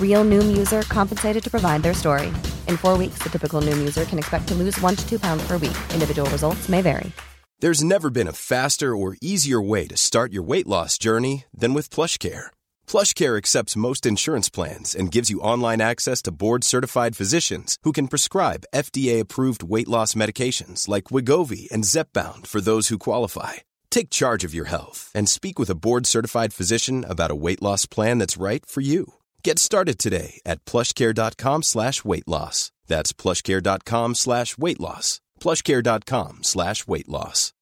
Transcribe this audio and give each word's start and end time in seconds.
Real 0.00 0.24
Noom 0.24 0.56
user 0.58 0.82
compensated 0.88 1.44
to 1.44 1.48
provide 1.48 1.84
their 1.84 1.94
story. 1.94 2.32
In 2.66 2.76
four 2.76 2.98
weeks, 2.98 3.18
the 3.22 3.30
typical 3.30 3.62
Noom 3.62 3.78
user 3.78 4.04
can 4.04 4.18
expect 4.18 4.48
to 4.48 4.54
lose 4.54 4.76
one 4.80 4.96
to 4.96 5.08
two 5.08 5.20
pounds 5.20 5.46
per 5.46 5.56
week. 5.58 5.78
Individual 5.94 6.28
results 6.30 6.68
may 6.68 6.82
vary. 6.82 7.12
There's 7.60 7.82
never 7.82 8.08
been 8.08 8.28
a 8.28 8.32
faster 8.32 8.94
or 8.94 9.16
easier 9.20 9.60
way 9.60 9.88
to 9.88 9.96
start 9.96 10.32
your 10.32 10.44
weight 10.44 10.68
loss 10.68 10.96
journey 10.96 11.44
than 11.52 11.74
with 11.74 11.90
PlushCare. 11.90 12.46
PlushCare 12.86 13.36
accepts 13.36 13.74
most 13.74 14.06
insurance 14.06 14.48
plans 14.48 14.94
and 14.94 15.10
gives 15.10 15.28
you 15.28 15.40
online 15.40 15.80
access 15.80 16.22
to 16.22 16.30
board-certified 16.30 17.16
physicians 17.16 17.76
who 17.82 17.90
can 17.90 18.06
prescribe 18.06 18.68
FDA-approved 18.72 19.64
weight 19.64 19.88
loss 19.88 20.14
medications 20.14 20.86
like 20.86 21.10
Wigovi 21.10 21.68
and 21.72 21.82
Zepbound 21.82 22.46
for 22.46 22.60
those 22.60 22.88
who 22.88 22.98
qualify. 22.98 23.54
Take 23.90 24.08
charge 24.10 24.44
of 24.44 24.54
your 24.54 24.66
health 24.66 25.10
and 25.12 25.28
speak 25.28 25.58
with 25.58 25.68
a 25.68 25.74
board-certified 25.84 26.54
physician 26.54 27.04
about 27.04 27.32
a 27.32 27.40
weight 27.44 27.60
loss 27.60 27.86
plan 27.86 28.18
that's 28.18 28.36
right 28.36 28.64
for 28.64 28.82
you. 28.82 29.17
Get 29.44 29.58
started 29.58 29.98
today 29.98 30.40
at 30.44 30.64
plushcare.com 30.64 31.62
slash 31.62 32.04
weight 32.04 32.28
loss. 32.28 32.72
That's 32.88 33.12
plushcare.com 33.12 34.14
slash 34.14 34.58
weight 34.58 34.80
loss. 34.80 35.20
plushcare.com 35.40 36.38
slash 36.42 36.86
weight 36.86 37.08
loss. 37.08 37.52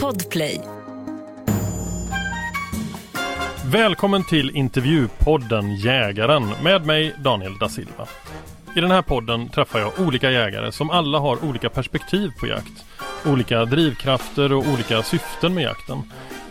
Podplay. 0.00 0.60
Välkommen 3.66 4.24
till 4.24 4.56
intervjupodden 4.56 5.76
Jägaren 5.76 6.54
med 6.62 6.86
mig 6.86 7.14
Daniel 7.18 7.58
da 7.58 7.68
Silva. 7.68 8.08
I 8.76 8.80
den 8.80 8.90
här 8.90 9.02
podden 9.02 9.48
träffar 9.48 9.78
jag 9.78 9.92
olika 10.00 10.30
jägare 10.30 10.72
som 10.72 10.90
alla 10.90 11.18
har 11.18 11.44
olika 11.44 11.70
perspektiv 11.70 12.30
på 12.40 12.46
jakt. 12.46 12.84
Olika 13.26 13.64
drivkrafter 13.64 14.52
och 14.52 14.64
olika 14.74 15.02
syften 15.02 15.54
med 15.54 15.64
jakten. 15.64 16.02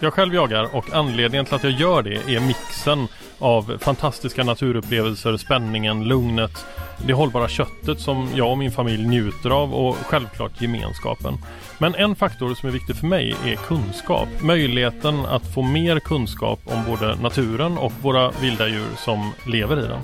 Jag 0.04 0.14
själv 0.14 0.34
jagar 0.34 0.76
och 0.76 0.94
anledningen 0.94 1.46
till 1.46 1.56
att 1.56 1.64
jag 1.64 1.72
gör 1.72 2.02
det 2.02 2.36
är 2.36 2.40
mixen 2.40 3.08
av 3.40 3.78
fantastiska 3.78 4.44
naturupplevelser, 4.44 5.38
spänningen, 5.38 6.04
lugnet, 6.04 6.66
det 7.08 7.14
hållbara 7.14 7.48
köttet 7.48 8.00
som 8.00 8.30
jag 8.36 8.52
och 8.52 8.58
min 8.58 8.72
familj 8.72 9.08
njuter 9.08 9.50
av 9.50 9.74
och 9.74 9.96
självklart 9.96 10.62
gemenskapen. 10.62 11.38
Men 11.78 11.96
en 11.96 12.16
faktor 12.16 12.54
som 12.54 12.70
är 12.70 12.74
viktig 12.74 12.96
för 12.96 13.08
mig 13.08 13.36
är 13.46 13.56
kunskap. 13.56 14.28
Möjligheten 14.42 15.26
att 15.26 15.54
få 15.54 15.62
mer 15.62 16.00
kunskap 16.00 16.60
om 16.66 16.84
både 16.88 17.16
naturen 17.16 17.78
och 17.78 17.94
våra 18.02 18.32
vilda 18.32 18.68
djur 18.68 18.96
som 18.98 19.32
lever 19.46 19.80
i 19.80 19.88
den. 19.88 20.02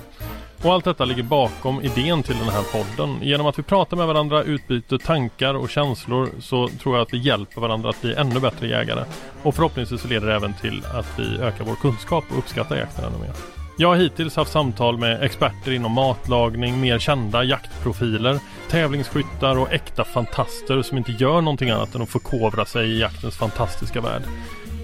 Och 0.62 0.72
allt 0.72 0.84
detta 0.84 1.04
ligger 1.04 1.22
bakom 1.22 1.82
idén 1.82 2.22
till 2.22 2.38
den 2.38 2.48
här 2.48 2.62
podden. 2.62 3.18
Genom 3.22 3.46
att 3.46 3.58
vi 3.58 3.62
pratar 3.62 3.96
med 3.96 4.06
varandra, 4.06 4.42
utbyter 4.42 4.98
tankar 4.98 5.54
och 5.54 5.70
känslor 5.70 6.28
så 6.40 6.68
tror 6.68 6.96
jag 6.96 7.02
att 7.02 7.14
vi 7.14 7.18
hjälper 7.18 7.60
varandra 7.60 7.90
att 7.90 8.00
bli 8.00 8.14
ännu 8.14 8.40
bättre 8.40 8.68
jägare. 8.68 9.04
Och 9.42 9.54
förhoppningsvis 9.54 10.00
så 10.00 10.08
leder 10.08 10.26
det 10.26 10.34
även 10.34 10.54
till 10.54 10.82
att 10.94 11.18
vi 11.18 11.38
ökar 11.38 11.64
vår 11.64 11.74
kunskap 11.74 12.24
och 12.30 12.38
uppskattar 12.38 12.76
jakten 12.76 13.04
ännu 13.04 13.18
mer. 13.18 13.32
Jag 13.80 13.88
har 13.88 13.96
hittills 13.96 14.36
haft 14.36 14.52
samtal 14.52 14.98
med 14.98 15.22
experter 15.22 15.72
inom 15.72 15.92
matlagning, 15.92 16.80
mer 16.80 16.98
kända 16.98 17.44
jaktprofiler, 17.44 18.38
tävlingsskyttar 18.68 19.58
och 19.58 19.72
äkta 19.72 20.04
fantaster 20.04 20.82
som 20.82 20.98
inte 20.98 21.12
gör 21.12 21.40
någonting 21.40 21.70
annat 21.70 21.94
än 21.94 22.02
att 22.02 22.08
förkovra 22.08 22.64
sig 22.64 22.88
i 22.88 23.00
jaktens 23.00 23.36
fantastiska 23.36 24.00
värld. 24.00 24.22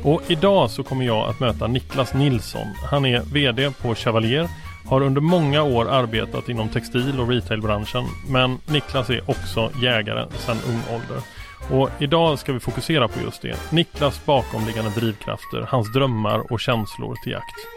Och 0.03 0.23
idag 0.29 0.71
så 0.71 0.83
kommer 0.83 1.05
jag 1.05 1.29
att 1.29 1.41
möta 1.41 1.67
Niklas 1.67 2.15
Nilsson. 2.15 2.67
Han 2.91 3.07
är 3.07 3.21
VD 3.21 3.71
på 3.71 3.95
Chevalier 3.95 4.49
har 4.87 5.00
under 5.00 5.21
många 5.21 5.62
år 5.62 5.89
arbetat 5.89 6.49
inom 6.49 6.69
textil 6.69 7.21
och 7.21 7.28
retailbranschen 7.28 8.05
men 8.28 8.59
Niklas 8.67 9.11
är 9.11 9.31
också 9.31 9.71
jägare 9.83 10.27
sedan 10.31 10.56
ung 10.69 10.97
ålder. 10.97 11.22
Och 11.71 11.91
idag 11.99 12.39
ska 12.39 12.53
vi 12.53 12.61
fokusera 12.61 13.09
på 13.09 13.21
just 13.25 13.43
det. 13.43 13.72
Niklas 13.72 14.25
bakomliggande 14.25 14.91
drivkrafter, 14.91 15.67
hans 15.69 15.93
drömmar 15.93 16.53
och 16.53 16.61
känslor 16.61 17.17
till 17.25 17.33
jakt. 17.33 17.75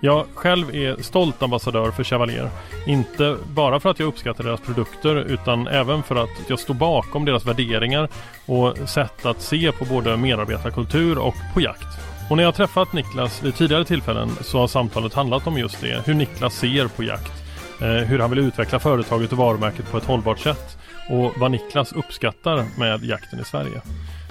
Jag 0.00 0.26
själv 0.34 0.74
är 0.74 1.02
stolt 1.02 1.42
ambassadör 1.42 1.90
för 1.90 2.04
Chevalier. 2.04 2.50
Inte 2.86 3.36
bara 3.54 3.80
för 3.80 3.90
att 3.90 3.98
jag 3.98 4.06
uppskattar 4.06 4.44
deras 4.44 4.60
produkter 4.60 5.16
utan 5.16 5.66
även 5.68 6.02
för 6.02 6.16
att 6.16 6.30
jag 6.48 6.58
står 6.58 6.74
bakom 6.74 7.24
deras 7.24 7.46
värderingar 7.46 8.08
och 8.46 8.88
sätt 8.88 9.26
att 9.26 9.40
se 9.42 9.72
på 9.72 9.84
både 9.84 10.16
medarbetarkultur 10.16 11.18
och 11.18 11.34
på 11.54 11.60
jakt. 11.60 11.93
Och 12.30 12.36
när 12.36 12.44
jag 12.44 12.54
träffat 12.54 12.92
Niklas 12.92 13.42
vid 13.42 13.54
tidigare 13.54 13.84
tillfällen 13.84 14.30
så 14.40 14.58
har 14.58 14.68
samtalet 14.68 15.14
handlat 15.14 15.46
om 15.46 15.58
just 15.58 15.80
det. 15.80 16.06
Hur 16.06 16.14
Niklas 16.14 16.54
ser 16.54 16.88
på 16.88 17.02
jakt. 17.02 17.32
Eh, 17.80 17.88
hur 17.88 18.18
han 18.18 18.30
vill 18.30 18.38
utveckla 18.38 18.78
företaget 18.78 19.32
och 19.32 19.38
varumärket 19.38 19.90
på 19.90 19.98
ett 19.98 20.04
hållbart 20.04 20.38
sätt. 20.38 20.78
Och 21.10 21.32
vad 21.36 21.50
Niklas 21.50 21.92
uppskattar 21.92 22.64
med 22.78 23.04
jakten 23.04 23.40
i 23.40 23.44
Sverige. 23.44 23.80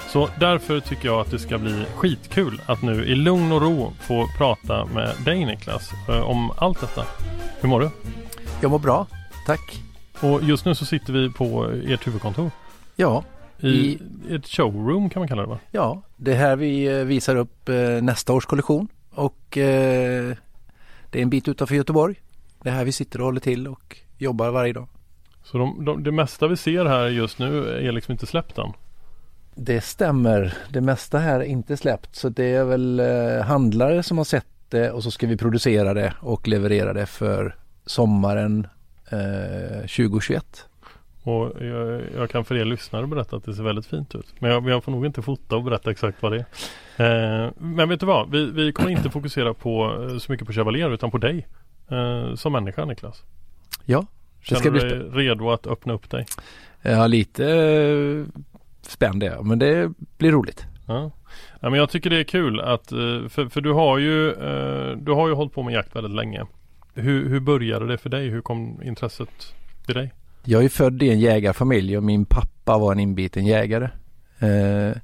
Så 0.10 0.30
därför 0.40 0.80
tycker 0.80 1.06
jag 1.06 1.20
att 1.20 1.32
det 1.32 1.40
ska 1.40 1.58
bli 1.58 1.86
skitkul 1.96 2.62
att 2.66 2.82
nu 2.82 3.06
i 3.06 3.16
lugn 3.16 3.52
och 3.52 3.62
ro 3.62 3.94
få 4.00 4.28
prata 4.38 4.86
med 4.86 5.12
dig 5.26 5.46
Niklas 5.46 5.90
eh, 6.10 6.22
om 6.22 6.52
allt 6.58 6.82
detta. 6.82 7.06
Hur 7.62 7.70
mår 7.70 7.80
du? 7.80 7.90
Jag 8.62 8.72
mår 8.72 8.80
bra, 8.80 9.08
tack. 9.46 9.82
Och 10.20 10.44
just 10.44 10.66
nu 10.66 10.76
så 10.76 10.86
sitter 10.86 11.14
vi 11.14 11.30
på 11.30 11.72
ert 11.88 12.08
huvudkontor. 12.08 12.52
Ja, 12.96 13.24
I, 13.64 14.00
I 14.30 14.36
ett 14.36 14.48
showroom 14.48 15.10
kan 15.10 15.20
man 15.20 15.28
kalla 15.28 15.42
det 15.42 15.48
va? 15.48 15.60
Ja, 15.72 16.02
det 16.18 16.32
är 16.32 16.36
här 16.36 16.56
vi 16.56 17.00
eh, 17.00 17.06
visar 17.06 17.36
upp 17.36 17.70
eh, 17.70 17.76
nästa 18.02 18.34
års 18.34 18.46
kollektion 18.46 18.88
och 19.10 19.58
eh, 19.58 20.36
det 21.10 21.20
är 21.20 21.24
en 21.24 21.30
bit 21.30 21.48
utanför 21.48 21.76
Göteborg. 21.76 22.16
Det 22.62 22.70
är 22.70 22.74
här 22.74 22.86
vi 22.86 22.92
sitter 22.92 23.20
och 23.20 23.26
håller 23.26 23.40
till 23.40 23.68
och 23.68 23.98
jobbar 24.18 24.50
varje 24.50 24.74
dag. 24.74 24.88
Så 25.44 25.58
de, 25.58 25.86
de, 25.86 26.04
det 26.04 26.12
mesta 26.12 26.48
vi 26.48 26.58
ser 26.58 26.86
här 26.86 27.08
just 27.08 27.40
nu 27.40 27.68
är 27.88 27.92
liksom 27.92 28.12
inte 28.12 28.26
släppt 28.26 28.58
än? 28.58 28.74
Det 29.56 29.82
stämmer. 29.82 30.54
Det 30.70 30.82
mesta 30.82 31.18
här 31.18 31.40
är 31.40 31.44
inte 31.44 31.78
släppt 31.78 32.16
så 32.16 32.30
det 32.30 32.54
är 32.54 32.64
väl 32.64 33.00
eh, 33.00 33.46
handlare 33.46 34.04
som 34.04 34.18
har 34.18 34.26
sett 34.26 34.46
det 34.70 34.92
och 34.92 35.04
så 35.04 35.12
ska 35.12 35.28
vi 35.28 35.38
producera 35.38 35.94
det 35.94 36.14
och 36.20 36.48
leverera 36.48 36.94
det 36.94 37.06
för 37.06 37.56
sommaren 37.86 38.68
eh, 39.10 39.80
2021. 39.80 40.66
Och 41.24 41.64
jag, 41.64 42.02
jag, 42.16 42.30
kan 42.30 42.46
för 42.46 42.56
er 42.56 42.66
lyssnare 42.66 43.08
berätta 43.08 43.36
att 43.36 43.44
det 43.44 43.54
ser 43.54 43.64
väldigt 43.64 43.86
fint 43.86 44.16
ut. 44.16 44.34
Men 44.40 44.52
jag, 44.52 44.70
jag 44.70 44.84
får 44.84 44.92
nog 44.92 45.06
inte 45.06 45.22
fota 45.22 45.56
och 45.56 45.64
berätta 45.64 45.92
exakt 45.92 46.22
vad 46.22 46.32
det 46.32 46.46
är. 46.98 47.46
Eh, 47.46 47.52
men 47.58 47.90
vet 47.90 48.00
du 48.00 48.06
vad? 48.06 48.32
Vi, 48.32 48.52
vi 48.52 48.72
kommer 48.72 48.90
inte 48.90 49.10
fokusera 49.10 49.54
på 49.54 50.08
eh, 50.10 50.18
så 50.18 50.32
mycket 50.32 50.48
på 50.48 50.54
Chevalier 50.54 50.90
utan 50.94 51.12
på 51.12 51.18
dig. 51.18 51.48
Eh, 51.88 52.36
som 52.36 52.52
människa 52.52 52.86
Niklas. 52.86 53.24
Ja. 53.86 54.06
Det 54.50 54.56
Känner 54.56 54.72
du 54.72 54.80
dig 54.80 55.10
redo 55.26 55.50
att 55.50 55.68
öppna 55.68 55.94
upp 55.94 56.10
dig? 56.10 56.26
Ja 56.82 57.08
lite 57.08 57.46
eh, 57.46 58.42
spänd 58.82 59.24
är 59.24 59.28
jag 59.28 59.46
men 59.46 59.60
det 59.60 59.92
blir 60.18 60.32
roligt. 60.32 60.66
Ja. 60.88 61.12
ja. 61.60 61.70
men 61.70 61.80
jag 61.80 61.90
tycker 61.90 62.10
det 62.10 62.20
är 62.20 62.24
kul 62.24 62.60
att 62.60 62.92
eh, 62.92 63.28
för, 63.30 63.50
för 63.50 63.62
du 63.62 63.72
har 63.72 63.98
ju 63.98 64.30
eh, 64.32 64.98
Du 64.98 65.12
har 65.12 65.28
ju 65.28 65.34
hållit 65.34 65.54
på 65.54 65.64
med 65.64 65.74
jakt 65.74 65.96
väldigt 65.96 66.16
länge. 66.16 66.46
Hur, 66.94 67.30
hur 67.30 67.40
började 67.40 67.88
det 67.88 67.98
för 67.98 68.10
dig? 68.10 68.30
Hur 68.30 68.42
kom 68.42 68.82
intresset 68.84 69.56
till 69.86 69.96
dig? 69.96 70.14
Jag 70.46 70.64
är 70.64 70.70
född 70.70 71.04
i 71.04 71.10
en 71.10 71.20
jägarfamilj 71.20 71.98
och 71.98 72.04
min 72.04 72.26
pappa 72.26 72.78
var 72.78 72.92
en 72.92 73.00
inbiten 73.00 73.46
jägare. 73.46 73.90
Eh, 74.40 74.98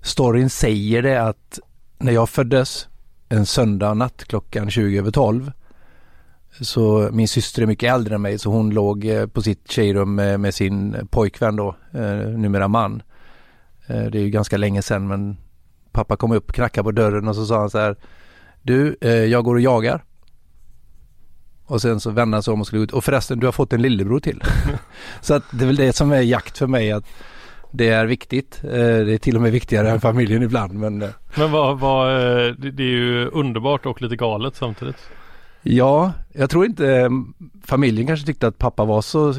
storyn 0.00 0.50
säger 0.50 1.02
det 1.02 1.22
att 1.22 1.58
när 1.98 2.12
jag 2.12 2.28
föddes 2.28 2.88
en 3.28 3.46
söndag 3.46 3.94
natt 3.94 4.24
klockan 4.24 4.70
20 4.70 4.98
över 4.98 5.10
12 5.10 5.52
Så 6.60 7.08
min 7.12 7.28
syster 7.28 7.62
är 7.62 7.66
mycket 7.66 7.92
äldre 7.92 8.14
än 8.14 8.22
mig 8.22 8.38
så 8.38 8.50
hon 8.50 8.70
låg 8.70 9.04
eh, 9.04 9.26
på 9.26 9.42
sitt 9.42 9.70
tjejrum 9.70 10.14
med, 10.14 10.40
med 10.40 10.54
sin 10.54 11.08
pojkvän 11.10 11.56
då, 11.56 11.76
eh, 11.92 12.28
numera 12.28 12.68
man. 12.68 13.02
Eh, 13.86 14.04
det 14.04 14.18
är 14.18 14.22
ju 14.22 14.30
ganska 14.30 14.56
länge 14.56 14.82
sedan 14.82 15.08
men 15.08 15.36
pappa 15.92 16.16
kom 16.16 16.32
upp, 16.32 16.52
knackade 16.52 16.84
på 16.84 16.92
dörren 16.92 17.28
och 17.28 17.36
så 17.36 17.46
sa 17.46 17.58
han 17.58 17.70
så 17.70 17.78
här 17.78 17.96
Du, 18.62 18.96
eh, 19.00 19.10
jag 19.10 19.44
går 19.44 19.54
och 19.54 19.60
jagar. 19.60 20.04
Och 21.66 21.82
sen 21.82 22.00
så 22.00 22.10
vände 22.10 22.36
han 22.36 22.42
sig 22.42 22.52
om 22.52 22.60
och 22.60 22.66
skulle 22.66 22.82
ut. 22.82 22.92
Och 22.92 23.04
förresten, 23.04 23.40
du 23.40 23.46
har 23.46 23.52
fått 23.52 23.72
en 23.72 23.82
lillebror 23.82 24.20
till. 24.20 24.42
så 25.20 25.34
att 25.34 25.42
det 25.50 25.64
är 25.64 25.66
väl 25.66 25.76
det 25.76 25.92
som 25.92 26.12
är 26.12 26.20
jakt 26.20 26.58
för 26.58 26.66
mig. 26.66 26.92
att 26.92 27.04
Det 27.70 27.88
är 27.88 28.06
viktigt. 28.06 28.60
Eh, 28.64 28.70
det 28.70 29.14
är 29.14 29.18
till 29.18 29.36
och 29.36 29.42
med 29.42 29.52
viktigare 29.52 29.90
än 29.90 30.00
familjen 30.00 30.42
ibland. 30.42 30.74
Men, 30.74 31.02
eh, 31.02 31.08
Men 31.36 31.52
vad, 31.52 31.78
vad, 31.78 32.10
eh, 32.10 32.52
det 32.54 32.82
är 32.82 32.88
ju 32.88 33.28
underbart 33.28 33.86
och 33.86 34.02
lite 34.02 34.16
galet 34.16 34.56
samtidigt. 34.56 34.96
Ja, 35.66 36.12
jag 36.32 36.50
tror 36.50 36.64
inte 36.66 37.10
familjen 37.64 38.06
kanske 38.06 38.26
tyckte 38.26 38.46
att 38.46 38.58
pappa 38.58 38.84
var 38.84 39.02
så, 39.02 39.34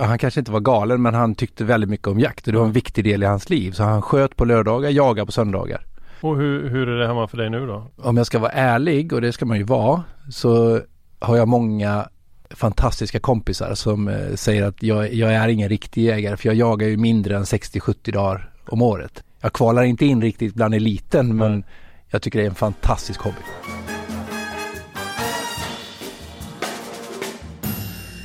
han 0.00 0.18
kanske 0.18 0.40
inte 0.40 0.52
var 0.52 0.60
galen 0.60 1.02
men 1.02 1.14
han 1.14 1.34
tyckte 1.34 1.64
väldigt 1.64 1.90
mycket 1.90 2.06
om 2.06 2.20
jakt 2.20 2.46
och 2.46 2.52
det 2.52 2.58
var 2.58 2.66
en 2.66 2.72
viktig 2.72 3.04
del 3.04 3.22
i 3.22 3.26
hans 3.26 3.50
liv. 3.50 3.72
Så 3.72 3.82
han 3.82 4.02
sköt 4.02 4.36
på 4.36 4.44
lördagar, 4.44 4.90
jagade 4.90 5.26
på 5.26 5.32
söndagar. 5.32 5.80
Och 6.20 6.36
hur, 6.36 6.68
hur 6.68 6.88
är 6.88 6.98
det 6.98 7.06
hemma 7.06 7.28
för 7.28 7.36
dig 7.36 7.50
nu 7.50 7.66
då? 7.66 7.90
Om 7.96 8.16
jag 8.16 8.26
ska 8.26 8.38
vara 8.38 8.52
ärlig 8.52 9.12
och 9.12 9.20
det 9.20 9.32
ska 9.32 9.46
man 9.46 9.56
ju 9.56 9.64
vara 9.64 10.02
så 10.30 10.80
har 11.18 11.36
jag 11.36 11.48
många 11.48 12.08
fantastiska 12.50 13.20
kompisar 13.20 13.74
som 13.74 14.08
eh, 14.08 14.34
säger 14.34 14.64
att 14.64 14.82
jag, 14.82 15.14
jag 15.14 15.34
är 15.34 15.48
ingen 15.48 15.68
riktig 15.68 16.04
jägare 16.04 16.36
för 16.36 16.48
jag 16.48 16.56
jagar 16.56 16.88
ju 16.88 16.96
mindre 16.96 17.36
än 17.36 17.44
60-70 17.44 18.12
dagar 18.12 18.50
om 18.68 18.82
året. 18.82 19.22
Jag 19.40 19.52
kvalar 19.52 19.82
inte 19.82 20.06
in 20.06 20.22
riktigt 20.22 20.54
bland 20.54 20.74
eliten 20.74 21.36
men 21.36 21.52
Nej. 21.52 21.62
jag 22.10 22.22
tycker 22.22 22.38
det 22.38 22.44
är 22.44 22.48
en 22.48 22.54
fantastisk 22.54 23.20
hobby. 23.20 23.36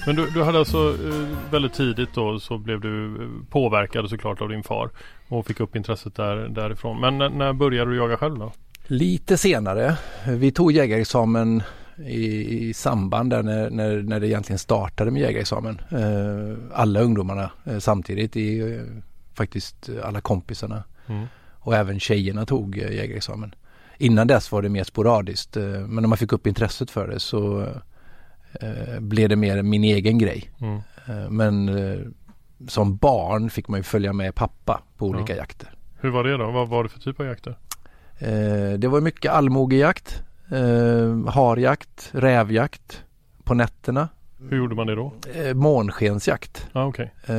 Men 0.06 0.16
du, 0.16 0.30
du 0.30 0.44
hade 0.44 0.60
alltså 0.60 0.78
eh, 0.78 1.52
väldigt 1.52 1.74
tidigt 1.74 2.14
då 2.14 2.40
så 2.40 2.58
blev 2.58 2.80
du 2.80 3.06
eh, 3.06 3.30
påverkad 3.50 4.10
såklart 4.10 4.42
av 4.42 4.50
din 4.50 4.64
far 4.64 4.90
och 5.28 5.46
fick 5.46 5.60
upp 5.60 5.76
intresset 5.76 6.16
där, 6.16 6.36
därifrån. 6.36 7.00
Men 7.00 7.18
när, 7.18 7.30
när 7.30 7.54
började 7.54 7.92
du 7.92 7.98
jaga 7.98 8.18
själv 8.18 8.40
då? 8.40 8.52
Lite 8.88 9.38
senare. 9.38 9.98
Vi 10.28 10.52
tog 10.52 10.72
jägarexamen 10.72 11.64
i, 11.98 12.58
i 12.70 12.74
samband 12.74 13.30
där 13.30 13.44
när, 13.44 13.70
när, 13.70 14.02
när 14.02 14.20
det 14.20 14.28
egentligen 14.28 14.60
startade 14.60 15.12
med 15.12 15.22
jägarexamen. 15.22 15.82
Eh, 15.92 16.58
alla 16.80 17.00
ungdomarna 17.02 17.52
eh, 17.66 17.78
samtidigt 17.80 18.36
i 18.36 18.60
eh, 18.60 18.82
faktiskt 19.34 19.90
alla 20.04 20.22
kompisarna 20.22 20.84
Mm. 21.08 21.26
och 21.60 21.76
även 21.76 22.00
tjejerna 22.00 22.46
tog 22.46 22.78
jägarexamen. 22.78 23.56
Innan 23.98 24.28
dess 24.28 24.52
var 24.52 24.62
det 24.62 24.70
mer 24.70 24.84
sporadiskt 24.84 25.56
men 25.56 25.96
när 25.96 26.08
man 26.08 26.18
fick 26.18 26.34
upp 26.34 26.48
intresset 26.48 26.92
för 26.92 27.08
det 27.08 27.20
så 27.20 27.68
blev 29.00 29.30
det 29.30 29.36
mer 29.36 29.62
min 29.64 29.84
egen 29.84 30.18
grej. 30.18 30.52
Mm. 30.60 30.82
Men 31.36 31.70
som 32.68 32.96
barn 32.98 33.50
fick 33.50 33.68
man 33.68 33.80
ju 33.80 33.84
följa 33.84 34.14
med 34.14 34.36
pappa 34.36 34.82
på 34.98 35.06
olika 35.08 35.34
Ja. 35.34 35.38
jakter. 35.38 35.70
Hur 36.00 36.10
var 36.10 36.24
det 36.24 36.38
då? 36.38 36.52
Vad 36.52 36.68
var 36.70 36.84
det 36.84 36.90
för 36.90 37.00
typ 37.00 37.20
av 37.20 37.26
jakter? 37.26 37.58
Det 38.78 38.88
var 38.88 39.02
mycket 39.02 39.32
allmogejakt, 39.32 40.24
eh, 40.52 41.32
harjakt, 41.34 42.10
rävjakt 42.12 43.04
på 43.44 43.54
nätterna, 43.54 44.08
Hur 44.50 44.58
gjorde 44.58 44.76
man 44.76 44.88
det 44.88 44.96
då? 44.96 45.14
eh, 45.36 45.54
månskensjakt. 45.54 46.68
Ja 46.74 46.86
okej. 46.86 47.14
Eh, 47.26 47.36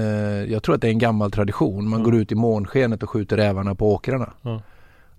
jag 0.52 0.62
tror 0.62 0.74
att 0.74 0.80
det 0.80 0.86
är 0.88 0.92
en 0.92 0.98
gammal 0.98 1.30
tradition. 1.30 1.84
Man 1.88 2.00
Mm. 2.00 2.04
går 2.10 2.14
ut 2.20 2.32
i 2.32 2.34
månskenet 2.34 3.02
och 3.02 3.10
skjuter 3.10 3.36
rävarna 3.36 3.74
på 3.74 3.92
åkrarna. 3.94 4.32
Ja. 4.42 4.60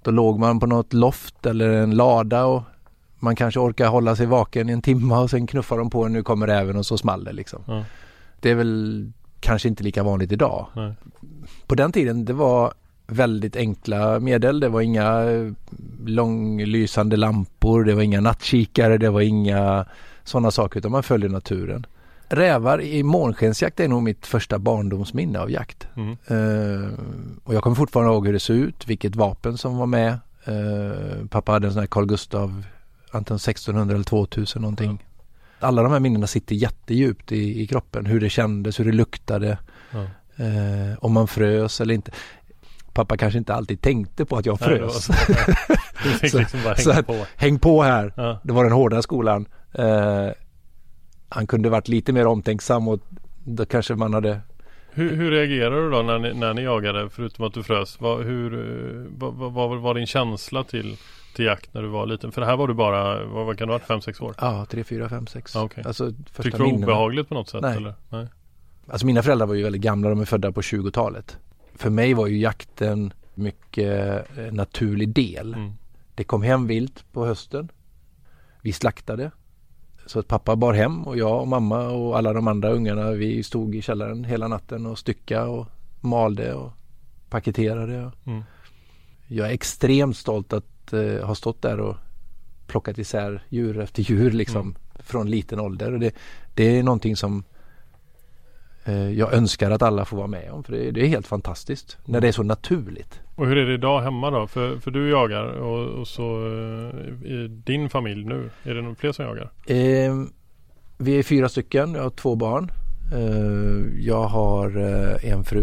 Då 0.02 0.12
låg 0.12 0.40
man 0.40 0.60
på 0.60 0.66
något 0.68 0.94
loft 0.94 1.46
eller 1.46 1.70
en 1.70 1.96
lada 1.96 2.46
och 2.46 2.64
man 3.20 3.36
kanske 3.36 3.60
orkar 3.60 3.88
hålla 3.88 4.16
sig 4.16 4.26
vaken 4.26 4.70
i 4.70 4.74
en 4.74 4.82
timme 4.82 5.16
och 5.16 5.30
sen 5.30 5.48
knuffar 5.48 5.78
de 5.78 5.90
på 5.90 6.04
en, 6.06 6.14
nu 6.14 6.24
kommer 6.24 6.48
räven 6.48 6.78
och 6.78 6.86
så 6.86 6.98
small 6.98 7.24
det 7.24 7.34
liksom. 7.34 7.62
Ja. 7.68 7.84
Det 8.40 8.52
är 8.52 8.56
väl 8.56 9.12
kanske 9.40 9.68
inte 9.68 9.84
lika 9.84 10.04
vanligt 10.04 10.32
idag. 10.32 10.68
Nej. 10.76 10.94
På 11.68 11.76
den 11.76 11.92
tiden 11.92 12.26
det 12.26 12.34
var 12.34 12.74
väldigt 13.08 13.56
enkla 13.56 14.20
medel. 14.20 14.60
Det 14.60 14.70
var 14.70 14.82
inga 14.82 15.24
eh, 15.24 15.52
långlysande 16.06 17.18
lampor, 17.18 17.84
det 17.84 17.96
var 17.96 18.02
inga 18.02 18.22
nattkikare, 18.22 18.98
det 18.98 19.10
var 19.10 19.22
inga 19.22 19.86
sådana 20.24 20.52
saker 20.52 20.80
utan 20.80 20.92
man 20.92 21.04
följde 21.04 21.28
naturen. 21.28 21.86
Rävar 22.28 22.82
i 22.82 23.04
månskensjakt 23.04 23.80
är 23.80 23.88
nog 23.88 24.04
mitt 24.04 24.26
första 24.26 24.60
barndomsminne 24.60 25.40
av 25.40 25.52
jakt. 25.52 25.88
Mm. 25.96 26.12
Eh, 26.28 26.90
och 27.44 27.54
jag 27.54 27.64
kommer 27.64 27.76
fortfarande 27.76 28.14
ihåg 28.14 28.26
hur 28.26 28.34
det 28.34 28.40
såg 28.40 28.56
ut, 28.56 28.88
vilket 28.88 29.16
vapen 29.16 29.58
som 29.58 29.78
var 29.78 29.86
med. 29.86 30.20
Eh, 30.46 31.28
pappa 31.30 31.52
hade 31.52 31.68
en 31.68 31.74
sån 31.74 31.80
här 31.80 31.88
Carl 31.88 32.06
Gustav, 32.06 32.66
antingen 33.12 33.38
1600 33.38 33.96
eller 33.96 34.06
2000 34.06 34.62
någonting. 34.62 35.04
Alla 35.60 35.84
de 35.84 35.92
här 35.92 36.00
minnena 36.00 36.28
sitter 36.28 36.56
jättedjupt 36.56 37.32
i, 37.32 37.62
i 37.62 37.68
kroppen. 37.68 38.06
Hur 38.06 38.20
det 38.20 38.30
kändes, 38.30 38.80
hur 38.80 38.86
det 38.86 38.92
luktade. 38.92 39.58
Ja. 39.92 40.04
Eh, 40.44 40.98
om 41.00 41.14
man 41.14 41.28
frös 41.28 41.82
eller 41.82 41.94
inte. 41.94 42.12
Pappa 42.96 43.18
kanske 43.18 43.38
inte 43.38 43.54
alltid 43.54 43.82
tänkte 43.82 44.26
på 44.26 44.38
att 44.38 44.46
jag 44.46 44.58
Nej, 44.62 44.70
frös. 44.70 45.06
så. 45.06 45.14
Du 46.04 46.10
fick 46.10 46.32
Så- 46.32 46.38
liksom 46.40 46.60
så 46.78 46.92
att- 46.92 47.08
på. 47.08 47.26
Häng 47.36 47.60
på 47.60 47.82
här. 47.84 48.14
Ja. 48.18 48.40
Det 48.44 48.54
var 48.54 48.64
den 48.64 48.74
hårda 48.74 49.02
skolan. 49.02 49.46
Eh, 49.74 50.28
han 51.30 51.48
kunde 51.48 51.70
varit 51.70 51.88
lite 51.88 52.14
mer 52.14 52.28
omtänksam 52.28 52.88
och 52.88 53.00
då 53.44 53.66
kanske 53.66 53.96
man 53.96 54.14
hade 54.14 54.42
Hur, 54.92 55.16
hur 55.16 55.32
reagerade 55.32 55.82
du 55.84 55.92
då 55.92 56.02
när 56.02 56.20
ni, 56.20 56.34
när 56.34 56.54
ni 56.54 56.62
jagade 56.62 57.10
förutom 57.10 57.46
att 57.46 57.54
du 57.54 57.64
frös? 57.64 57.98
Vad, 58.02 58.24
hur, 58.24 58.54
eh, 58.54 59.06
vad, 59.18 59.54
vad, 59.54 59.80
var 59.82 59.94
din 59.94 60.08
känsla 60.08 60.64
till, 60.64 60.98
till 61.36 61.46
jakt 61.46 61.74
när 61.74 61.82
du 61.82 61.88
var 61.88 62.06
liten? 62.06 62.32
För 62.32 62.42
det 62.42 62.48
här 62.48 62.58
var 62.58 62.68
du 62.68 62.74
bara, 62.74 63.26
vad, 63.26 63.46
vad 63.46 63.58
kan 63.58 63.68
det 63.68 63.74
ha 63.74 63.80
varit, 63.90 64.06
5-6 64.06 64.24
år? 64.24 64.36
Ja, 64.42 64.66
tre, 64.70 64.84
fyra, 64.84 65.10
fem, 65.10 65.28
sex. 65.28 65.56
Ja, 65.56 65.64
okej. 65.64 65.84
Alltså 65.88 66.12
första 66.32 66.44
Tyckte 66.44 66.58
du 66.58 66.64
det 66.66 66.72
var 66.72 66.78
obehagligt 66.84 67.28
på 67.30 67.34
något 67.34 67.50
sätt? 67.50 67.62
Nej. 67.62 67.78
Eller? 67.78 67.94
Nej. 68.10 68.28
Alltså 68.88 69.06
mina 69.06 69.24
föräldrar 69.24 69.48
var 69.48 69.54
ju 69.56 69.64
väldigt 69.64 69.82
gamla, 69.82 70.10
de 70.10 70.22
är 70.22 70.26
födda 70.26 70.52
på 70.52 70.62
20-talet. 70.62 71.38
För 71.76 71.90
mig 71.90 72.14
var 72.14 72.28
ju 72.28 72.38
jakten 72.38 73.14
mycket 73.34 74.26
eh, 74.38 74.52
naturlig 74.52 75.10
del. 75.10 75.54
Mm. 75.54 75.74
Det 76.16 76.24
kom 76.24 76.42
hem 76.42 76.68
vilt 76.68 77.06
på 77.12 77.26
hösten. 77.26 77.72
Vi 78.62 78.74
slaktade. 78.74 79.32
Så 80.06 80.20
att 80.20 80.28
pappa 80.28 80.56
bar 80.56 80.74
hem 80.74 81.04
och 81.08 81.18
jag 81.18 81.42
och 81.42 81.48
mamma 81.48 81.90
och 81.90 82.18
alla 82.18 82.34
de 82.34 82.48
andra 82.48 82.70
ungarna 82.70 83.12
vi 83.12 83.44
stod 83.44 83.76
i 83.76 83.82
källaren 83.82 84.24
hela 84.24 84.48
natten 84.48 84.86
och 84.86 85.00
stycka 85.00 85.46
och 85.48 85.68
malde 86.02 86.54
och 86.54 86.72
paketerade. 87.30 88.12
Mm. 88.26 88.44
Jag 89.28 89.48
är 89.48 89.52
extremt 89.54 90.18
stolt 90.18 90.54
att 90.54 90.94
eh, 90.94 91.26
ha 91.26 91.36
stått 91.36 91.62
där 91.62 91.80
och 91.80 91.96
plockat 92.68 92.98
isär 92.98 93.44
djur 93.50 93.80
efter 93.80 94.04
djur 94.04 94.32
liksom 94.32 94.62
Mm. 94.62 94.76
från 95.00 95.30
liten 95.30 95.60
ålder. 95.60 95.94
Och 95.94 96.00
det, 96.00 96.16
det 96.54 96.64
är 96.80 96.84
någonting 96.84 97.16
som 97.16 97.44
jag 98.94 99.34
önskar 99.34 99.72
att 99.72 99.82
alla 99.82 100.06
får 100.06 100.18
vara 100.18 100.28
med 100.28 100.52
om 100.52 100.64
för 100.64 100.72
det, 100.74 100.92
det 100.92 101.02
är 101.02 101.08
helt 101.08 101.28
fantastiskt 101.28 101.98
när 102.06 102.22
det 102.22 102.28
är 102.28 102.32
så 102.32 102.44
naturligt. 102.44 103.20
Och 103.36 103.48
hur 103.48 103.58
är 103.58 103.66
det 103.66 103.74
idag 103.74 104.02
hemma 104.02 104.32
då? 104.32 104.48
För, 104.48 104.78
för 104.80 104.92
du 104.92 105.10
jagar 105.10 105.44
och, 105.46 106.00
och 106.00 106.08
så 106.08 106.24
eh, 106.48 107.32
i 107.32 107.48
din 107.66 107.90
familj 107.90 108.26
nu, 108.26 108.50
är 108.64 108.74
det 108.74 108.82
nog 108.82 108.98
fler 108.98 109.12
som 109.12 109.26
jagar? 109.26 109.52
Eh, 109.68 110.14
vi 110.98 111.20
är 111.20 111.24
fyra 111.24 111.50
stycken, 111.50 111.94
jag 111.94 112.04
har 112.04 112.10
två 112.10 112.36
barn. 112.36 112.72
Eh, 113.14 114.04
jag 114.06 114.24
har 114.24 114.78
eh, 114.78 115.32
en 115.32 115.44
fru. 115.44 115.60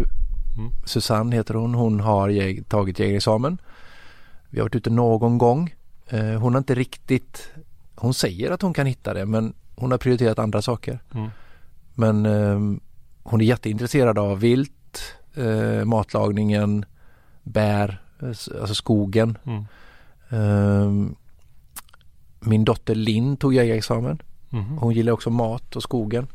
Mm. 0.57 0.71
Susanne 0.85 1.35
heter 1.35 1.53
hon. 1.53 1.73
Hon 1.73 1.99
har 1.99 2.29
jäg- 2.29 2.63
tagit 2.69 2.99
jägarexamen. 2.99 3.57
Vi 4.49 4.59
har 4.59 4.65
varit 4.65 4.75
ute 4.75 4.89
någon 4.89 5.37
gång. 5.37 5.75
Eh, 6.09 6.19
hon 6.23 6.53
har 6.53 6.57
inte 6.59 6.75
riktigt, 6.75 7.51
hon 7.95 8.13
säger 8.13 8.51
att 8.51 8.61
hon 8.61 8.73
kan 8.73 8.85
hitta 8.85 9.13
det 9.13 9.25
men 9.25 9.53
hon 9.75 9.91
har 9.91 9.97
prioriterat 9.97 10.39
andra 10.39 10.61
saker. 10.61 10.99
Mm. 11.13 11.29
Men 11.95 12.25
eh, 12.25 12.59
hon 13.23 13.41
är 13.41 13.45
jätteintresserad 13.45 14.17
av 14.19 14.39
vilt, 14.39 15.01
eh, 15.35 15.85
matlagningen, 15.85 16.85
bär, 17.43 18.01
eh, 18.21 18.27
alltså 18.27 18.73
skogen. 18.75 19.37
Mm. 19.45 19.65
Eh, 20.29 21.11
min 22.39 22.65
dotter 22.65 22.95
Linn 22.95 23.37
tog 23.37 23.53
jägarexamen. 23.53 24.21
Mhm. 24.49 24.77
Hon 24.77 24.93
gillar 24.93 25.13
också 25.13 25.29
mat 25.29 25.75
och 25.75 25.83
skogen. 25.83 26.27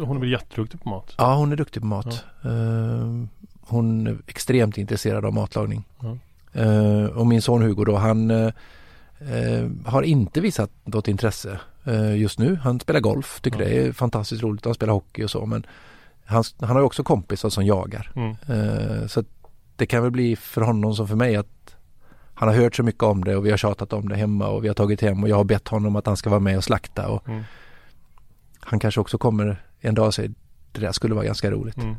Hon 0.00 0.16
är 0.16 0.20
väl 0.20 0.30
jätteduktig 0.32 0.80
på 0.82 0.88
mat? 0.88 1.14
Ja, 1.18 1.34
hon 1.34 1.52
är 1.52 1.56
duktig 1.56 1.82
på 1.82 1.86
mat. 1.88 2.24
Eh, 2.44 3.24
hon 3.60 4.06
är 4.06 4.18
extremt 4.26 4.78
intresserad 4.78 5.24
av 5.24 5.32
matlagning. 5.34 5.84
Ja. 6.00 6.16
Eh, 6.60 7.04
och 7.04 7.26
min 7.26 7.42
son 7.42 7.62
Hugo 7.62 7.84
då, 7.84 7.96
han 7.96 8.30
eh, 8.30 8.50
har 9.86 10.02
inte 10.02 10.40
visat 10.40 10.70
något 10.84 11.08
intresse 11.08 11.60
eh, 11.84 12.16
just 12.16 12.38
nu. 12.38 12.56
Han 12.62 12.80
spelar 12.80 13.00
golf, 13.00 13.40
tycker 13.42 13.58
Ja. 13.62 13.64
det 13.68 13.86
är 13.86 13.92
fantastiskt 13.92 14.42
roligt. 14.42 14.64
Han 14.64 14.74
spelar 14.74 14.92
hockey 14.92 15.24
och 15.24 15.30
så. 15.30 15.46
Men 15.46 15.66
han, 16.26 16.44
han 16.60 16.76
har 16.76 16.82
också 16.82 17.02
kompisar 17.02 17.48
som 17.48 17.66
jagar. 17.66 18.12
Mm. 18.14 18.36
Eh, 18.48 19.06
så 19.06 19.24
det 19.76 19.86
kan 19.86 20.02
väl 20.02 20.10
bli 20.10 20.36
för 20.36 20.60
honom 20.60 20.94
som 20.94 21.08
för 21.08 21.16
mig 21.16 21.36
att 21.36 21.76
han 22.34 22.48
har 22.48 22.56
hört 22.56 22.76
så 22.76 22.82
mycket 22.82 23.02
om 23.02 23.24
det 23.24 23.36
och 23.36 23.46
vi 23.46 23.50
har 23.50 23.56
tjatat 23.56 23.92
om 23.92 24.08
det 24.08 24.16
hemma 24.16 24.48
och 24.48 24.64
vi 24.64 24.68
har 24.68 24.74
tagit 24.74 25.00
hem 25.00 25.22
och 25.22 25.28
jag 25.28 25.36
har 25.36 25.44
bett 25.44 25.68
honom 25.68 25.96
att 25.96 26.06
han 26.06 26.16
ska 26.16 26.30
vara 26.30 26.40
med 26.40 26.56
och 26.56 26.64
slakta. 26.64 27.08
Och 27.08 27.28
Mm. 27.28 27.42
Han 28.60 28.78
kanske 28.78 29.00
också 29.00 29.18
kommer 29.18 29.56
en 29.80 29.94
dag 29.94 30.06
och 30.06 30.14
säger 30.14 30.32
det 30.72 30.80
där 30.80 30.92
skulle 30.92 31.14
vara 31.14 31.24
ganska 31.24 31.50
roligt. 31.50 31.76
Mm. 31.76 31.96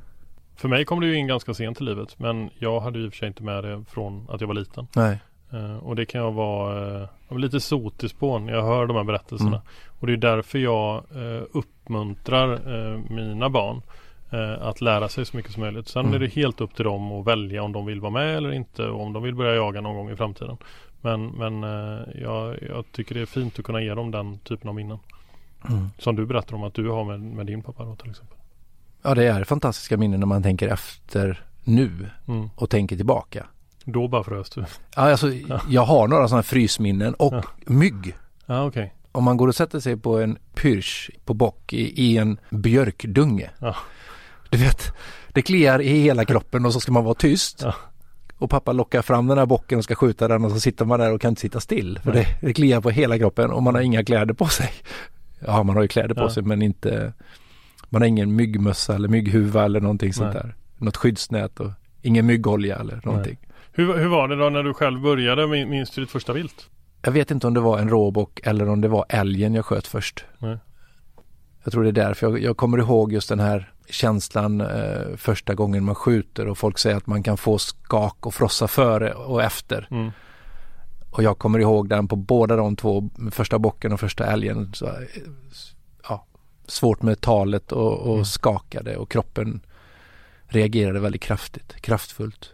För 0.55 0.67
mig 0.67 0.85
kom 0.85 0.99
det 0.99 1.07
ju 1.07 1.15
in 1.15 1.27
ganska 1.27 1.53
sent 1.53 1.81
i 1.81 1.83
livet 1.83 2.19
men 2.19 2.49
jag 2.59 2.79
hade 2.79 2.99
ju 2.99 3.05
i 3.05 3.07
och 3.07 3.13
för 3.13 3.17
sig 3.17 3.27
inte 3.27 3.43
med 3.43 3.63
det 3.63 3.83
från 3.89 4.27
att 4.29 4.41
jag 4.41 4.47
var 4.47 4.55
liten. 4.55 4.87
Nej. 4.95 5.19
Eh, 5.51 5.77
och 5.77 5.95
det 5.95 6.05
kan 6.05 6.21
jag 6.21 6.31
vara 6.31 7.01
eh, 7.29 7.37
lite 7.37 7.59
sotisk 7.59 8.19
på 8.19 8.39
när 8.39 8.53
jag 8.53 8.63
hör 8.63 8.85
de 8.85 8.95
här 8.95 9.03
berättelserna. 9.03 9.49
Mm. 9.49 9.61
Och 9.99 10.07
det 10.07 10.13
är 10.13 10.17
därför 10.17 10.59
jag 10.59 10.95
eh, 10.95 11.43
uppmuntrar 11.51 12.53
eh, 12.53 12.99
mina 13.09 13.49
barn 13.49 13.81
att 14.59 14.81
lära 14.81 15.09
sig 15.09 15.25
så 15.25 15.37
mycket 15.37 15.51
som 15.51 15.61
möjligt. 15.61 15.87
Sen 15.87 16.01
Mm. 16.05 16.13
är 16.13 16.19
det 16.19 16.27
helt 16.33 16.61
upp 16.61 16.75
till 16.75 16.85
dem 16.85 17.11
att 17.11 17.27
välja 17.27 17.63
om 17.63 17.71
de 17.71 17.85
vill 17.85 18.01
vara 18.01 18.11
med 18.11 18.37
eller 18.37 18.51
inte 18.51 18.83
och 18.83 19.01
om 19.01 19.13
de 19.13 19.23
vill 19.23 19.35
börja 19.35 19.55
jaga 19.55 19.81
någon 19.81 19.95
gång 19.95 20.09
i 20.11 20.15
framtiden. 20.15 20.57
Men, 21.01 21.27
men 21.27 21.63
eh, 21.63 21.99
jag, 22.21 22.57
jag 22.69 22.85
tycker 22.91 23.15
det 23.15 23.21
är 23.21 23.25
fint 23.25 23.59
att 23.59 23.65
kunna 23.65 23.81
ge 23.81 23.93
dem 23.93 24.11
den 24.11 24.37
typen 24.39 24.69
av 24.69 24.75
minnen. 24.75 24.97
Mm. 25.69 25.87
Som 25.99 26.15
du 26.15 26.25
berättar 26.25 26.55
om 26.55 26.63
att 26.63 26.73
du 26.73 26.89
har 26.89 27.03
med, 27.05 27.19
med 27.19 27.45
din 27.45 27.63
pappa 27.63 27.83
då 27.85 27.95
till 27.95 28.09
exempel. 28.09 28.37
Ja, 29.01 29.15
det 29.15 29.23
är 29.27 29.43
fantastiska 29.43 29.97
minnen 29.97 30.19
när 30.19 30.27
man 30.27 30.43
tänker 30.43 30.67
efter 30.67 31.43
nu 31.63 32.09
Mm. 32.27 32.49
och 32.55 32.69
tänker 32.69 32.95
tillbaka. 32.95 33.45
Då 33.85 34.07
bara 34.07 34.23
frös 34.23 34.49
du. 34.49 34.61
Ja, 34.61 35.01
alltså, 35.11 35.27
Jag 35.69 35.81
har 35.85 36.07
några 36.07 36.27
sådana 36.27 36.43
frysminnen 36.43 37.13
och 37.13 37.33
Ja. 37.33 37.43
mygg. 37.65 38.15
Ja 38.45 38.65
okej. 38.65 38.93
Om 39.11 39.23
man 39.23 39.37
går 39.37 39.47
och 39.47 39.55
sätter 39.55 39.79
sig 39.79 39.97
på 39.97 40.19
en 40.19 40.37
pyrsch 40.55 41.09
på 41.25 41.33
bock 41.33 41.73
i, 41.73 42.03
i 42.03 42.17
en 42.17 42.39
björkdunge. 42.49 43.49
Ja. 43.59 43.75
Du 44.49 44.57
vet, 44.57 44.91
det 45.33 45.41
kliar 45.41 45.81
i 45.81 45.99
hela 45.99 46.25
kroppen 46.25 46.65
och 46.65 46.73
så 46.73 46.79
ska 46.79 46.91
man 46.91 47.03
vara 47.03 47.13
tyst. 47.15 47.61
Ja. 47.63 47.73
Och 48.37 48.49
pappa 48.49 48.71
lockar 48.73 49.01
fram 49.01 49.27
den 49.27 49.37
här 49.37 49.45
bocken 49.45 49.77
och 49.77 49.83
ska 49.83 49.95
skjuta 49.95 50.27
den 50.27 50.45
och 50.45 50.51
så 50.51 50.59
sitter 50.59 50.85
man 50.85 50.99
där 50.99 51.13
och 51.13 51.21
kan 51.21 51.29
inte 51.29 51.41
sitta 51.41 51.59
still. 51.59 51.99
För 52.03 52.11
det, 52.11 52.25
det 52.41 52.53
kliar 52.53 52.81
på 52.81 52.89
hela 52.89 53.17
kroppen 53.17 53.51
och 53.51 53.63
man 53.63 53.75
har 53.75 53.81
inga 53.81 54.03
kläder 54.03 54.33
på 54.33 54.45
sig. 54.47 54.69
Ja, 55.39 55.63
man 55.63 55.75
har 55.75 55.81
ju 55.83 55.87
kläder 55.87 56.15
på 56.15 56.21
Ja. 56.21 56.29
sig 56.29 56.43
men 56.43 56.61
inte 56.61 57.13
Man 57.89 58.01
har 58.01 58.07
ingen 58.07 58.35
myggmössa 58.35 58.95
eller 58.95 59.07
mygghuva 59.07 59.65
eller 59.65 59.79
någonting 59.81 60.13
sånt 60.13 60.33
Nej. 60.33 60.43
där. 60.43 60.55
Något 60.77 60.97
skyddsnät 60.97 61.59
och 61.59 61.71
ingen 62.01 62.25
myggolja 62.25 62.75
eller 62.75 63.01
någonting. 63.03 63.37
Hur, 63.71 63.97
hur 63.97 64.07
var 64.07 64.27
det 64.27 64.35
då 64.35 64.49
när 64.49 64.63
du 64.63 64.73
själv 64.73 65.01
började? 65.01 65.47
Min- 65.47 65.69
Minns 65.69 65.89
du 65.91 66.01
ditt 66.01 66.11
första 66.11 66.33
vilt? 66.33 66.69
Jag 67.01 67.11
vet 67.11 67.31
inte 67.31 67.47
om 67.47 67.53
det 67.53 67.59
var 67.59 67.79
en 67.79 67.89
råbock 67.89 68.39
eller 68.43 68.69
om 68.69 68.81
det 68.81 68.87
var 68.87 69.05
älgen 69.09 69.53
jag 69.53 69.65
sköt 69.65 69.87
först. 69.87 70.25
Nej. 70.39 70.57
Jag 71.67 71.71
tror 71.71 71.83
det 71.83 71.89
är 71.89 72.07
därför 72.07 72.27
jag, 72.27 72.39
jag 72.41 72.57
kommer 72.57 72.77
ihåg 72.77 73.13
just 73.13 73.29
den 73.29 73.39
här 73.39 73.71
känslan 73.89 74.61
eh, 74.61 75.15
första 75.17 75.53
gången 75.53 75.83
man 75.83 75.95
skjuter 75.95 76.47
och 76.47 76.57
folk 76.57 76.77
säger 76.77 76.95
att 76.95 77.07
man 77.07 77.23
kan 77.23 77.37
få 77.37 77.57
skak 77.57 78.25
och 78.25 78.33
frossa 78.33 78.67
före 78.67 79.13
och 79.13 79.43
efter. 79.43 79.87
Mm. 79.91 80.11
Och 81.11 81.23
jag 81.23 81.37
kommer 81.37 81.59
ihåg 81.59 81.89
den 81.89 82.07
på 82.07 82.15
båda 82.15 82.55
de 82.55 82.75
två, 82.75 83.09
första 83.31 83.59
bocken 83.59 83.93
och 83.93 83.99
första 83.99 84.25
älgen. 84.25 84.73
Så, 84.73 84.85
eh, 84.85 84.91
ja, 86.09 86.25
svårt 86.67 87.01
med 87.01 87.21
talet 87.21 87.71
och, 87.71 87.99
och 87.99 88.13
Mm. 88.13 88.25
skakade 88.25 88.97
och 88.97 89.11
kroppen 89.11 89.59
reagerade 90.47 90.99
väldigt 90.99 91.21
kraftigt, 91.21 91.81
kraftfullt. 91.81 92.53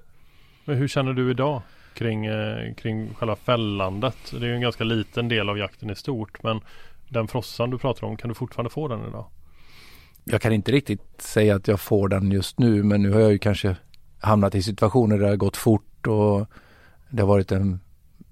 Men 0.66 0.78
hur 0.78 0.88
känner 0.88 1.14
du 1.14 1.32
idag 1.32 1.62
kring, 1.94 2.26
eh, 2.26 2.74
kring 2.74 3.14
själva 3.14 3.36
fällandet? 3.36 4.18
Det 4.32 4.38
är 4.38 4.50
ju 4.50 4.56
en 4.56 4.62
ganska 4.62 4.84
liten 4.84 5.28
del 5.28 5.50
av 5.50 5.58
jakten 5.58 5.90
i 5.90 5.96
stort 5.96 6.44
men 6.44 6.62
den 7.14 7.28
frossan 7.28 7.70
du 7.70 7.78
pratar 7.78 8.08
om, 8.08 8.18
kan 8.18 8.28
du 8.30 8.34
fortfarande 8.36 8.70
få 8.70 8.88
den 8.88 9.08
idag? 9.08 9.26
jag 10.26 10.42
kan 10.42 10.54
inte 10.54 10.72
riktigt 10.72 11.22
säga 11.22 11.56
att 11.56 11.68
jag 11.68 11.80
får 11.80 12.08
den 12.10 12.32
just 12.32 12.60
nu 12.60 12.84
men 12.84 13.02
nu 13.02 13.12
har 13.12 13.20
jag 13.20 13.32
ju 13.32 13.38
kanske 13.38 13.76
hamnat 14.20 14.56
i 14.56 14.64
situationer 14.64 15.16
där 15.18 15.24
det 15.24 15.30
har 15.30 15.36
gått 15.38 15.58
fort 15.58 16.08
och 16.08 16.48
det 17.10 17.22
har 17.22 17.28
varit 17.28 17.52
en, 17.52 17.80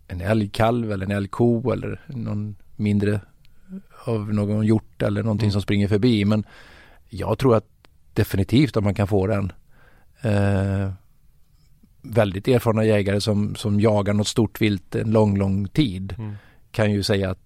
en 0.08 0.22
älgkalv 0.22 0.92
eller 0.92 1.06
en 1.06 1.12
älgko 1.12 1.72
eller 1.72 2.02
någon 2.08 2.56
mindre 2.76 3.22
av 4.06 4.34
någon 4.34 4.66
hjort 4.66 5.02
eller 5.02 5.24
någonting 5.24 5.46
Mm. 5.46 5.52
som 5.52 5.62
springer 5.62 5.88
förbi 5.88 6.26
men 6.26 6.44
jag 7.10 7.38
tror 7.40 7.56
att 7.56 7.68
definitivt 8.14 8.78
att 8.78 8.84
man 8.84 8.96
kan 8.96 9.08
få 9.08 9.28
den. 9.28 9.52
Eh, 10.22 10.92
väldigt 12.02 12.48
erfarna 12.48 12.84
jägare 12.86 13.22
som, 13.22 13.56
som 13.56 13.80
jagar 13.80 14.14
något 14.14 14.28
stort 14.28 14.62
vilt 14.62 14.96
en 14.96 15.12
lång, 15.12 15.38
lång 15.38 15.68
tid 15.68 16.16
Mm. 16.18 16.34
kan 16.72 16.92
ju 16.92 17.04
säga 17.04 17.30
att 17.32 17.40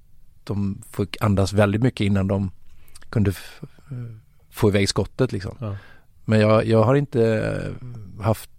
de 0.47 0.81
fick 0.91 1.21
andas 1.21 1.53
väldigt 1.53 1.81
mycket 1.81 2.05
innan 2.05 2.27
de 2.27 2.51
kunde 3.09 3.33
få 4.51 4.69
iväg 4.69 4.89
skottet 4.89 5.31
liksom. 5.31 5.55
Ja. 5.59 5.77
Men 6.25 6.39
jag, 6.39 6.65
jag 6.65 6.83
har 6.83 6.95
inte 6.95 7.23
eh, 7.23 8.23
haft 8.23 8.49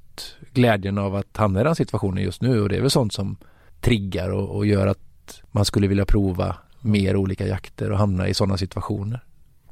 glädjen 0.52 0.98
av 0.98 1.14
att 1.14 1.36
hamna 1.36 1.60
i 1.60 1.64
den 1.64 1.76
situationen 1.76 2.24
just 2.24 2.42
nu 2.42 2.62
och 2.62 2.68
det 2.68 2.76
är 2.76 2.80
väl 2.80 2.90
sånt 2.90 3.12
som 3.12 3.36
triggar 3.80 4.30
och, 4.30 4.56
och 4.56 4.66
gör 4.66 4.86
att 4.86 5.42
man 5.52 5.64
skulle 5.64 5.86
vilja 5.86 6.06
prova 6.06 6.56
mer 6.80 7.16
olika 7.16 7.46
jakter 7.46 7.92
och 7.92 7.98
hamna 7.98 8.28
i 8.28 8.34
sådana 8.34 8.56
situationer. 8.56 9.24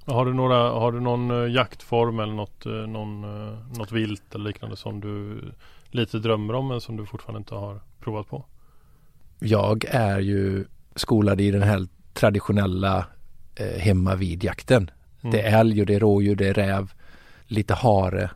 Har 0.06 0.26
du, 0.26 0.34
några, 0.34 0.56
har 0.56 0.92
du 0.92 1.00
någon 1.00 1.30
eh, 1.30 1.52
jaktform 1.52 2.20
eller 2.20 2.32
något, 2.32 2.66
eh, 2.66 2.72
någon, 2.72 3.20
något 3.78 3.92
vilt 3.92 4.34
eller 4.34 4.44
liknande 4.44 4.76
som 4.76 5.00
du 5.00 5.40
lite 5.90 6.18
drömmer 6.18 6.54
om 6.54 6.68
men 6.68 6.80
som 6.80 6.96
du 6.96 7.06
fortfarande 7.06 7.38
inte 7.38 7.54
har 7.54 7.80
provat 8.00 8.28
på? 8.28 8.44
Jag 9.38 9.84
är 9.88 10.20
ju 10.20 10.64
skolad 10.94 11.40
i 11.40 11.50
den 11.50 11.62
här 11.62 11.86
traditionella 12.14 13.06
eh, 13.54 13.78
hemma 13.80 14.14
vid 14.14 14.44
jakten. 14.44 14.90
Mm. 15.22 15.32
Det 15.32 15.42
är 15.42 15.60
älg 15.60 15.80
och 15.80 15.86
det 15.86 15.94
är 15.94 16.00
rådjur, 16.00 16.36
det 16.36 16.48
är 16.48 16.54
räv, 16.54 16.92
lite 17.46 17.74
hare. 17.74 18.30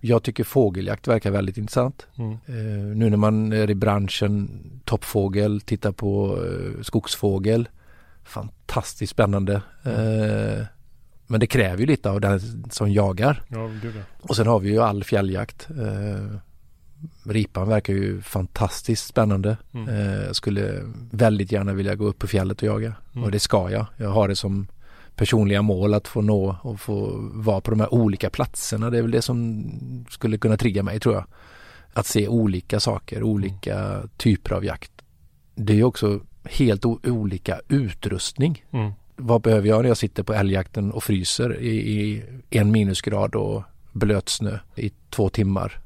Jag 0.00 0.22
tycker 0.22 0.44
fågeljakt 0.44 1.08
verkar 1.08 1.30
väldigt 1.30 1.58
intressant. 1.58 2.06
Mm. 2.16 2.32
Eh, 2.32 2.96
nu 2.96 3.10
när 3.10 3.16
man 3.16 3.52
är 3.52 3.70
i 3.70 3.74
branschen, 3.74 4.62
toppfågel, 4.84 5.60
tittar 5.60 5.92
på 5.92 6.38
eh, 6.44 6.82
skogsfågel. 6.82 7.68
Fantastiskt 8.24 9.12
spännande. 9.12 9.54
Eh, 9.84 10.64
men 11.26 11.40
det 11.40 11.46
kräver 11.46 11.78
ju 11.78 11.86
lite 11.86 12.10
av 12.10 12.20
den 12.20 12.40
som 12.70 12.92
jagar. 12.92 13.42
Ja, 13.48 13.70
gud 13.82 13.96
ja. 13.96 14.02
Och 14.20 14.36
sen 14.36 14.46
har 14.46 14.60
vi 14.60 14.70
ju 14.70 14.82
all 14.82 15.04
fjälljakt. 15.04 15.68
Ripan 17.22 17.68
verkar 17.68 17.94
ju 17.94 18.22
fantastiskt 18.22 19.06
spännande. 19.06 19.56
Mm. 19.74 19.88
Eh, 19.88 20.32
skulle 20.32 20.82
väldigt 21.10 21.52
gärna 21.52 21.72
vilja 21.72 21.94
gå 21.94 22.04
upp 22.04 22.18
på 22.18 22.26
fjället 22.26 22.62
och 22.62 22.68
jaga. 22.68 22.94
Mm. 23.12 23.24
Och 23.24 23.30
det 23.30 23.38
ska 23.38 23.70
jag. 23.70 23.86
Jag 23.96 24.10
har 24.10 24.28
det 24.28 24.36
som 24.36 24.66
personliga 25.16 25.62
mål 25.62 25.94
att 25.94 26.08
få 26.08 26.20
nå 26.20 26.56
och 26.62 26.80
få 26.80 27.10
vara 27.32 27.60
på 27.60 27.70
de 27.70 27.80
här 27.80 27.94
olika 27.94 28.30
platserna. 28.30 28.90
Det 28.90 28.98
är 28.98 29.02
väl 29.02 29.10
det 29.10 29.22
som 29.22 29.64
skulle 30.10 30.38
kunna 30.38 30.56
trigga 30.56 30.82
mig 30.82 31.00
tror 31.00 31.14
jag. 31.14 31.24
Att 31.92 32.06
se 32.06 32.28
olika 32.28 32.80
saker, 32.80 33.22
olika 33.22 34.02
typer 34.16 34.54
av 34.54 34.64
jakt. 34.64 34.92
Det 35.54 35.72
är 35.72 35.76
ju 35.76 35.84
också 35.84 36.20
helt 36.44 36.84
olika 36.84 37.60
utrustning. 37.68 38.64
Mm. 38.70 38.92
Vad 39.16 39.42
behöver 39.42 39.68
jag 39.68 39.82
när 39.82 39.88
jag 39.88 39.96
sitter 39.96 40.22
på 40.22 40.34
älgjakten 40.34 40.92
och 40.92 41.04
fryser 41.04 41.60
i, 41.60 42.00
i 42.00 42.24
en 42.50 42.70
minusgrad 42.70 43.34
och 43.34 43.62
blötsnö 43.92 44.58
i 44.76 44.92
två 45.10 45.28
timmar 45.28 45.80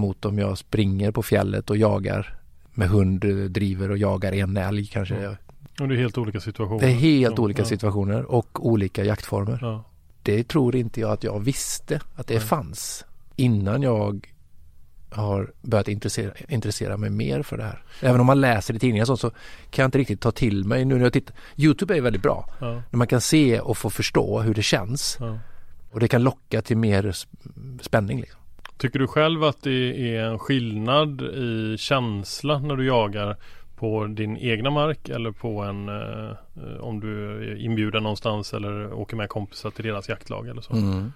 mot 0.00 0.24
om 0.24 0.38
jag 0.38 0.58
springer 0.58 1.10
på 1.10 1.22
fjället 1.22 1.70
och 1.70 1.76
jagar 1.76 2.38
med 2.74 2.88
hund, 2.88 3.20
driver 3.50 3.90
och 3.90 3.98
jagar 3.98 4.32
en 4.32 4.56
älg 4.56 4.86
kanske. 4.86 5.14
Mm. 5.14 5.36
Och 5.80 5.88
det 5.88 5.94
är 5.94 5.98
helt 5.98 6.18
olika 6.18 6.40
situationer. 6.40 6.80
Det 6.80 6.86
är 6.86 6.94
helt 6.94 7.38
Ja, 7.38 7.42
olika 7.44 7.62
ja. 7.62 7.66
situationer 7.66 8.22
och 8.24 8.66
olika 8.66 9.04
jaktformer. 9.04 9.58
Ja. 9.62 9.84
Det 10.22 10.48
tror 10.48 10.76
inte 10.76 11.00
jag 11.00 11.10
att 11.10 11.24
jag 11.24 11.40
visste 11.40 12.00
att 12.16 12.26
det 12.26 12.34
Nej. 12.34 12.42
fanns 12.42 13.04
innan 13.36 13.82
jag 13.82 14.28
har 15.10 15.52
börjat 15.62 15.88
intressera, 15.88 16.32
intressera 16.48 16.96
mig 16.96 17.10
mer 17.10 17.42
för 17.42 17.56
det 17.56 17.62
här. 17.64 17.82
Även 18.00 18.20
om 18.20 18.26
man 18.26 18.40
läser 18.40 18.74
i 18.74 18.78
tidningar 18.78 19.04
sånt 19.04 19.20
så 19.20 19.30
kan 19.70 19.82
jag 19.82 19.86
inte 19.88 19.98
riktigt 19.98 20.20
ta 20.20 20.30
till 20.30 20.64
mig 20.64 20.84
nu 20.84 20.94
när 20.94 21.02
jag 21.02 21.12
tittar. 21.12 21.36
Youtube 21.56 21.96
är 21.96 22.00
väldigt 22.00 22.22
bra. 22.22 22.48
Ja. 22.60 22.82
När 22.90 22.96
man 22.98 23.06
kan 23.06 23.20
se 23.20 23.60
och 23.60 23.78
få 23.78 23.90
förstå 23.90 24.40
hur 24.40 24.54
det 24.54 24.62
känns. 24.62 25.18
Och 25.90 26.00
det 26.00 26.08
kan 26.08 26.22
locka 26.22 26.62
till 26.62 26.76
mer 26.76 27.02
sp- 27.02 27.78
spänning. 27.82 28.20
Liksom. 28.20 28.39
Tycker 28.80 28.98
du 28.98 29.06
själv 29.06 29.44
att 29.44 29.62
det 29.62 30.16
är 30.16 30.24
en 30.24 30.38
skillnad 30.38 31.22
i 31.22 31.76
känsla 31.78 32.58
när 32.58 32.76
du 32.76 32.86
jagar 32.86 33.36
på 33.76 34.06
din 34.06 34.36
egna 34.36 34.70
mark 34.70 35.08
eller 35.08 35.30
på 35.30 35.62
en 35.62 35.88
eh, 35.88 36.36
om 36.80 37.00
du 37.00 37.26
är 37.26 37.56
inbjuden 37.56 38.02
någonstans 38.02 38.54
eller 38.54 38.92
åker 38.92 39.16
med 39.16 39.28
kompisar 39.28 39.70
till 39.70 39.84
deras 39.84 40.08
jaktlag 40.08 40.48
eller 40.48 40.60
så? 40.62 40.72
Mm. 40.72 41.12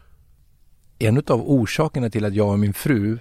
En 0.98 1.16
av 1.16 1.42
orsakerna 1.50 2.10
till 2.10 2.24
att 2.24 2.34
jag 2.34 2.48
och 2.48 2.58
min 2.58 2.74
fru 2.74 3.18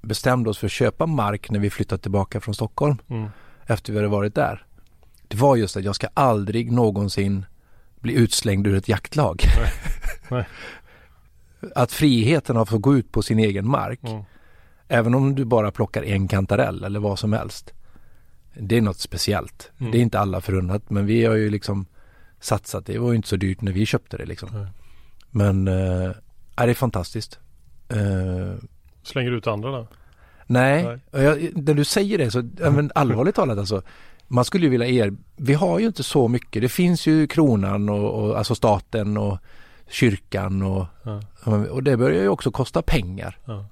bestämde 0.00 0.50
oss 0.50 0.58
för 0.58 0.66
att 0.66 0.72
köpa 0.72 1.06
mark 1.06 1.50
när 1.50 1.58
vi 1.58 1.70
flyttade 1.70 2.02
tillbaka 2.02 2.40
från 2.40 2.54
Stockholm 2.54 2.96
Mm. 3.10 3.28
efter 3.66 3.92
vi 3.92 3.98
hade 3.98 4.08
varit 4.08 4.34
där. 4.34 4.66
Det 5.28 5.36
var 5.36 5.56
just 5.56 5.76
att 5.76 5.84
jag 5.84 5.94
ska 5.94 6.08
aldrig 6.14 6.72
någonsin 6.72 7.46
bli 8.00 8.14
utslängd 8.14 8.66
ur 8.66 8.76
ett 8.76 8.88
jaktlag. 8.88 9.42
Nej. 9.58 9.72
Nej. 10.30 10.46
Att 11.74 11.92
friheten 11.92 12.56
att 12.56 12.68
få 12.68 12.78
gå 12.78 12.96
ut 12.96 13.12
på 13.12 13.22
sin 13.22 13.38
egen 13.38 13.68
mark, 13.68 14.00
Mm. 14.02 14.22
även 14.88 15.14
om 15.14 15.34
du 15.34 15.44
bara 15.44 15.70
plockar 15.70 16.02
en 16.02 16.28
kantarell 16.28 16.84
eller 16.84 17.00
vad 17.00 17.18
som 17.18 17.32
helst. 17.32 17.72
Det 18.54 18.76
är 18.76 18.80
något 18.82 18.98
speciellt. 18.98 19.70
Mm. 19.78 19.92
Det 19.92 19.98
är 19.98 20.02
inte 20.02 20.20
alla 20.20 20.40
förunnat 20.40 20.90
men 20.90 21.06
vi 21.06 21.24
har 21.24 21.34
ju 21.34 21.50
liksom 21.50 21.86
satsat. 22.40 22.86
Det 22.86 22.98
var 22.98 23.10
ju 23.10 23.16
inte 23.16 23.28
så 23.28 23.36
dyrt 23.36 23.60
när 23.60 23.72
vi 23.72 23.86
köpte 23.86 24.16
det 24.16 24.24
liksom. 24.26 24.48
Nej. 24.52 24.66
Men 25.30 25.68
äh, 25.68 26.10
det 26.56 26.70
är 26.70 26.74
fantastiskt. 26.74 27.38
Eh, 27.88 28.54
Slänger 29.02 29.30
du 29.30 29.36
ut 29.36 29.46
andra 29.46 29.70
då? 29.70 29.86
Nej, 30.46 30.98
Nej. 31.12 31.22
Jag, 31.24 31.56
när 31.66 31.74
du 31.74 31.84
säger 31.84 32.18
det 32.18 32.30
så, 32.30 32.42
men 32.58 32.90
allvarligt 32.94 33.34
talat 33.34 33.58
alltså. 33.58 33.82
Man 34.28 34.44
skulle 34.44 34.64
ju 34.64 34.70
vilja 34.70 34.86
er, 34.86 35.12
vi 35.36 35.54
har 35.54 35.78
ju 35.78 35.86
inte 35.86 36.02
så 36.02 36.28
mycket. 36.28 36.62
Det 36.62 36.68
finns 36.68 37.06
ju 37.06 37.26
kronan 37.26 37.88
och, 37.88 38.24
och 38.24 38.38
alltså 38.38 38.54
staten 38.54 39.16
och 39.16 39.38
kyrkan 39.88 40.62
och, 40.62 40.86
Ja. 41.04 41.20
och 41.70 41.82
det 41.82 41.96
börjar 41.96 42.22
ju 42.22 42.28
också 42.28 42.50
kosta 42.50 42.82
pengar. 42.82 43.38
Ja. 43.44 43.66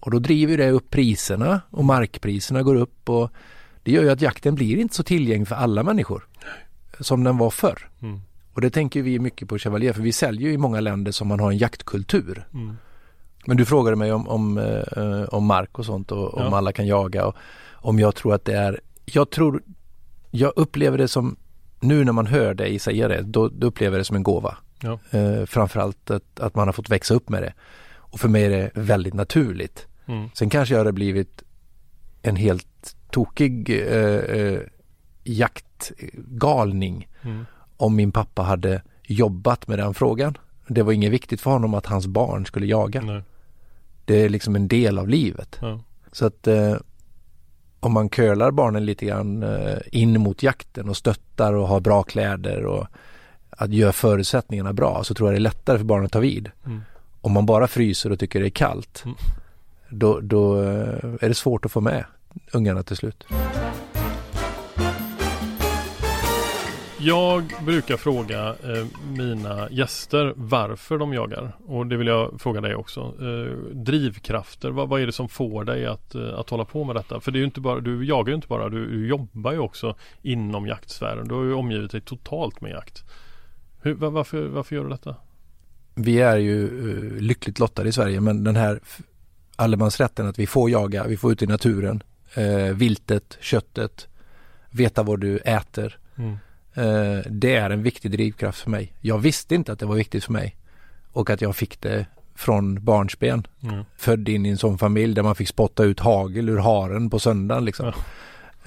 Och 0.00 0.10
då 0.10 0.18
driver 0.18 0.56
det 0.56 0.70
upp 0.70 0.90
priserna 0.90 1.60
och 1.70 1.84
markpriserna 1.84 2.62
går 2.62 2.74
upp 2.74 3.08
och 3.08 3.30
Det 3.84 3.92
gör 3.92 4.02
ju 4.02 4.10
att 4.10 4.20
jakten 4.20 4.54
blir 4.54 4.76
inte 4.76 4.94
så 4.94 5.02
tillgänglig 5.02 5.48
för 5.48 5.54
alla 5.54 5.82
människor 5.82 6.26
som 7.00 7.24
den 7.24 7.38
var 7.38 7.50
förr. 7.50 7.88
Mm. 8.02 8.20
Och 8.54 8.60
det 8.60 8.70
tänker 8.70 9.02
vi 9.02 9.18
mycket 9.18 9.48
på 9.48 9.58
Chevalier 9.58 9.92
för 9.92 10.02
vi 10.02 10.12
säljer 10.12 10.48
ju 10.48 10.54
i 10.54 10.58
många 10.58 10.80
länder 10.80 11.12
som 11.12 11.28
man 11.28 11.40
har 11.40 11.50
en 11.50 11.58
jaktkultur. 11.58 12.46
Mm. 12.54 12.76
Men 13.46 13.56
du 13.56 13.64
frågade 13.64 13.96
mig 13.96 14.12
om, 14.12 14.28
om, 14.28 14.58
eh, 14.58 15.22
om 15.34 15.44
mark 15.46 15.78
och 15.78 15.84
sånt 15.86 16.12
och 16.12 16.34
om 16.34 16.42
Ja. 16.50 16.56
alla 16.56 16.72
kan 16.72 16.86
jaga 16.86 17.26
och 17.26 17.36
om 17.72 17.98
jag 17.98 18.14
tror 18.14 18.34
att 18.34 18.44
det 18.44 18.54
är, 18.56 18.80
jag 19.04 19.30
tror, 19.30 19.62
jag 20.30 20.52
upplever 20.56 20.98
det 20.98 21.08
som, 21.08 21.36
nu 21.80 22.04
när 22.04 22.12
man 22.12 22.26
hör 22.26 22.54
dig 22.54 22.78
säga 22.78 23.08
det, 23.08 23.22
då, 23.22 23.48
då 23.48 23.66
upplever 23.66 23.96
jag 23.96 24.00
det 24.00 24.04
som 24.04 24.16
en 24.16 24.22
gåva. 24.22 24.56
Ja. 24.82 24.98
Eh, 25.18 25.44
framförallt 25.46 26.10
att, 26.10 26.40
att 26.40 26.54
man 26.54 26.68
har 26.68 26.72
fått 26.72 26.90
växa 26.90 27.14
upp 27.14 27.28
med 27.28 27.42
det. 27.42 27.52
Och 27.94 28.20
för 28.20 28.28
mig 28.28 28.44
är 28.44 28.50
det 28.50 28.70
väldigt 28.74 29.14
naturligt. 29.14 29.86
Mm. 30.06 30.28
Sen 30.34 30.50
kanske 30.50 30.74
jag 30.74 30.80
hade 30.80 30.92
blivit 30.92 31.42
en 32.22 32.36
helt 32.36 32.96
tokig 33.10 33.70
eh, 33.70 34.16
eh, 34.16 34.60
jaktgalning 35.24 37.08
Mm. 37.24 37.46
om 37.76 37.96
min 37.96 38.12
pappa 38.12 38.42
hade 38.42 38.82
jobbat 39.02 39.68
med 39.68 39.78
den 39.78 39.94
frågan. 39.94 40.38
Det 40.68 40.82
var 40.82 40.92
inget 40.92 41.12
viktigt 41.12 41.40
för 41.40 41.50
honom 41.50 41.74
att 41.74 41.86
hans 41.86 42.06
barn 42.06 42.46
skulle 42.46 42.66
jaga. 42.66 43.00
Nej. 43.00 43.22
Det 44.04 44.14
är 44.24 44.28
liksom 44.28 44.56
en 44.56 44.68
del 44.68 44.98
av 44.98 45.08
livet. 45.08 45.58
Ja. 45.60 45.80
Så 46.12 46.26
att 46.26 46.46
eh, 46.46 46.74
om 47.80 47.92
man 47.92 48.08
curlar 48.08 48.50
barnen 48.50 48.86
lite 48.86 49.06
grann 49.06 49.42
eh, 49.42 49.78
in 49.92 50.20
mot 50.20 50.42
jakten 50.42 50.88
och 50.88 50.96
stöttar 50.96 51.52
och 51.52 51.68
har 51.68 51.80
bra 51.80 52.02
kläder 52.02 52.64
och 52.64 52.86
att 53.62 53.72
göra 53.72 53.92
förutsättningarna 53.92 54.72
bra 54.72 55.04
så 55.04 55.14
tror 55.14 55.28
jag 55.28 55.34
det 55.34 55.38
är 55.38 55.40
lättare 55.40 55.78
för 55.78 55.84
barnen 55.84 56.06
att 56.06 56.12
ta 56.12 56.20
vid. 56.20 56.50
Mm. 56.66 56.80
Om 57.20 57.32
man 57.32 57.46
bara 57.46 57.68
fryser 57.68 58.12
och 58.12 58.18
tycker 58.18 58.40
det 58.40 58.46
är 58.46 58.50
kallt 58.50 59.02
Mm. 59.04 59.16
då, 59.88 60.20
då 60.20 60.62
eh, 60.62 61.14
är 61.20 61.28
det 61.28 61.34
svårt 61.34 61.64
att 61.64 61.72
få 61.72 61.80
med 61.80 62.04
ungarna 62.52 62.82
till 62.82 62.96
slut. 62.96 63.24
Jag 67.04 67.52
brukar 67.66 67.96
fråga 67.96 68.48
eh, 68.48 68.86
mina 69.16 69.70
gäster 69.70 70.32
varför 70.36 70.98
de 70.98 71.12
jagar. 71.12 71.52
Och 71.66 71.86
det 71.86 71.96
vill 71.96 72.06
jag 72.06 72.40
fråga 72.40 72.60
dig 72.60 72.74
också. 72.74 73.00
Eh, 73.00 73.56
drivkrafter, 73.72 74.70
vad, 74.70 74.88
vad 74.88 75.00
är 75.00 75.06
det 75.06 75.12
som 75.12 75.28
får 75.28 75.64
dig 75.64 75.86
att, 75.86 76.14
eh, 76.14 76.38
att 76.38 76.50
hålla 76.50 76.64
på 76.64 76.84
med 76.84 76.96
detta? 76.96 77.20
För 77.20 77.32
det 77.32 77.36
är 77.36 77.40
ju 77.40 77.44
inte 77.44 77.60
bara, 77.60 77.80
du 77.80 78.04
jagar 78.06 78.28
ju 78.28 78.34
inte 78.34 78.48
bara, 78.48 78.68
du, 78.68 78.86
du 78.86 79.06
jobbar 79.06 79.52
ju 79.52 79.58
också 79.58 79.94
inom 80.22 80.66
jaktsfären. 80.66 81.28
Du 81.28 81.34
har 81.34 81.44
ju 81.44 81.54
omgivit 81.54 81.90
dig 81.90 82.00
totalt 82.00 82.60
med 82.60 82.70
jakt. 82.70 83.04
Hur, 83.82 83.94
va- 83.94 84.10
varför, 84.10 84.46
varför 84.46 84.76
gör 84.76 84.82
du 84.84 84.90
detta? 84.90 85.16
Vi 85.94 86.20
är 86.20 86.36
ju 86.36 86.64
eh, 86.64 87.20
lyckligt 87.22 87.58
lottade 87.58 87.88
i 87.88 87.92
Sverige 87.92 88.20
men 88.20 88.44
den 88.44 88.56
här 88.56 88.80
allemansrätten 89.56 90.26
att 90.26 90.38
vi 90.38 90.46
får 90.46 90.70
jaga, 90.70 91.04
vi 91.06 91.16
får 91.16 91.32
ut 91.32 91.42
i 91.42 91.46
naturen, 91.46 92.02
eh, 92.34 92.74
viltet, 92.74 93.36
köttet, 93.40 94.08
veta 94.70 95.02
vad 95.02 95.20
du 95.20 95.36
äter. 95.38 95.98
Mm. 96.16 96.32
Eh, 96.74 97.24
det 97.30 97.54
är 97.54 97.70
en 97.70 97.82
viktig 97.82 98.10
drivkraft 98.10 98.60
för 98.60 98.70
mig. 98.70 98.92
Jag 99.00 99.18
visste 99.18 99.54
inte 99.54 99.72
att 99.72 99.78
det 99.78 99.86
var 99.86 99.96
viktigt 99.96 100.24
för 100.24 100.32
mig 100.32 100.56
och 101.12 101.30
att 101.30 101.40
jag 101.40 101.56
fick 101.56 101.80
det 101.80 102.06
från 102.34 102.84
barnsben. 102.84 103.46
Mm. 103.62 103.84
Född 103.96 104.28
in 104.28 104.46
i 104.46 104.48
en 104.48 104.58
sån 104.58 104.78
familj 104.78 105.14
där 105.14 105.22
man 105.22 105.34
fick 105.34 105.48
spotta 105.48 105.84
ut 105.84 106.00
hagel 106.00 106.48
ur 106.48 106.58
haren 106.58 107.10
på 107.10 107.18
söndagen 107.18 107.64
liksom. 107.64 107.86
Ja. 107.86 107.94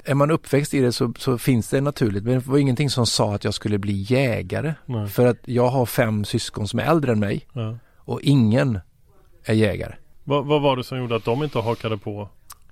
Är 0.06 0.14
man 0.14 0.30
uppväxt 0.30 0.74
i 0.74 0.80
det 0.80 0.92
så, 0.92 1.12
så 1.18 1.38
finns 1.38 1.68
det 1.68 1.80
naturligt 1.80 2.24
men 2.24 2.34
det 2.34 2.46
var 2.46 2.58
ingenting 2.58 2.90
som 2.90 3.06
sa 3.06 3.34
att 3.34 3.44
jag 3.44 3.54
skulle 3.54 3.78
bli 3.78 3.92
jägare. 4.08 4.74
Nej. 4.86 5.08
För 5.08 5.26
att 5.26 5.38
jag 5.44 5.68
har 5.68 5.86
fem 5.86 6.24
syskon 6.24 6.68
som 6.68 6.78
är 6.78 6.84
äldre 6.84 7.12
än 7.12 7.20
mig 7.20 7.46
Ja. 7.52 7.78
och 7.96 8.20
ingen 8.22 8.80
är 9.44 9.54
jägare. 9.54 9.94
Vad, 10.24 10.46
vad 10.46 10.62
var 10.62 10.76
det 10.76 10.84
som 10.84 10.98
gjorde 10.98 11.16
att 11.16 11.24
de 11.24 11.42
inte 11.42 11.58
hakade 11.58 11.98
på? 11.98 12.28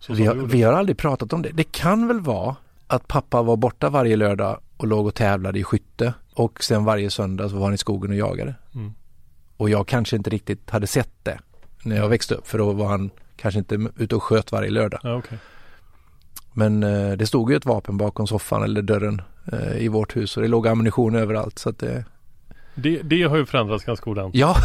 Vi 0.09 0.27
har, 0.27 0.35
vi 0.35 0.63
har 0.63 0.73
aldrig 0.73 0.99
pratat 0.99 1.33
om 1.33 1.43
det. 1.43 1.51
Det 1.53 1.73
kan 1.73 2.09
väl 2.09 2.21
vara 2.21 2.57
att 2.87 3.09
pappa 3.09 3.43
var 3.43 3.57
borta 3.57 3.91
varje 3.91 4.17
lördag 4.17 4.61
och 4.77 4.87
låg 4.87 5.07
och 5.07 5.15
tävlade 5.15 5.59
i 5.59 5.65
skytte 5.65 6.15
och 6.35 6.65
sen 6.65 6.85
varje 6.85 7.11
söndag 7.11 7.49
så 7.49 7.57
var 7.57 7.65
han 7.65 7.75
i 7.75 7.79
skogen 7.79 8.11
och 8.11 8.17
jagade. 8.17 8.55
Mm. 8.75 8.95
Och 9.57 9.71
jag 9.71 9.87
kanske 9.89 10.17
inte 10.17 10.31
riktigt 10.31 10.71
hade 10.71 10.87
sett 10.87 11.11
det 11.23 11.39
när 11.85 11.97
jag 11.97 12.09
växte 12.09 12.35
upp 12.35 12.47
för 12.49 12.59
då 12.59 12.73
var 12.73 12.87
han 12.87 13.11
kanske 13.37 13.59
inte 13.59 13.89
ute 13.97 14.17
och 14.17 14.23
sköt 14.23 14.53
varje 14.53 14.71
lördag. 14.71 15.01
Ja, 15.03 15.15
okej. 15.15 15.39
Men 16.57 16.83
eh, 16.83 17.13
det 17.13 17.27
stod 17.27 17.51
ju 17.51 17.57
ett 17.57 17.67
vapen 17.67 17.97
bakom 17.97 18.27
soffan 18.27 18.63
eller 18.63 18.83
dörren 18.83 19.23
eh, 19.53 19.77
i 19.79 19.89
vårt 19.89 20.17
hus 20.17 20.37
och 20.37 20.43
det 20.43 20.49
låg 20.49 20.69
ammunition 20.69 21.15
överallt 21.17 21.59
så 21.59 21.69
att 21.69 21.79
det, 21.79 22.05
det, 22.75 23.01
det 23.03 23.23
har 23.23 23.37
ju 23.37 23.47
förändrats 23.47 23.85
ganska 23.85 24.11
ordentligt. 24.11 24.41
ja, 24.41 24.57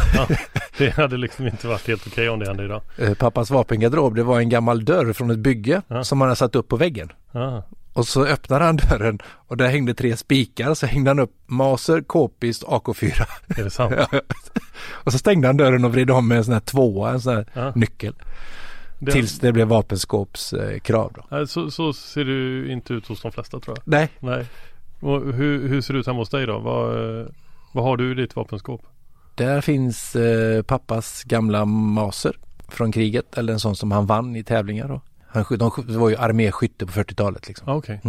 Det 0.78 0.90
hade 0.90 1.16
liksom 1.16 1.46
inte 1.46 1.66
varit 1.68 1.88
helt 1.88 2.06
okej 2.06 2.28
om 2.28 2.38
det 2.38 2.46
hände 2.46 2.64
idag. 2.64 2.82
eh, 2.98 3.14
pappas 3.14 3.50
vapengarderob 3.50 4.14
det 4.14 4.22
var 4.22 4.38
en 4.40 4.48
gammal 4.48 4.84
dörr 4.84 5.12
från 5.12 5.30
ett 5.30 5.38
bygge 5.38 5.82
Ja. 5.88 6.04
som 6.04 6.20
han 6.20 6.28
hade 6.28 6.36
satt 6.36 6.54
upp 6.56 6.68
på 6.68 6.76
väggen. 6.76 7.12
Ah, 7.32 7.62
Och 7.92 8.06
så 8.06 8.24
öppnade 8.26 8.64
han 8.64 8.76
dörren 8.76 9.18
och 9.24 9.56
där 9.56 9.68
hängde 9.68 9.94
tre 9.94 10.16
spikar 10.16 10.74
så 10.74 10.86
hängde 10.86 11.10
han 11.10 11.18
upp 11.18 11.32
Maser, 11.46 12.00
K-pist, 12.00 12.62
AK4. 12.64 13.22
är 13.58 13.64
det 13.64 13.70
sant? 13.70 13.94
och 14.82 15.12
så 15.12 15.18
stängde 15.18 15.46
han 15.48 15.56
dörren 15.56 15.84
och 15.84 15.92
vred 15.92 16.10
om 16.10 16.28
med 16.28 16.38
en 16.38 16.44
sån 16.44 16.52
här 16.52 16.60
tvåa, 16.60 17.10
en 17.10 17.20
sån 17.20 17.34
här 17.34 17.46
Ja. 17.54 17.72
nyckel. 17.74 18.14
Det, 19.02 19.12
Tills 19.12 19.38
det 19.38 19.52
blev 19.52 19.68
vapenskåpskrav 19.68 20.78
krav 20.78 21.12
då. 21.30 21.46
Så, 21.46 21.70
så 21.70 21.92
ser 21.92 22.24
det 22.24 22.72
inte 22.72 22.92
ut 22.94 23.06
hos 23.06 23.20
de 23.22 23.32
flesta 23.32 23.60
tror 23.60 23.76
jag. 23.76 23.82
Nej, 23.92 24.08
Nej. 24.20 24.46
Och 25.00 25.32
hur, 25.32 25.68
hur 25.68 25.80
ser 25.80 25.94
det 25.94 26.00
ut 26.00 26.06
hemma 26.06 26.18
hos 26.18 26.28
dig 26.30 26.46
då? 26.46 26.58
Vad, 26.58 26.94
vad 27.72 27.84
har 27.84 27.96
du 27.96 28.10
i 28.12 28.14
ditt 28.14 28.36
vapenskåp? 28.36 28.82
där 29.34 29.60
finns 29.60 30.16
eh, 30.16 30.62
pappas 30.62 31.22
gamla 31.24 31.64
Maser 31.64 32.36
från 32.68 32.92
kriget 32.92 33.38
eller 33.38 33.52
en 33.52 33.60
sån 33.60 33.76
som 33.76 33.92
han 33.92 34.06
vann 34.06 34.36
i 34.36 34.44
tävlingar 34.44 34.88
då. 34.88 35.00
Han, 35.26 35.44
de, 35.58 35.70
det 35.88 35.98
var 35.98 36.08
ju 36.08 36.16
arméskytte 36.16 36.86
på 36.86 36.92
40-talet 36.92 37.48
liksom. 37.48 37.68
Ah, 37.68 37.74
Okej. 37.74 38.00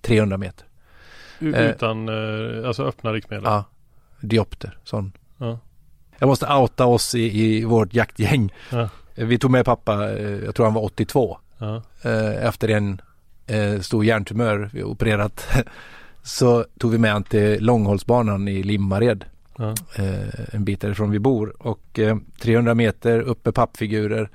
300 0.00 0.36
meter. 0.36 0.66
U- 1.38 1.54
Eh. 1.54 1.70
Utan 1.70 2.08
eh, 2.08 2.66
alltså 2.68 2.84
öppna 2.84 3.12
riktmedel? 3.12 3.44
Ja, 3.44 3.64
diopter, 4.20 4.78
sån. 4.84 5.12
Ja. 5.38 5.58
Jag 6.18 6.26
måste 6.26 6.46
outa 6.54 6.86
oss 6.86 7.14
i, 7.14 7.40
i 7.42 7.64
vårt 7.64 7.94
jaktgäng. 7.94 8.52
Ja. 9.14 9.24
Vi 9.24 9.38
tog 9.38 9.50
med 9.50 9.64
pappa, 9.64 10.10
eh, 10.18 10.44
jag 10.44 10.54
tror 10.54 10.66
han 10.66 10.74
var 10.74 10.82
82. 10.84 11.38
Ja. 11.58 11.82
eh, 12.02 12.46
efter 12.46 12.68
en 12.68 13.00
eh, 13.46 13.80
stor 13.80 14.04
hjärntumör 14.04 14.70
vi 14.72 14.82
opererat 14.82 15.46
så 16.22 16.64
tog 16.78 16.90
vi 16.90 16.98
med 16.98 17.12
han 17.12 17.24
till 17.24 17.64
Långhållsbanan 17.64 18.48
i 18.48 18.62
Limmared. 18.62 19.24
Ja. 19.58 19.74
Eh, 19.96 20.54
en 20.54 20.64
bit 20.64 20.80
därifrån 20.80 21.10
vi 21.10 21.18
bor 21.18 21.54
och 21.58 21.98
eh, 21.98 22.16
300 22.40 22.74
meter 22.74 23.20
upp 23.20 23.44
med 23.44 23.54
pappfigurer 23.54 24.30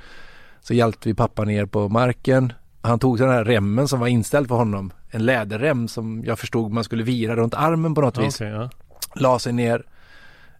så 0.61 0.73
hjälpte 0.73 1.09
vi 1.09 1.13
pappa 1.15 1.43
ner 1.43 1.65
på 1.65 1.89
marken. 1.89 2.53
Han 2.81 2.99
tog 2.99 3.17
den 3.17 3.29
här 3.29 3.43
remmen 3.43 3.87
som 3.87 3.99
var 3.99 4.07
inställd 4.07 4.47
för 4.47 4.55
honom. 4.55 4.93
En 5.09 5.25
läderrem 5.25 5.87
som 5.87 6.23
jag 6.25 6.39
förstod 6.39 6.71
man 6.71 6.83
skulle 6.83 7.03
vira 7.03 7.35
runt 7.35 7.53
armen 7.53 7.95
på 7.95 8.01
något 8.01 8.17
vis. 8.17 8.41
okej, 8.41 8.49
ja. 8.53 8.69
La 9.15 9.39
sig 9.39 9.53
ner, 9.53 9.83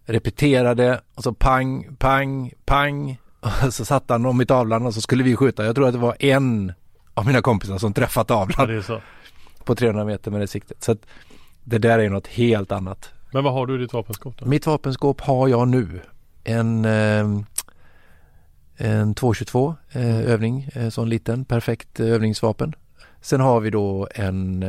repeterade 0.04 1.00
och 1.14 1.22
så 1.22 1.32
pang, 1.32 1.96
pang, 1.98 2.52
pang. 2.64 3.18
Och 3.46 3.74
så 3.74 3.84
satte 3.84 4.14
han 4.14 4.26
om 4.26 4.40
i 4.40 4.46
tavlan 4.46 4.86
och 4.86 4.94
så 4.94 5.00
skulle 5.00 5.24
vi 5.24 5.36
skjuta. 5.36 5.64
Jag 5.64 5.74
tror 5.74 5.86
att 5.86 5.92
det 5.92 5.98
var 5.98 6.16
en 6.18 6.72
av 7.14 7.26
mina 7.26 7.42
kompisar 7.42 7.78
som 7.78 7.92
träffade 7.92 8.34
ja, 8.34 8.46
tavlan 8.46 8.82
så. 8.82 9.00
på 9.64 9.74
300 9.74 10.04
meter 10.04 10.30
med 10.30 10.40
det 10.40 10.46
siktet. 10.46 10.82
Så 10.82 10.96
det 11.64 11.78
där 11.78 11.98
är 11.98 12.10
något 12.10 12.26
helt 12.26 12.72
annat. 12.72 13.10
Men 13.32 13.44
vad 13.44 13.52
har 13.52 13.66
du 13.66 13.74
i 13.74 13.78
ditt 13.78 13.92
vapenskåp 13.92 14.38
då? 14.38 14.46
Mitt 14.46 14.66
vapenskåp 14.66 15.20
har 15.20 15.48
jag 15.48 15.68
nu. 15.68 16.00
En, 16.44 16.84
eh, 16.84 17.26
en 18.76 19.14
222 19.14 19.74
eh, 19.92 20.20
övning, 20.20 20.68
eh, 20.74 20.88
sån 20.88 21.08
liten 21.08 21.44
perfekt 21.44 22.00
eh, 22.00 22.06
övningsvapen. 22.06 22.74
Sen 23.20 23.40
har 23.40 23.60
vi 23.60 23.70
då 23.70 24.08
en 24.14 24.60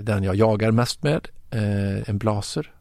den 0.00 0.22
jag 0.22 0.34
jagar 0.34 0.70
mest 0.70 1.02
med, 1.02 1.28
en 2.06 2.18
blaser. 2.18 2.72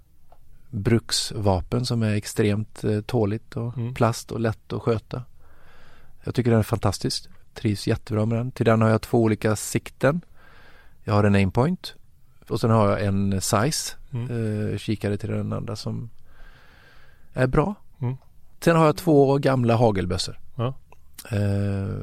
Bruksvapen 0.71 1.85
som 1.85 2.03
är 2.03 2.13
extremt 2.15 2.83
eh, 2.83 3.01
tåligt 3.01 3.55
och 3.57 3.77
Mm. 3.77 3.93
plast 3.93 4.31
och 4.31 4.39
lätt 4.39 4.73
att 4.73 4.81
sköta. 4.81 5.23
Jag 6.23 6.35
tycker 6.35 6.49
den 6.51 6.59
är 6.59 6.63
fantastisk. 6.63 7.29
Trivs 7.53 7.87
jättebra 7.87 8.25
med 8.25 8.37
den. 8.37 8.51
Till 8.51 8.65
den 8.65 8.81
har 8.81 8.89
jag 8.89 9.01
två 9.01 9.21
olika 9.23 9.55
sikten. 9.55 10.21
Jag 11.03 11.13
har 11.13 11.23
en 11.23 11.35
aimpoint 11.35 11.95
och 12.49 12.59
sen 12.59 12.69
har 12.69 12.89
jag 12.89 13.05
en 13.05 13.41
size 13.41 13.95
Mm. 14.13 14.71
eh, 14.71 14.77
kikare 14.77 15.17
till 15.17 15.29
den 15.29 15.53
andra 15.53 15.75
som 15.75 16.09
är 17.33 17.47
bra. 17.47 17.75
Mm. 18.01 18.15
Sen 18.59 18.75
har 18.75 18.85
jag 18.85 18.97
två 18.97 19.37
gamla 19.37 19.75
hagelbössor. 19.75 20.39
Ja. 20.55 20.73
Eh, 21.31 22.01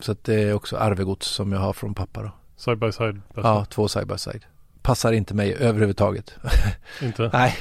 så 0.00 0.12
att 0.12 0.24
det 0.24 0.34
är 0.34 0.54
också 0.54 0.76
arvegods 0.76 1.26
som 1.26 1.52
jag 1.52 1.60
har 1.60 1.72
från 1.72 1.94
pappa 1.94 2.22
då. 2.22 2.30
Side 2.56 2.78
by 2.78 2.92
side? 2.92 3.20
Ja, 3.34 3.64
två 3.64 3.88
side 3.88 4.06
by 4.08 4.18
side. 4.18 4.44
Passar 4.88 5.12
inte 5.12 5.34
mig 5.34 5.54
överhuvudtaget. 5.54 6.34
Inte? 7.02 7.30
Nej, 7.32 7.54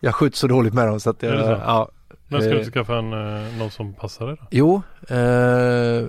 jag 0.00 0.14
skjuter 0.14 0.36
så 0.38 0.46
dåligt 0.46 0.74
med 0.74 0.86
dem 0.86 1.00
så 1.00 1.10
att 1.10 1.22
jag, 1.22 1.34
ja. 1.34 1.88
Men 2.28 2.40
ska 2.40 2.50
du 2.50 2.54
eh, 2.56 2.60
inte 2.60 2.72
skaffa 2.72 2.98
en, 2.98 3.12
eh, 3.12 3.58
någon 3.58 3.70
som 3.70 3.94
passar 3.94 4.26
dig 4.26 4.36
då? 4.40 4.46
Jo, 4.50 4.82
eh, 5.08 6.08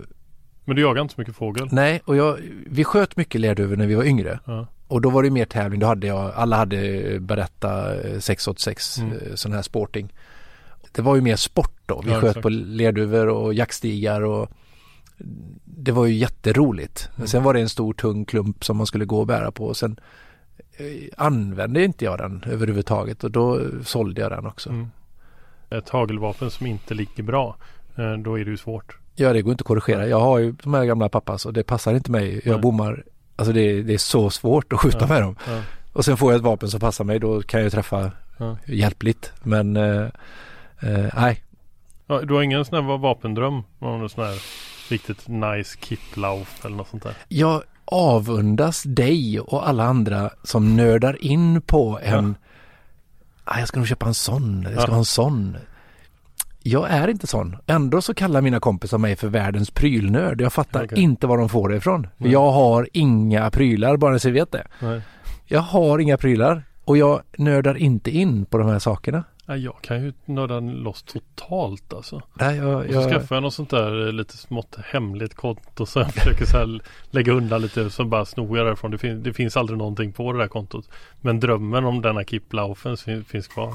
Men 0.65 0.75
du 0.75 0.81
jagar 0.81 1.01
inte 1.01 1.13
så 1.15 1.21
mycket 1.21 1.35
fågel? 1.35 1.67
nej 1.71 2.01
och 2.05 2.15
jag, 2.15 2.37
vi 2.67 2.83
sköt 2.83 3.15
mycket 3.17 3.41
lerduvor 3.41 3.75
när 3.75 3.87
vi 3.87 3.95
var 3.95 4.03
yngre. 4.03 4.39
Ja. 4.45 4.67
Och 4.87 5.01
då 5.01 5.09
var 5.09 5.23
det 5.23 5.29
mer 5.29 5.45
tävling. 5.45 5.79
Då 5.79 5.87
hade 5.87 6.07
jag, 6.07 6.31
alla 6.35 6.55
hade 6.55 7.01
Beretta 7.19 7.95
eh, 8.01 8.19
686 8.19 8.97
Mm. 8.97 9.11
mm. 9.11 9.37
sån 9.37 9.53
här 9.53 9.61
sporting. 9.61 10.13
Det 10.91 11.01
var 11.01 11.15
ju 11.15 11.21
mer 11.21 11.35
sport 11.35 11.77
då. 11.85 12.01
Vi 12.05 12.11
Ja, 12.11 12.19
sköt 12.21 12.29
exakt. 12.29 12.41
på 12.43 12.49
lerduvor 12.49 13.27
och 13.27 13.53
jaktstigar 13.53 14.21
och 14.21 14.49
det 15.65 15.91
var 15.91 16.05
ju 16.05 16.13
jätteroligt. 16.13 17.09
Mm. 17.15 17.27
Sen 17.27 17.43
var 17.43 17.53
det 17.53 17.59
en 17.61 17.69
stor 17.69 17.93
tung 17.93 18.25
klump 18.25 18.65
som 18.65 18.77
man 18.77 18.85
skulle 18.87 19.05
gå 19.05 19.19
och 19.19 19.27
bära 19.27 19.51
på 19.51 19.65
och 19.65 19.77
sen 19.77 19.91
eh, 19.91 19.97
använde 21.17 21.83
inte 21.83 22.05
jag 22.05 22.17
den 22.17 22.43
överhuvudtaget 22.47 23.23
och 23.23 23.31
då 23.31 23.59
sålde 23.83 24.21
jag 24.21 24.31
den 24.31 24.45
också. 24.45 24.69
Mm. 24.69 24.87
Ett 25.69 25.89
hagelvapen 25.89 26.51
som 26.51 26.67
inte 26.67 26.93
ligger 26.93 27.23
bra, 27.23 27.55
eh, 27.95 28.13
då 28.13 28.39
är 28.39 28.45
det 28.45 28.51
ju 28.51 28.57
svårt. 28.57 28.97
Ja 29.15 29.33
det 29.33 29.41
går 29.41 29.51
inte 29.51 29.61
att 29.61 29.67
korrigera. 29.67 30.07
Jag 30.07 30.19
har 30.19 30.39
ju 30.39 30.51
de 30.63 30.73
här 30.73 30.85
gamla 30.85 31.09
pappas 31.09 31.45
och 31.45 31.53
det 31.53 31.63
passar 31.63 31.93
inte 31.93 32.11
mig. 32.11 32.41
Jag 32.45 32.51
Nej. 32.53 32.61
bommar, 32.61 33.03
alltså 33.35 33.53
det, 33.53 33.81
det 33.81 33.93
är 33.93 33.97
så 33.97 34.29
svårt 34.29 34.73
att 34.73 34.79
skjuta 34.79 34.97
Ja. 35.01 35.07
med 35.07 35.21
dem. 35.21 35.35
Ja. 35.47 35.61
Och 35.93 36.05
sen 36.05 36.17
får 36.17 36.31
jag 36.31 36.37
ett 36.37 36.43
vapen 36.45 36.69
som 36.69 36.79
passar 36.79 37.03
mig, 37.03 37.19
då 37.19 37.41
kan 37.41 37.61
jag 37.63 37.71
träffa 37.71 38.11
Ja. 38.37 38.57
hjälpligt. 38.65 39.33
Men 39.43 39.77
eh, 39.77 40.01
eh, 40.81 41.09
nej, 41.15 41.43
Ja, 42.07 42.21
du 42.21 42.33
har 42.33 42.41
ingen 42.41 42.65
sån 42.65 42.85
här 42.85 42.97
vapendröm? 42.97 43.63
Någon 43.79 44.09
sån 44.09 44.23
här 44.23 44.41
riktigt 44.89 45.27
nice 45.27 45.77
kitlauf 45.81 46.65
eller 46.65 46.75
något 46.75 46.87
sånt 46.87 47.03
där? 47.03 47.13
jag 47.27 47.63
avundas 47.85 48.83
dig 48.83 49.39
och 49.39 49.67
alla 49.67 49.83
andra 49.83 50.29
som 50.43 50.75
nördar 50.75 51.23
in 51.23 51.61
på 51.61 51.99
en 52.03 52.35
ah, 53.43 53.59
jag 53.59 53.67
ska 53.67 53.79
nog 53.79 53.87
köpa 53.87 54.05
en 54.05 54.13
sån, 54.13 54.67
jag 54.71 54.81
ska 54.81 54.91
ha 54.91 54.97
en 54.97 55.05
sån. 55.05 55.57
Jag 56.65 56.89
är 56.89 57.07
inte 57.07 57.27
sån. 57.27 57.57
Ändå 57.67 58.01
så 58.01 58.13
kallar 58.13 58.41
mina 58.41 58.59
kompisar 58.59 58.97
mig 58.97 59.15
för 59.15 59.27
världens 59.27 59.71
prylnörd. 59.71 60.41
Jag 60.41 60.53
fattar 60.53 60.85
Okej. 60.85 60.99
inte 60.99 61.27
var 61.27 61.37
de 61.37 61.49
får 61.49 61.69
det 61.69 61.75
ifrån. 61.75 62.07
Nej. 62.17 62.31
Jag 62.31 62.51
har 62.51 62.89
inga 62.93 63.51
prylar, 63.51 63.97
bara 63.97 64.19
så 64.19 64.27
ni 64.27 64.33
vet 64.33 64.51
det. 64.51 64.67
Nej. 64.79 65.01
Jag 65.45 65.61
har 65.61 65.99
inga 65.99 66.17
prylar 66.17 66.63
och 66.85 66.97
jag 66.97 67.21
nördar 67.37 67.77
inte 67.77 68.11
in 68.11 68.45
på 68.45 68.57
de 68.57 68.67
här 68.67 68.79
sakerna. 68.79 69.23
Jag 69.45 69.75
kan 69.81 70.03
ju 70.03 70.13
nörda 70.25 70.59
loss 70.59 71.03
totalt 71.03 71.93
alltså. 71.93 72.21
Nej, 72.33 72.57
jag, 72.57 72.75
Och 72.77 72.85
så 72.85 72.93
jag, 72.93 73.11
skaffar 73.11 73.35
jag 73.35 73.43
något 73.43 73.53
sånt 73.53 73.69
där 73.69 74.07
eh, 74.07 74.11
lite 74.13 74.37
smått 74.37 74.75
hemligt 74.85 75.33
konto 75.35 75.85
så 75.85 75.99
jag 75.99 76.13
försöker 76.13 76.45
så 76.45 76.57
här 76.57 76.81
lägga 77.11 77.33
undan 77.33 77.61
lite 77.61 77.89
så 77.89 78.05
bara 78.05 78.25
snor 78.25 78.57
jag 78.57 78.67
därifrån. 78.67 78.91
Det, 78.91 78.97
fin- 78.97 79.23
det 79.23 79.33
finns 79.33 79.57
aldrig 79.57 79.77
någonting 79.77 80.11
på 80.13 80.31
det 80.33 80.39
där 80.39 80.47
kontot. 80.47 80.89
Men 81.21 81.39
drömmen 81.39 81.85
om 81.85 82.01
denna 82.01 82.23
Kiplaufen 82.23 82.97
fin- 82.97 83.23
finns 83.25 83.47
kvar. 83.47 83.73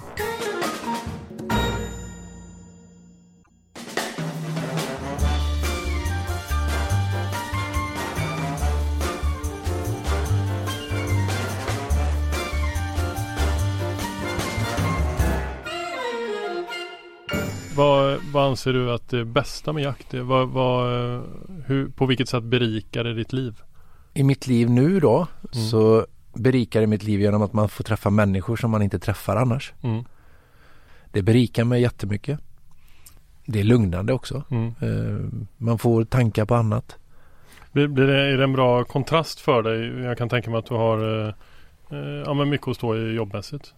Vad, 18.39 18.47
anser 18.47 18.73
du 18.73 18.93
att 18.93 19.09
det 19.09 19.25
bästa 19.25 19.73
med 19.73 19.83
jakt 19.83 20.15
är? 20.15 20.21
Vad, 20.21 20.49
vad, 20.49 20.87
hur, 21.67 21.89
på 21.89 22.07
vilket 22.07 22.29
sätt 22.29 22.43
berikar 22.45 23.05
det 23.05 23.15
ditt 23.15 23.33
liv? 23.33 23.61
I 24.15 24.23
mitt 24.23 24.47
liv 24.47 24.71
nu 24.71 25.01
då 25.01 25.17
Mm. 25.55 25.67
så 25.71 26.07
berikar 26.35 26.81
det 26.81 26.87
mitt 26.87 27.03
liv 27.03 27.21
genom 27.21 27.43
att 27.43 27.53
man 27.53 27.69
får 27.69 27.85
träffa 27.85 28.11
människor 28.11 28.57
som 28.57 28.71
man 28.71 28.83
inte 28.83 28.99
träffar 28.99 29.37
annars. 29.37 29.73
Mm. 29.83 30.05
Det 31.13 31.23
berikar 31.23 31.65
mig 31.65 31.83
jättemycket. 31.83 32.41
Det 33.47 33.61
är 33.61 33.65
lugnande 33.65 34.13
också. 34.13 34.43
Mm. 34.51 34.67
Eh, 34.81 35.41
Man 35.57 35.79
får 35.79 36.05
tankar 36.05 36.45
på 36.45 36.55
annat. 36.55 36.97
Blir, 37.73 37.89
det, 37.89 38.21
är 38.21 38.37
det 38.37 38.45
en 38.45 38.53
bra 38.53 38.85
kontrast 38.85 39.41
för 39.41 39.63
dig? 39.63 40.05
Jag 40.05 40.19
kan 40.19 40.29
tänka 40.29 40.51
mig 40.51 40.59
att 40.59 40.67
du 40.67 40.75
har 40.75 41.27
eh, 41.27 41.35
eh, 41.91 42.23
ja, 42.27 42.35
men 42.35 42.49
mycket 42.49 42.69
att 42.69 42.77
stå 42.77 42.97
i 42.97 43.13
jobbmässigt. 43.15 43.75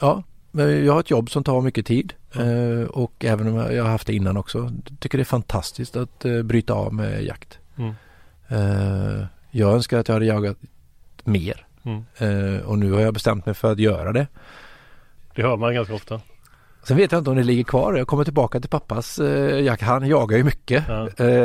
Ja, 0.00 0.22
jag 0.58 0.92
har 0.92 1.00
ett 1.00 1.10
jobb 1.10 1.30
som 1.30 1.44
tar 1.44 1.60
mycket 1.60 1.86
tid 1.86 2.12
eh, 2.34 2.88
och 2.88 3.24
även 3.24 3.48
om 3.48 3.54
jag 3.56 3.82
har 3.84 3.90
haft 3.90 4.06
det 4.06 4.14
innan 4.14 4.36
också. 4.36 4.70
Tycker 5.00 5.18
det 5.18 5.22
är 5.22 5.24
fantastiskt 5.24 5.96
att 5.96 6.24
eh, 6.24 6.42
bryta 6.42 6.74
av 6.74 6.94
med 6.94 7.24
jakt. 7.24 7.58
Mm. 7.78 7.94
Eh, 8.48 9.26
Jag 9.50 9.72
önskar 9.74 9.98
att 9.98 10.08
jag 10.08 10.14
hade 10.14 10.26
jagat 10.26 10.56
mer 11.24 11.62
Mm. 12.18 12.60
och 12.60 12.78
nu 12.78 12.92
har 12.92 13.00
jag 13.00 13.14
bestämt 13.14 13.46
mig 13.46 13.54
för 13.54 13.72
att 13.72 13.78
göra 13.78 14.12
det. 14.12 14.26
Det 15.34 15.42
hör 15.42 15.56
man 15.56 15.74
ganska 15.74 15.94
ofta. 15.94 16.20
Sen 16.84 16.96
vet 16.96 17.12
jag 17.12 17.18
inte 17.20 17.30
om 17.30 17.36
det 17.36 17.42
ligger 17.42 17.64
kvar. 17.64 17.94
Jag 17.94 18.06
kommer 18.06 18.24
tillbaka 18.24 18.60
till 18.60 18.70
pappas 18.70 19.18
jakt. 19.62 19.82
Han 19.82 20.06
jagar 20.08 20.36
ju 20.36 20.44
mycket 20.44 20.84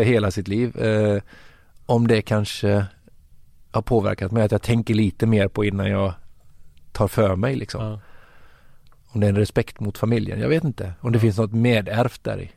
hela 0.06 0.32
sitt 0.32 0.48
liv. 0.48 0.74
Om 1.86 2.08
det 2.08 2.22
kanske 2.22 2.86
har 3.72 3.82
påverkat 3.82 4.32
mig 4.32 4.44
att 4.44 4.52
jag 4.52 4.62
tänker 4.62 4.94
lite 4.94 5.26
mer 5.26 5.48
på 5.48 5.66
innan 5.66 5.90
jag 5.90 6.14
tar 6.92 7.08
för 7.08 7.36
mig 7.36 7.56
liksom. 7.56 8.00
Om 9.12 9.22
det 9.22 9.28
är 9.28 9.30
en 9.30 9.38
respekt 9.38 9.80
mot 9.80 9.98
familjen. 9.98 10.40
Jag 10.40 10.50
vet 10.50 10.64
inte. 10.64 10.94
Om 11.02 11.12
det 11.12 11.20
finns 11.20 11.38
något 11.38 11.54
medärvt 11.54 12.24
där 12.24 12.42
i. 12.42 12.52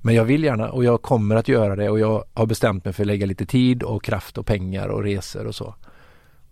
Men 0.00 0.14
jag 0.14 0.24
vill 0.24 0.44
gärna 0.44 0.70
och 0.70 0.84
jag 0.84 1.02
kommer 1.02 1.36
att 1.36 1.48
göra 1.48 1.76
det 1.76 1.90
och 1.90 2.00
jag 2.00 2.24
har 2.34 2.46
bestämt 2.46 2.84
mig 2.84 2.94
för 2.94 3.02
att 3.02 3.06
lägga 3.06 3.26
lite 3.26 3.46
tid 3.46 3.82
och 3.82 4.04
kraft 4.04 4.38
och 4.38 4.46
pengar 4.46 4.88
och 4.88 5.02
resor 5.02 5.46
och 5.46 5.54
så. 5.54 5.74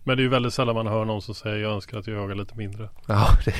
Men 0.04 0.16
det 0.16 0.20
är 0.20 0.24
ju 0.24 0.28
väldigt 0.28 0.54
sällan 0.54 0.74
man 0.74 0.86
hör 0.86 1.04
någon 1.04 1.22
som 1.22 1.34
säger 1.34 1.56
jag 1.56 1.72
önskar 1.72 1.98
att 1.98 2.06
jag 2.06 2.16
jagar 2.16 2.34
lite 2.34 2.56
mindre. 2.56 2.88
Ja, 3.06 3.28
det, 3.44 3.54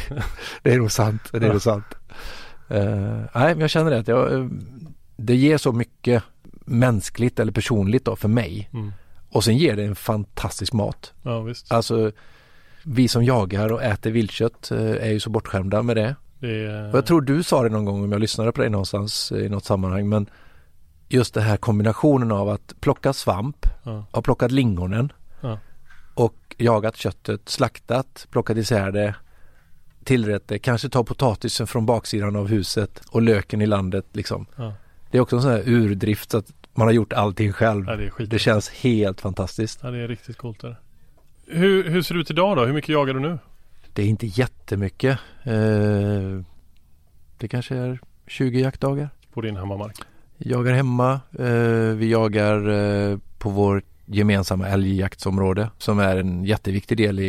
det 0.62 0.72
är 0.72 0.78
nog 0.78 0.92
sant. 0.92 1.22
Det 1.32 1.46
är 1.46 1.52
nog 1.52 1.62
sant. 1.62 1.94
Eh, 2.68 2.84
nej, 3.34 3.54
men 3.54 3.60
jag 3.60 3.70
känner 3.70 3.90
det 3.90 3.98
att 3.98 4.08
jag, 4.08 4.32
eh, 4.32 4.46
det 5.16 5.36
ger 5.36 5.58
så 5.58 5.72
mycket 5.72 6.22
mänskligt 6.64 7.40
eller 7.40 7.52
personligt 7.52 8.04
då 8.04 8.16
för 8.16 8.28
mig. 8.28 8.68
Mm. 8.72 8.92
Och 9.28 9.44
sen 9.44 9.56
ger 9.56 9.76
det 9.76 9.84
en 9.84 9.96
fantastisk 9.96 10.72
mat. 10.72 11.12
Ja 11.22 11.40
visst. 11.40 11.72
Alltså 11.72 12.12
vi 12.88 13.08
som 13.08 13.24
jagar 13.24 13.72
och 13.72 13.82
äter 13.82 14.10
viltkött 14.10 14.70
eh, 14.70 14.78
är 14.78 15.10
ju 15.10 15.20
så 15.20 15.30
bortskämda 15.30 15.82
med 15.82 15.96
det. 15.96 16.16
Det 16.38 16.64
är, 16.66 16.90
Och 16.90 16.96
jag 16.96 17.06
tror 17.06 17.20
du 17.20 17.42
sa 17.42 17.62
det 17.62 17.68
någon 17.68 17.84
gång 17.84 18.04
om 18.04 18.12
jag 18.12 18.20
lyssnade 18.20 18.52
på 18.52 18.60
dig 18.60 18.70
någonstans 18.70 19.32
eh, 19.32 19.38
i 19.38 19.48
något 19.48 19.64
sammanhang 19.64 20.08
men 20.08 20.26
just 21.08 21.34
det 21.34 21.40
här 21.40 21.56
kombinationen 21.56 22.32
av 22.32 22.48
att 22.48 22.74
plocka 22.80 23.12
svamp, 23.12 23.56
ja. 23.84 24.04
ha 24.12 24.22
plockat 24.22 24.50
lingonen 24.52 25.12
Ja. 25.40 25.58
och 26.14 26.34
jagat 26.58 26.96
köttet, 26.96 27.48
slaktat, 27.48 28.26
plockat 28.30 28.56
isär 28.56 28.90
det, 28.92 29.14
tillrätt 30.04 30.48
det, 30.48 30.58
kanske 30.58 30.88
ta 30.88 31.04
potatisen 31.04 31.66
från 31.66 31.86
baksidan 31.86 32.36
av 32.36 32.48
huset 32.48 33.02
och 33.10 33.22
löken 33.22 33.62
i 33.62 33.66
landet 33.66 34.06
liksom. 34.12 34.46
Ja. 34.56 34.72
Det 35.10 35.18
är 35.18 35.22
också 35.22 35.36
en 35.36 35.42
sån 35.42 35.50
här 35.50 35.62
urdrift 35.66 36.30
så 36.30 36.38
att 36.38 36.52
man 36.74 36.86
har 36.86 36.92
gjort 36.92 37.12
allting 37.12 37.52
själv. 37.52 37.84
Ja, 37.88 37.96
det. 37.96 38.26
Det 38.26 38.38
känns 38.38 38.68
helt 38.68 39.20
fantastiskt. 39.20 39.78
Ja, 39.82 39.90
det 39.90 39.98
är 39.98 40.08
riktigt 40.08 40.36
coolt. 40.36 40.60
Där. 40.60 40.76
Hur, 41.46 41.90
hur 41.90 42.02
ser 42.02 42.14
det 42.14 42.20
ut 42.20 42.30
idag 42.30 42.56
då? 42.56 42.64
Hur 42.64 42.72
mycket 42.72 42.88
jagar 42.88 43.14
du 43.14 43.20
nu? 43.20 43.38
Det 43.92 44.02
är 44.02 44.06
inte 44.06 44.26
jättemycket. 44.26 45.18
Eh, 45.44 46.40
det 47.38 47.48
kanske 47.48 47.76
är 47.76 47.98
20 48.26 48.60
jaktdagar. 48.60 49.08
På 49.32 49.40
din 49.40 49.56
hemmamark? 49.56 49.96
Jagar 50.38 50.72
hemma. 50.72 51.20
Eh, 51.38 51.96
vi 51.96 52.10
jagar 52.10 52.68
eh, 52.68 53.18
på 53.38 53.50
vår 53.50 53.82
gemensamma 54.06 54.68
älgjaktsområde 54.68 55.70
som 55.78 55.98
är 55.98 56.16
en 56.16 56.44
jätteviktig 56.44 56.96
del 56.98 57.20
i, 57.20 57.24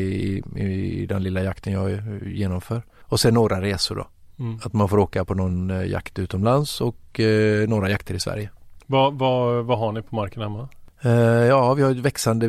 i, 0.56 0.64
i 1.02 1.06
den 1.06 1.24
lilla 1.24 1.44
jakten 1.44 1.74
jag 1.74 2.00
genomför. 2.26 2.82
Och 3.02 3.20
sen 3.20 3.34
några 3.34 3.62
resor 3.62 3.96
då. 3.96 4.08
Mm. 4.40 4.60
Att 4.64 4.74
man 4.74 4.90
får 4.90 5.00
åka 5.00 5.26
på 5.26 5.34
någon 5.34 5.72
eh, 5.72 5.88
jakt 5.88 6.20
utomlands 6.20 6.82
och 6.82 7.20
eh, 7.20 7.68
några 7.68 7.90
jakter 7.90 8.16
i 8.16 8.20
Sverige. 8.20 8.50
Vad, 8.86 9.14
vad, 9.14 9.66
vad 9.66 9.80
har 9.80 9.92
ni 9.92 10.02
på 10.02 10.16
marken 10.16 10.42
hemma? 10.42 10.70
Eh, 11.02 11.12
ja, 11.48 11.74
vi 11.74 11.84
har 11.84 11.92
ett 11.92 11.98
växande 11.98 12.48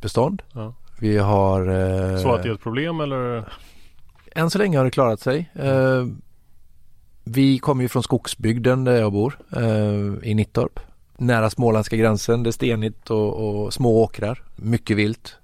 vildsvinsbestånd. 0.00 0.42
Ja. 0.52 0.74
Vi 1.00 1.18
har... 1.18 1.60
Eh, 2.12 2.18
Så 2.22 2.32
att 2.34 2.42
det 2.42 2.48
är 2.48 2.54
ett 2.54 2.60
problem 2.62 3.00
eller? 3.00 3.44
Än 4.34 4.50
så 4.50 4.58
länge 4.58 4.78
har 4.78 4.84
det 4.84 4.90
klarat 4.90 5.20
sig. 5.20 5.50
Eh, 5.54 6.06
vi 7.24 7.58
kommer 7.58 7.82
ju 7.82 7.88
från 7.88 8.02
skogsbygden 8.02 8.84
där 8.84 8.96
jag 9.00 9.12
bor, 9.12 9.38
eh, 9.56 10.28
i 10.30 10.34
Nittorp. 10.34 10.80
Nära 11.18 11.50
småländska 11.50 11.96
gränsen, 11.96 12.42
det 12.42 12.50
är 12.50 12.52
stenigt 12.52 13.10
och, 13.10 13.64
och 13.64 13.72
små 13.74 14.02
åkrar. 14.02 14.42
Mycket 14.56 14.96
vilt. 14.96 15.36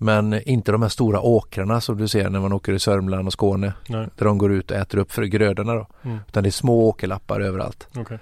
Men 0.00 0.48
inte 0.48 0.72
de 0.72 0.82
här 0.82 0.88
stora 0.88 1.20
åkrarna 1.20 1.80
som 1.80 1.96
du 1.98 2.08
ser 2.08 2.30
när 2.30 2.40
man 2.40 2.52
åker 2.52 2.72
i 2.72 2.78
Sörmland 2.78 3.26
och 3.26 3.32
Skåne. 3.32 3.72
Nej, 3.88 4.08
Där 4.16 4.24
de 4.26 4.38
går 4.38 4.52
ut 4.52 4.70
och 4.70 4.76
äter 4.76 4.98
upp 4.98 5.12
för 5.12 5.22
grödorna 5.24 5.74
då. 5.74 5.86
Mm. 6.02 6.18
Utan 6.28 6.42
det 6.42 6.48
är 6.48 6.50
små 6.50 6.88
åkerlappar 6.88 7.40
överallt. 7.40 7.88
okej. 7.96 8.18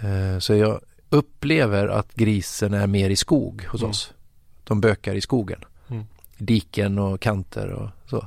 Eh, 0.00 0.38
så 0.38 0.54
jag 0.54 0.80
upplever 1.10 1.88
att 1.88 2.14
grisen 2.14 2.74
är 2.74 2.86
mer 2.86 3.10
i 3.10 3.16
skog 3.16 3.64
hos 3.70 3.80
Mm. 3.80 3.90
oss. 3.90 4.12
De 4.70 4.80
bökar 4.80 5.14
i 5.14 5.20
skogen. 5.20 5.64
Mm. 5.88 6.04
Diken 6.38 6.98
och 6.98 7.20
kanter 7.20 7.68
och 7.70 7.88
så. 8.06 8.26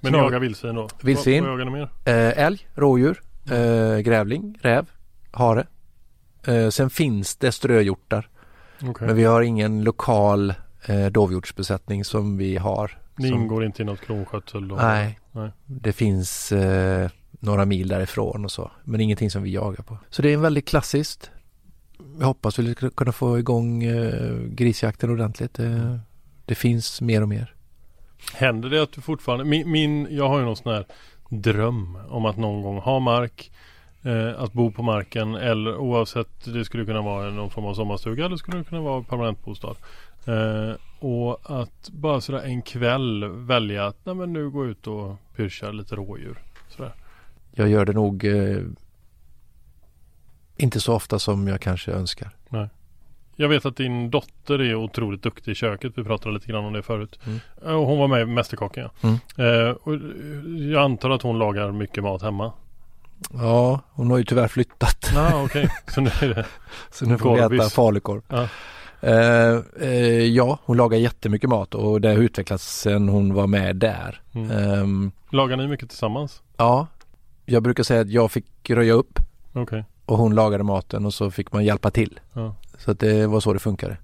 Men 0.00 0.12
ni 0.12 0.18
jagar 0.18 0.38
vildsvin 0.38 0.74
då? 0.74 0.88
Vildsvin. 1.02 1.44
Vad, 1.44 1.52
vad 1.52 1.60
jagar 1.60 1.72
ni 1.72 1.78
mer? 1.78 1.90
Eh, 2.04 2.44
älg, 2.44 2.68
rådjur, 2.74 3.22
eh, 3.50 3.98
grävling, 3.98 4.58
räv, 4.62 4.90
hare. 5.30 5.66
Eh, 6.46 6.68
sen 6.68 6.90
finns 6.90 7.36
det 7.36 7.52
ströhjortar. 7.52 8.28
Okej. 8.82 9.06
Men 9.06 9.16
vi 9.16 9.24
har 9.24 9.42
ingen 9.42 9.84
lokal 9.84 10.54
eh, 10.86 11.06
dovhjortsbesättning 11.06 12.04
som 12.04 12.36
vi 12.36 12.56
har. 12.56 12.98
Ni 13.16 13.28
som, 13.28 13.38
ingår 13.38 13.64
inte 13.64 13.82
i 13.82 13.84
något 13.84 14.00
klonskötsel 14.00 14.68
då? 14.68 14.76
Nej, 14.76 15.20
Nej. 15.32 15.50
det 15.66 15.92
finns 15.92 16.52
några 17.30 17.64
mil 17.64 17.88
därifrån 17.88 18.44
och 18.44 18.52
så. 18.52 18.70
Men 18.84 19.00
ingenting 19.00 19.30
som 19.30 19.42
vi 19.42 19.50
jagar 19.50 19.84
på. 19.84 19.98
Så 20.10 20.22
det 20.22 20.30
är 20.30 20.34
en 20.34 20.40
väldigt 20.40 20.68
klassiskt. 20.68 21.30
Jag 22.18 22.26
hoppas 22.26 22.58
vi 22.58 22.72
ska 22.72 22.90
kunna 22.90 23.12
få 23.12 23.38
igång 23.38 23.82
eh, 23.84 24.38
grisjakten 24.48 25.10
ordentligt. 25.10 25.58
Det 26.44 26.54
finns 26.54 27.00
mer 27.00 27.22
och 27.22 27.28
mer. 27.28 27.54
Händer 28.34 28.70
det 28.70 28.82
att 28.82 28.92
du 28.92 29.00
fortfarande, 29.00 29.44
min, 29.44 29.70
min 29.70 30.08
jag 30.10 30.28
har 30.28 30.38
ju 30.38 30.44
någon 30.44 30.56
sån 30.56 30.72
här 30.72 30.86
dröm 31.28 31.98
om 32.08 32.24
att 32.24 32.36
någon 32.36 32.62
gång 32.62 32.78
ha 32.78 32.98
mark 32.98 33.50
Eh, 34.02 34.42
att 34.42 34.52
bo 34.52 34.70
på 34.70 34.82
marken 34.82 35.34
eller 35.34 35.76
oavsett 35.76 36.44
det 36.44 36.64
skulle 36.64 36.84
kunna 36.84 37.02
vara 37.02 37.30
någon 37.30 37.50
form 37.50 37.64
av 37.64 37.74
sommarstuga 37.74 38.24
eller 38.24 38.36
skulle 38.36 38.58
det 38.58 38.64
kunna 38.64 38.80
vara 38.80 39.02
permanentbostad. 39.02 39.76
Eh, 40.26 40.72
och 40.98 41.40
att 41.60 41.90
bara 41.90 42.20
sådär 42.20 42.42
en 42.42 42.62
kväll 42.62 43.24
välja 43.24 43.86
att 43.86 43.96
nej 44.04 44.14
men 44.14 44.32
nu 44.32 44.50
gå 44.50 44.66
ut 44.66 44.86
och 44.86 45.16
pyrscha 45.36 45.70
lite 45.70 45.94
rådjur. 45.94 46.38
Sådär. 46.68 46.92
Jag 47.52 47.68
gör 47.68 47.84
det 47.84 47.92
nog 47.92 48.24
eh, 48.24 48.58
inte 50.58 50.80
så 50.80 50.94
ofta 50.94 51.18
som 51.18 51.48
jag 51.48 51.60
kanske 51.60 51.92
önskar. 51.92 52.30
Nej. 52.48 52.68
Jag 53.36 53.48
vet 53.48 53.66
att 53.66 53.76
din 53.76 54.10
dotter 54.10 54.60
är 54.60 54.74
otroligt 54.74 55.22
duktig 55.22 55.52
i 55.52 55.54
köket. 55.54 55.92
Vi 55.96 56.04
pratade 56.04 56.34
lite 56.34 56.46
grann 56.46 56.64
om 56.64 56.72
det 56.72 56.82
förut. 56.82 57.18
Mm. 57.26 57.40
Eh, 57.66 57.72
Och 57.72 57.86
hon 57.86 57.98
var 57.98 58.08
med 58.08 58.20
i 58.22 58.24
Mästerkocken. 58.24 58.88
Ja. 59.00 59.44
Eh, 59.44 59.70
och 59.70 59.94
jag 60.72 60.82
antar 60.82 61.10
att 61.10 61.22
hon 61.22 61.38
lagar 61.38 61.72
mycket 61.72 62.02
mat 62.04 62.22
hemma. 62.22 62.52
Ja, 63.32 63.80
hon 63.90 64.10
har 64.10 64.18
ju 64.18 64.24
tyvärr 64.24 64.48
flyttat. 64.48 65.10
Ja, 65.14 65.42
okej. 65.44 65.68
Så 65.94 66.00
nu 66.00 66.10
är 66.22 66.34
det... 66.34 66.46
Så 66.90 67.06
nu 67.06 67.18
får 67.18 67.48
vi 67.48 67.56
äta 67.56 67.68
falukorv. 67.70 68.22
Ja. 68.28 68.48
Eh, 69.00 69.60
eh, 69.80 70.24
ja, 70.24 70.58
hon 70.64 70.76
lagar 70.76 70.98
jättemycket 70.98 71.50
mat 71.50 71.74
och 71.74 72.00
det 72.00 72.08
har 72.08 72.16
utvecklats 72.16 72.80
sen 72.80 73.08
hon 73.08 73.34
var 73.34 73.46
med 73.46 73.76
där. 73.76 74.20
Mm. 74.34 74.50
Ehm, 74.50 75.10
Lagar 75.30 75.56
ni 75.56 75.66
mycket 75.66 75.88
tillsammans? 75.88 76.42
ja, 76.56 76.86
jag 77.46 77.62
brukar 77.62 77.82
säga 77.82 78.00
att 78.00 78.10
jag 78.10 78.30
fick 78.32 78.70
röja 78.70 78.92
upp 78.92 79.18
Okej. 79.52 79.84
Och 80.08 80.18
hon 80.18 80.34
lagade 80.34 80.64
maten 80.64 81.06
och 81.06 81.14
så 81.14 81.30
fick 81.30 81.52
man 81.52 81.64
hjälpa 81.64 81.90
till. 81.90 82.20
Ja. 82.32 82.54
Så 82.78 82.90
att 82.90 82.98
det 83.00 83.26
var 83.26 83.40
så 83.40 83.52
det 83.52 83.58
funkade. 83.58 83.96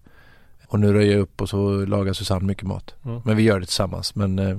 Och 0.66 0.80
nu 0.80 0.92
röjer 0.92 1.12
jag 1.12 1.20
upp 1.20 1.40
och 1.42 1.48
så 1.48 1.84
lagar 1.86 2.12
Susanne 2.12 2.44
mycket 2.46 2.66
mat. 2.66 2.94
Ja. 3.02 3.22
Men 3.24 3.36
vi 3.36 3.42
gör 3.42 3.60
det 3.60 3.66
tillsammans. 3.66 4.14
Men 4.14 4.38
eh, 4.38 4.58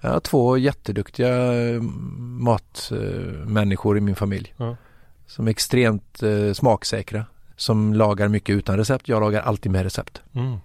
jag 0.00 0.10
har 0.10 0.20
två 0.20 0.56
jätteduktiga 0.56 1.52
eh, 1.52 1.80
matmänniskor 2.92 3.98
i 3.98 4.00
min 4.00 4.16
familj. 4.16 4.54
Ja. 4.56 4.76
Som 5.26 5.46
är 5.46 5.50
extremt 5.50 6.22
eh, 6.22 6.52
smaksäkra. 6.52 7.24
Som 7.56 7.94
lagar 7.94 8.28
mycket 8.28 8.52
utan 8.56 8.76
recept. 8.76 9.08
Jag 9.08 9.20
lagar 9.20 9.42
alltid 9.42 9.72
med 9.72 9.82
recept. 9.82 10.22
Mm. 10.34 10.56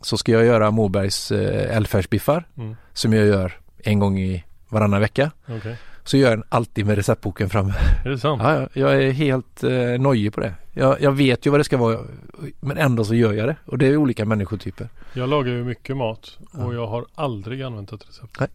Så 0.00 0.18
ska 0.18 0.32
jag 0.32 0.44
göra 0.44 0.70
Mobergs 0.70 1.30
eh, 1.32 1.76
älgfärsbiffar 1.76 2.44
Mm. 2.56 2.76
som 2.92 3.12
jag 3.12 3.26
gör 3.26 3.58
en 3.78 3.98
gång 3.98 4.18
i 4.18 4.44
varannan 4.68 5.00
vecka. 5.00 5.30
Okej. 5.48 5.76
Så 6.08 6.16
gör 6.16 6.28
jag 6.30 6.38
den 6.38 6.46
alltid 6.48 6.86
med 6.86 6.96
receptboken 6.96 7.48
framme. 7.50 7.72
Är 8.04 8.10
det 8.10 8.18
sant? 8.18 8.42
Ja, 8.44 8.60
ja, 8.60 8.68
jag 8.72 9.02
är 9.02 9.10
helt 9.10 9.64
eh, 9.64 9.70
nojig 10.00 10.34
på 10.34 10.40
det. 10.40 10.54
Jag, 10.72 11.00
jag 11.00 11.12
vet 11.12 11.46
ju 11.46 11.50
vad 11.50 11.60
det 11.60 11.64
ska 11.64 11.76
vara 11.76 11.98
men 12.60 12.78
ändå 12.78 13.04
så 13.04 13.14
gör 13.14 13.32
jag 13.32 13.48
det. 13.48 13.56
Och 13.64 13.78
det 13.78 13.86
är 13.86 13.96
olika 13.96 14.24
människotyper. 14.24 14.88
Jag 15.12 15.28
lagar 15.28 15.52
ju 15.52 15.64
mycket 15.64 15.96
mat 15.96 16.38
och 16.52 16.74
Ja. 16.74 16.74
jag 16.74 16.86
har 16.86 17.04
aldrig 17.14 17.62
använt 17.62 17.92
ett 17.92 18.08
recept. 18.08 18.40
Nej. 18.40 18.48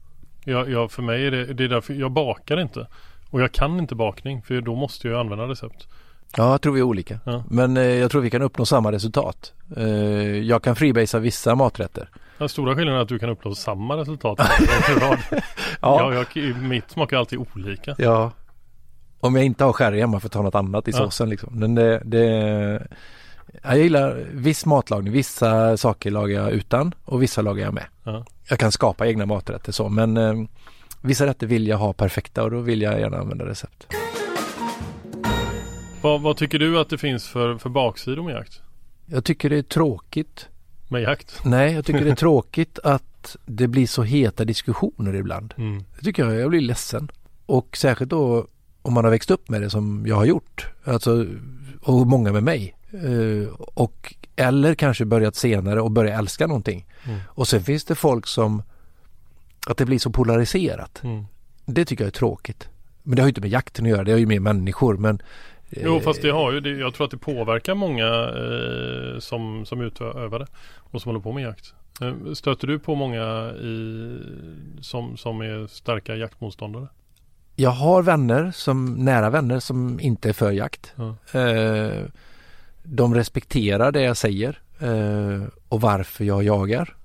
Jag, 0.43 0.69
jag, 0.69 0.91
för 0.91 1.01
mig 1.01 1.27
är 1.27 1.31
det, 1.31 1.53
det 1.53 1.63
är 1.63 1.67
därför 1.67 1.93
jag 1.93 2.11
bakar 2.11 2.59
inte. 2.61 2.87
Och 3.29 3.41
jag 3.41 3.51
kan 3.51 3.79
inte 3.79 3.95
bakning 3.95 4.41
för 4.41 4.61
då 4.61 4.75
måste 4.75 5.07
jag 5.07 5.19
använda 5.19 5.47
recept. 5.47 5.87
Ja, 6.37 6.51
jag 6.51 6.61
tror 6.61 6.73
vi 6.73 6.79
är 6.79 6.83
olika. 6.83 7.19
Ja. 7.25 7.43
Men 7.49 7.77
eh, 7.77 7.83
jag 7.83 8.11
tror 8.11 8.21
vi 8.21 8.29
kan 8.29 8.41
uppnå 8.41 8.65
samma 8.65 8.91
resultat. 8.91 9.53
Eh, 9.77 9.83
jag 10.37 10.63
kan 10.63 10.75
freebasea 10.75 11.19
vissa 11.19 11.55
maträtter. 11.55 12.09
Den 12.37 12.49
stora 12.49 12.75
skillnaden 12.75 12.99
är 12.99 13.03
att 13.03 13.09
du 13.09 13.19
kan 13.19 13.29
uppnå 13.29 13.55
samma 13.55 13.97
resultat. 13.97 14.39
ja. 15.81 16.13
jag, 16.13 16.55
mitt 16.61 16.91
smakar 16.91 17.17
alltid 17.17 17.39
olika. 17.39 17.95
Ja. 17.97 18.31
Om 19.19 19.35
jag 19.35 19.45
inte 19.45 19.63
har 19.63 19.73
sherry 19.73 19.99
hemma 19.99 20.19
för 20.19 20.27
att 20.27 20.31
ta 20.33 20.41
något 20.41 20.55
annat 20.55 20.87
i 20.87 20.91
Ja. 20.91 20.97
såsen 20.97 21.29
liksom. 21.29 21.59
Men 21.59 21.75
det, 21.75 22.01
det 22.05 22.87
jag 23.63 23.77
gillar 23.77 24.27
viss 24.31 24.65
matlagning. 24.65 25.13
Vissa 25.13 25.77
saker 25.77 26.11
lagar 26.11 26.41
jag 26.41 26.51
utan 26.51 26.93
och 27.05 27.21
vissa 27.23 27.41
lagar 27.41 27.65
jag 27.65 27.73
med. 27.73 27.85
Ja. 28.03 28.25
Jag 28.49 28.59
kan 28.59 28.71
skapa 28.71 29.07
egna 29.07 29.25
maträtter 29.25 29.71
så 29.71 29.89
men 29.89 30.17
eh, 30.17 30.33
vissa 31.01 31.25
rätter 31.25 31.47
vill 31.47 31.67
jag 31.67 31.77
ha 31.77 31.93
perfekta 31.93 32.43
och 32.43 32.51
då 32.51 32.59
vill 32.59 32.81
jag 32.81 32.99
gärna 32.99 33.17
använda 33.17 33.45
recept. 33.45 33.87
Vad, 36.01 36.21
vad 36.21 36.37
tycker 36.37 36.59
du 36.59 36.79
att 36.79 36.89
det 36.89 36.97
finns 36.97 37.27
för, 37.27 37.57
för 37.57 37.69
baksidor 37.69 38.23
med 38.23 38.33
jakt? 38.35 38.61
Jag 39.05 39.23
tycker 39.23 39.49
det 39.49 39.57
är 39.57 39.61
tråkigt. 39.63 40.49
Med 40.93 41.01
jakt? 41.01 41.39
Nej, 41.45 41.73
jag 41.73 41.85
tycker 41.85 42.05
det 42.05 42.11
är 42.11 42.15
tråkigt 42.29 42.79
att 42.83 43.35
det 43.45 43.67
blir 43.67 43.87
så 43.87 44.03
heta 44.03 44.45
diskussioner 44.45 45.15
ibland. 45.15 45.53
Mm. 45.57 45.83
Det 45.95 46.05
tycker 46.05 46.25
jag, 46.25 46.35
jag 46.35 46.49
blir 46.49 46.61
ledsen. 46.61 47.11
Och 47.45 47.77
särskilt 47.77 48.09
då 48.09 48.47
om 48.81 48.93
man 48.93 49.03
har 49.03 49.11
växt 49.11 49.31
upp 49.31 49.49
med 49.49 49.61
det 49.61 49.69
som 49.69 50.03
jag 50.07 50.15
har 50.15 50.25
gjort. 50.25 50.67
Alltså, 50.83 51.25
och 51.81 52.07
många 52.07 52.31
med 52.31 52.43
mig. 52.43 52.75
Eh, 52.91 53.53
och 53.57 54.15
eller 54.35 54.75
kanske 54.75 55.05
börjat 55.05 55.35
senare 55.35 55.81
och 55.81 55.91
börjat 55.91 56.19
älska 56.19 56.47
någonting. 56.47 56.85
Mm. 57.03 57.19
Och 57.27 57.47
sen 57.47 57.63
finns 57.63 57.85
det 57.85 57.95
folk 57.95 58.27
som 58.27 58.63
att 59.67 59.77
det 59.77 59.85
blir 59.85 59.99
så 59.99 60.09
polariserat. 60.09 61.03
Mm. 61.03 61.25
Det 61.65 61.85
tycker 61.85 62.03
jag 62.03 62.07
är 62.07 62.17
tråkigt. 62.17 62.69
Men 63.03 63.15
det 63.15 63.21
har 63.21 63.27
ju 63.27 63.31
inte 63.31 63.41
med 63.41 63.49
jakten 63.49 63.85
att 63.85 63.89
göra, 63.89 64.03
det 64.03 64.11
har 64.11 64.19
ju 64.19 64.25
med 64.25 64.41
människor. 64.41 64.97
Men, 64.97 65.21
Jo 65.81 65.99
fast 65.99 66.21
det 66.21 66.29
har 66.29 66.51
ju 66.51 66.59
det, 66.59 66.69
Jag 66.69 66.93
tror 66.93 67.05
att 67.05 67.11
det 67.11 67.17
påverkar 67.17 67.75
många 67.75 68.07
eh, 68.07 69.19
som, 69.19 69.65
som 69.65 69.81
utövare 69.81 70.47
och 70.77 71.01
som 71.01 71.09
håller 71.09 71.23
på 71.23 71.31
med 71.31 71.43
jakt. 71.43 71.73
Eh, 72.01 72.33
stöter 72.33 72.67
du 72.67 72.79
på 72.79 72.95
många 72.95 73.51
i, 73.51 74.17
som, 74.81 75.17
som 75.17 75.41
är 75.41 75.67
starka 75.67 76.15
jaktmotståndare? 76.15 76.87
Jag 77.55 77.69
har 77.69 78.03
vänner, 78.03 78.51
som 78.51 78.93
nära 78.93 79.29
vänner 79.29 79.59
som 79.59 79.99
inte 79.99 80.29
är 80.29 80.33
för 80.33 80.51
jakt. 80.51 80.93
Ja. 80.95 81.39
Eh, 81.39 82.03
de 82.83 83.15
respekterar 83.15 83.91
det 83.91 84.01
jag 84.01 84.17
säger 84.17 84.59
eh, 84.79 85.43
och 85.69 85.81
varför 85.81 86.23
jag 86.25 86.43
jagar. 86.43 86.95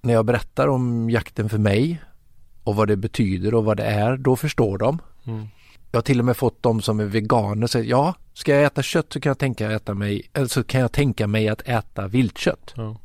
När 0.00 0.14
jag 0.14 0.24
berättar 0.24 0.68
om 0.68 1.10
jakten 1.10 1.48
för 1.48 1.58
mig 1.58 2.02
och 2.64 2.76
vad 2.76 2.88
det 2.88 2.96
betyder 2.96 3.54
och 3.54 3.64
vad 3.64 3.76
det 3.76 3.84
är, 3.84 4.16
då 4.16 4.36
förstår 4.36 4.78
de. 4.78 4.98
Mm. 5.26 5.46
Jag 5.94 5.98
har 5.98 6.02
till 6.02 6.18
och 6.18 6.24
med 6.24 6.36
fått 6.36 6.62
de 6.62 6.82
som 6.82 7.00
är 7.00 7.04
veganer 7.04 7.66
säga 7.66 7.84
ja, 7.84 8.14
ska 8.32 8.54
jag 8.54 8.64
äta 8.64 8.82
kött 8.82 9.12
så 9.12 9.20
kan 9.20 9.30
jag 9.30 9.38
tänka, 9.38 9.70
äta 9.70 9.94
mig, 9.94 10.30
eller 10.32 10.46
så 10.46 10.64
kan 10.64 10.80
jag 10.80 10.92
tänka 10.92 11.26
mig 11.26 11.48
att 11.48 11.62
äta 11.68 12.08
viltkött. 12.08 12.72
Ja. 12.76 12.96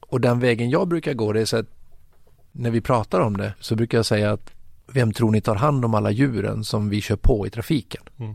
Och 0.00 0.20
den 0.20 0.40
vägen 0.40 0.70
jag 0.70 0.88
brukar 0.88 1.14
gå 1.14 1.32
det 1.32 1.40
är 1.40 1.44
så 1.44 1.56
att 1.56 1.66
när 2.52 2.70
vi 2.70 2.80
pratar 2.80 3.20
om 3.20 3.36
det 3.36 3.54
så 3.60 3.76
brukar 3.76 3.98
jag 3.98 4.06
säga 4.06 4.32
att 4.32 4.50
vem 4.86 5.12
tror 5.12 5.30
ni 5.30 5.40
tar 5.40 5.54
hand 5.54 5.84
om 5.84 5.94
alla 5.94 6.10
djuren 6.10 6.64
som 6.64 6.88
vi 6.88 7.00
kör 7.00 7.16
på 7.16 7.46
i 7.46 7.50
trafiken? 7.50 8.02
Mm. 8.18 8.34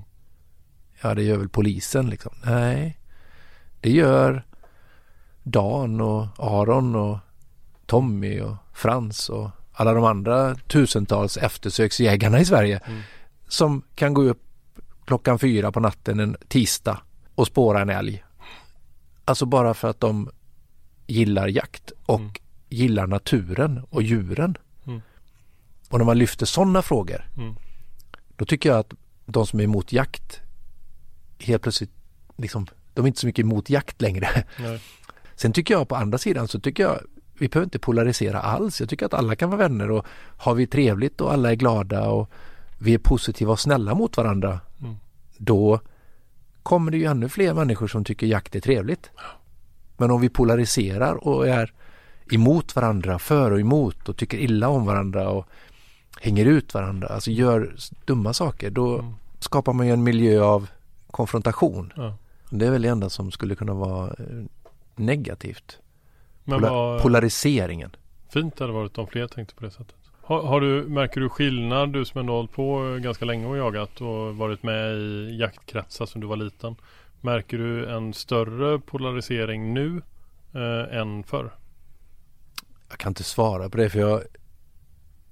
Ja, 1.02 1.14
det 1.14 1.24
gör 1.24 1.38
väl 1.38 1.50
polisen 1.50 2.10
liksom. 2.10 2.34
Nej, 2.44 2.98
det 3.82 3.92
gör 3.92 4.46
Dan 5.44 6.02
och 6.02 6.28
Aron 6.38 6.96
och 6.96 7.18
Tommy 7.86 8.42
och 8.42 8.56
Frans 8.74 9.30
och 9.30 9.50
alla 9.74 9.94
de 9.94 10.04
andra 10.04 10.56
tusentals 10.56 11.38
eftersöksjägarna 11.38 12.40
i 12.40 12.46
Sverige 12.46 12.82
Mm. 12.86 13.02
Som 13.48 13.82
kan 13.96 14.14
gå 14.14 14.22
upp 14.24 14.42
klockan 15.06 15.40
fyra 15.40 15.72
på 15.72 15.80
natten 15.80 16.20
en 16.20 16.36
tisdag 16.48 17.02
och 17.36 17.48
spåra 17.48 17.82
en 17.82 17.90
älg. 17.90 18.24
Alltså 19.26 19.46
bara 19.46 19.74
för 19.74 19.88
att 19.90 20.00
de 20.00 20.30
gillar 21.08 21.48
jakt 21.48 21.92
och 22.06 22.20
Mm. 22.20 22.32
gillar 22.70 23.08
naturen 23.08 23.86
och 23.90 24.04
djuren. 24.04 24.58
Mm. 24.88 25.02
Och 25.90 25.98
när 25.98 26.06
man 26.06 26.18
lyfter 26.18 26.46
sådana 26.46 26.82
frågor 26.82 27.30
Mm. 27.38 27.56
då 28.36 28.46
tycker 28.46 28.70
jag 28.70 28.80
att 28.80 28.94
de 29.26 29.48
som 29.48 29.60
är 29.60 29.64
emot 29.64 29.92
jakt 29.94 30.42
helt 31.40 31.62
plötsligt 31.62 31.92
liksom, 32.38 32.68
de 32.94 33.06
är 33.06 33.08
inte 33.08 33.20
så 33.20 33.28
mycket 33.28 33.44
emot 33.44 33.70
jakt 33.70 34.02
längre. 34.02 34.44
Nej. 34.60 34.82
Sen 35.36 35.54
tycker 35.54 35.74
jag 35.74 35.88
på 35.88 35.96
andra 35.96 36.18
sidan 36.18 36.48
så 36.48 36.60
tycker 36.60 36.84
jag 36.84 37.00
vi 37.40 37.48
behöver 37.48 37.66
inte 37.66 37.80
polarisera 37.80 38.42
alls. 38.42 38.80
Jag 38.80 38.90
tycker 38.90 39.06
att 39.06 39.14
alla 39.14 39.36
kan 39.36 39.50
vara 39.50 39.58
vänner 39.68 39.92
och 39.92 40.06
har 40.38 40.56
vi 40.56 40.68
trevligt 40.68 41.22
och 41.22 41.34
alla 41.34 41.52
är 41.52 41.56
glada 41.56 42.08
och 42.10 42.32
vi 42.80 42.94
är 42.94 42.98
positiva 42.98 43.52
och 43.52 43.60
snälla 43.60 43.96
mot 43.96 44.18
varandra. 44.18 44.60
Mm. 44.82 44.96
Då 45.38 45.80
kommer 46.64 46.92
det 46.92 46.98
ju 46.98 47.06
ännu 47.06 47.30
fler 47.30 47.54
människor 47.54 47.88
som 47.88 48.04
tycker 48.04 48.28
jakt 48.28 48.56
är 48.56 48.60
trevligt. 48.60 49.10
Men 49.98 50.12
om 50.12 50.22
vi 50.22 50.30
polariserar 50.30 51.28
och 51.28 51.48
är 51.48 51.74
emot 52.32 52.76
varandra, 52.76 53.20
för 53.20 53.52
och 53.52 53.60
emot 53.60 54.10
och 54.10 54.18
tycker 54.18 54.38
illa 54.38 54.68
om 54.70 54.86
varandra 54.86 55.30
och 55.30 55.46
hänger 56.22 56.46
ut 56.46 56.74
varandra, 56.74 57.08
alltså 57.08 57.32
gör 57.32 57.76
dumma 58.06 58.34
saker, 58.34 58.70
då 58.70 59.00
Mm. 59.00 59.14
skapar 59.40 59.74
man 59.74 59.88
ju 59.88 59.94
en 59.94 60.04
miljö 60.04 60.42
av 60.44 60.70
konfrontation. 61.12 61.94
Ja. 61.96 62.18
Det 62.50 62.66
är 62.68 62.72
väl 62.72 62.82
det 62.82 62.88
enda 62.90 63.10
som 63.10 63.32
skulle 63.32 63.56
kunna 63.56 63.74
vara 63.74 64.08
eh, 64.08 64.44
negativt. 64.96 65.78
Men 66.44 66.60
Pola- 66.60 66.70
vad 66.70 67.02
Polariseringen. 67.02 67.96
fint 68.30 68.58
det 68.58 68.64
hade 68.64 68.74
varit 68.74 68.98
om 68.98 69.08
fler 69.08 69.28
tänkte 69.28 69.56
på 69.56 69.66
det 69.66 69.72
sättet. 69.72 69.96
Har, 70.28 70.44
har 70.44 70.62
du, 70.62 70.84
märker 70.84 71.22
du 71.22 71.30
skillnad, 71.30 71.94
du 71.94 72.06
som 72.06 72.20
ändå 72.20 72.34
hållit 72.34 72.52
på 72.52 73.00
ganska 73.02 73.26
länge 73.26 73.48
och 73.48 73.58
jagat 73.58 74.02
och 74.02 74.36
varit 74.36 74.64
med 74.64 74.98
i 74.98 75.38
jaktkretsar 75.40 76.06
som 76.06 76.22
du 76.22 76.28
var 76.28 76.36
liten. 76.36 76.76
Märker 77.22 77.58
du 77.58 77.90
en 77.90 78.14
större 78.14 78.80
polarisering 78.80 79.74
nu 79.74 80.02
eh, 80.54 80.98
än 80.98 81.24
förr? 81.24 81.52
Jag 82.90 82.98
kan 82.98 83.10
inte 83.10 83.24
svara 83.24 83.70
på 83.70 83.78
det 83.78 83.90
för 83.90 84.00
jag 84.00 84.22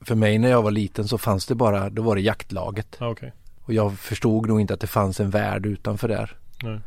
för 0.02 0.16
mig 0.16 0.38
när 0.38 0.50
jag 0.50 0.62
var 0.62 0.72
liten 0.72 1.08
så 1.08 1.18
fanns 1.18 1.46
det 1.46 1.56
bara, 1.56 1.90
då 1.90 2.02
var 2.02 2.16
det 2.16 2.22
jaktlaget. 2.22 2.98
Ja, 3.00 3.10
okej. 3.10 3.34
Och 3.62 3.74
jag 3.74 4.00
förstod 4.00 4.48
nog 4.48 4.62
inte 4.62 4.74
att 4.74 4.80
det 4.80 4.88
fanns 4.88 5.20
en 5.20 5.30
värld 5.30 5.66
utanför 5.66 6.08
där. 6.08 6.38
Nej. 6.64 6.80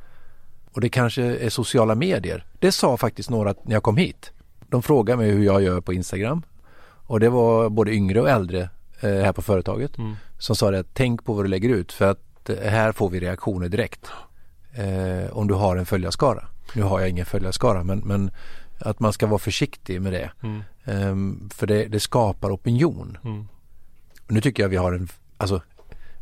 Och 0.73 0.81
det 0.81 0.89
kanske 0.89 1.23
är 1.23 1.51
sociala 1.51 1.95
medier. 1.95 2.45
Det 2.59 2.73
sa 2.73 2.97
faktiskt 2.97 3.31
några 3.31 3.55
när 3.63 3.73
jag 3.73 3.83
kom 3.83 3.97
hit. 3.97 4.33
De 4.69 4.83
frågade 4.83 5.17
mig 5.17 5.31
hur 5.31 5.45
jag 5.45 5.63
gör 5.63 5.81
på 5.81 5.93
Instagram. 5.93 6.43
Och 7.07 7.21
det 7.21 7.29
var 7.29 7.69
både 7.71 7.93
yngre 7.93 8.21
och 8.21 8.31
äldre 8.31 8.61
eh, 9.01 9.11
här 9.11 9.33
på 9.33 9.43
företaget 9.43 9.99
Mm. 9.99 10.15
som 10.39 10.57
sa 10.57 10.71
det 10.71 10.79
att 10.79 10.95
tänk 10.95 11.25
på 11.25 11.33
vad 11.35 11.45
du 11.45 11.49
lägger 11.49 11.69
ut 11.69 11.93
för 11.93 12.11
att 12.11 12.51
eh, 12.51 12.57
här 12.71 12.93
får 12.93 13.11
vi 13.11 13.21
reaktioner 13.21 13.69
direkt. 13.69 14.07
Eh, 14.75 15.33
om 15.37 15.47
du 15.49 15.55
har 15.55 15.77
en 15.77 15.87
följarskara. 15.87 16.49
Nu 16.75 16.83
har 16.83 17.01
jag 17.01 17.09
ingen 17.09 17.27
följarskara 17.27 17.85
men, 17.85 17.99
men 17.99 18.31
att 18.79 19.01
man 19.01 19.13
ska 19.13 19.27
vara 19.27 19.39
försiktig 19.39 20.03
med 20.03 20.13
det. 20.13 20.31
Mm. 20.43 20.63
Ehm, 20.85 21.51
för 21.55 21.67
det, 21.67 21.85
det 21.85 22.01
skapar 22.01 22.51
opinion. 22.55 23.19
Mm. 23.25 23.49
Nu 24.29 24.41
tycker 24.41 24.63
jag 24.63 24.69
vi 24.71 24.77
har 24.77 24.93
en, 24.93 25.09
alltså 25.37 25.63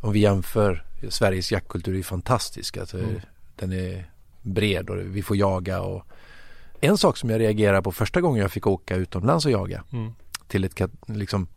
om 0.01 0.11
vi 0.13 0.19
jämför 0.19 0.83
Sveriges 1.09 1.51
jaktkultur 1.51 1.99
är 1.99 2.03
fantastisk. 2.03 2.77
Alltså, 2.77 2.97
Mm. 2.97 3.19
Den 3.55 3.73
är 3.73 4.09
bred 4.41 4.89
och 4.89 4.97
vi 4.97 5.21
får 5.23 5.37
jaga 5.37 5.81
och 5.81 6.03
en 6.81 6.97
sak 6.97 7.17
som 7.17 7.29
jag 7.29 7.39
reagerar 7.41 7.81
på 7.81 7.91
första 7.91 8.21
gången 8.21 8.41
jag 8.41 8.51
fick 8.51 8.67
åka 8.67 8.95
utomlands 8.95 9.45
och 9.45 9.51
jaga 9.51 9.83
Mm. 9.93 10.13
Till 10.47 10.63
ett 10.63 10.81
liksom 11.07 11.47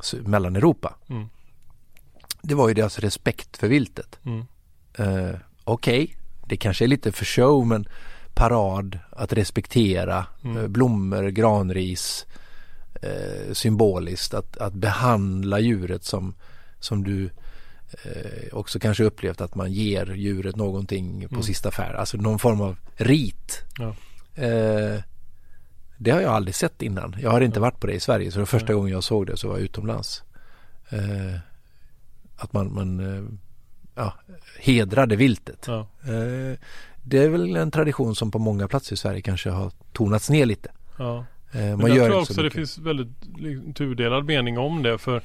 s- 0.00 0.14
mellan 0.26 0.56
Europa. 0.56 0.94
Mm. 1.08 1.28
Det 2.42 2.54
var 2.54 2.68
ju 2.68 2.74
deras 2.74 2.98
respekt 2.98 3.56
för 3.56 3.68
viltet. 3.68 4.18
Mm. 4.24 4.44
Eh, 4.94 5.34
Okej, 5.64 6.16
det 6.46 6.56
kanske 6.56 6.84
är 6.84 6.88
lite 6.88 7.12
för 7.12 7.24
show 7.24 7.66
men 7.66 7.86
parad, 8.34 8.98
att 9.10 9.32
respektera, 9.32 10.26
Mm. 10.44 10.56
eh, 10.56 10.68
blommor, 10.68 11.28
granris, 11.28 12.26
eh, 13.02 13.52
symboliskt, 13.52 14.34
att, 14.34 14.56
att 14.56 14.72
behandla 14.74 15.60
djuret 15.60 16.04
som, 16.04 16.34
som 16.80 17.04
du 17.04 17.30
eh, 18.04 18.52
också 18.52 18.78
kanske 18.78 19.04
upplevt 19.04 19.40
att 19.40 19.54
man 19.54 19.72
ger 19.72 20.06
djuret 20.14 20.56
någonting 20.56 21.28
på 21.28 21.34
Mm. 21.34 21.42
sista 21.42 21.70
färd, 21.70 21.96
alltså 21.96 22.16
någon 22.16 22.38
form 22.38 22.60
av 22.60 22.76
rit. 22.96 23.58
Ja. 23.78 23.94
Eh, 24.42 25.00
det 26.02 26.10
har 26.10 26.20
jag 26.20 26.32
aldrig 26.32 26.54
sett 26.54 26.82
innan. 26.82 27.16
Jag 27.20 27.30
har 27.30 27.40
inte 27.40 27.60
varit 27.60 27.80
på 27.80 27.86
det 27.86 27.92
i 27.92 28.00
Sverige 28.00 28.30
så 28.30 28.38
det 28.38 28.46
första 28.46 28.74
gången 28.74 28.92
jag 28.92 29.04
såg 29.04 29.26
det 29.26 29.36
så 29.36 29.48
var 29.48 29.54
jag 29.54 29.64
utomlands. 29.64 30.22
Eh, 30.90 31.38
att 32.36 32.52
man, 32.52 32.74
man 32.74 33.00
eh, 33.00 33.24
ja, 33.94 34.14
hedrade 34.58 35.16
viltet. 35.16 35.64
Ja. 35.66 35.78
Eh, 36.02 36.58
det 37.02 37.18
är 37.18 37.28
väl 37.28 37.56
en 37.56 37.70
tradition 37.70 38.14
som 38.14 38.30
på 38.30 38.38
många 38.38 38.68
platser 38.68 38.94
i 38.94 38.96
Sverige 38.96 39.20
kanske 39.20 39.50
har 39.50 39.72
tonats 39.92 40.30
ner 40.30 40.46
lite. 40.46 40.70
Ja. 40.98 41.24
Eh, 41.52 41.60
Men 41.60 41.78
man 41.78 41.88
jag 41.88 41.96
gör 41.96 42.08
tror 42.08 42.20
också 42.20 42.42
det 42.42 42.50
finns 42.50 42.78
väldigt 42.78 43.08
liksom, 43.36 43.74
tudelad 43.74 44.24
mening 44.24 44.58
om 44.58 44.82
det. 44.82 44.98
För, 44.98 45.22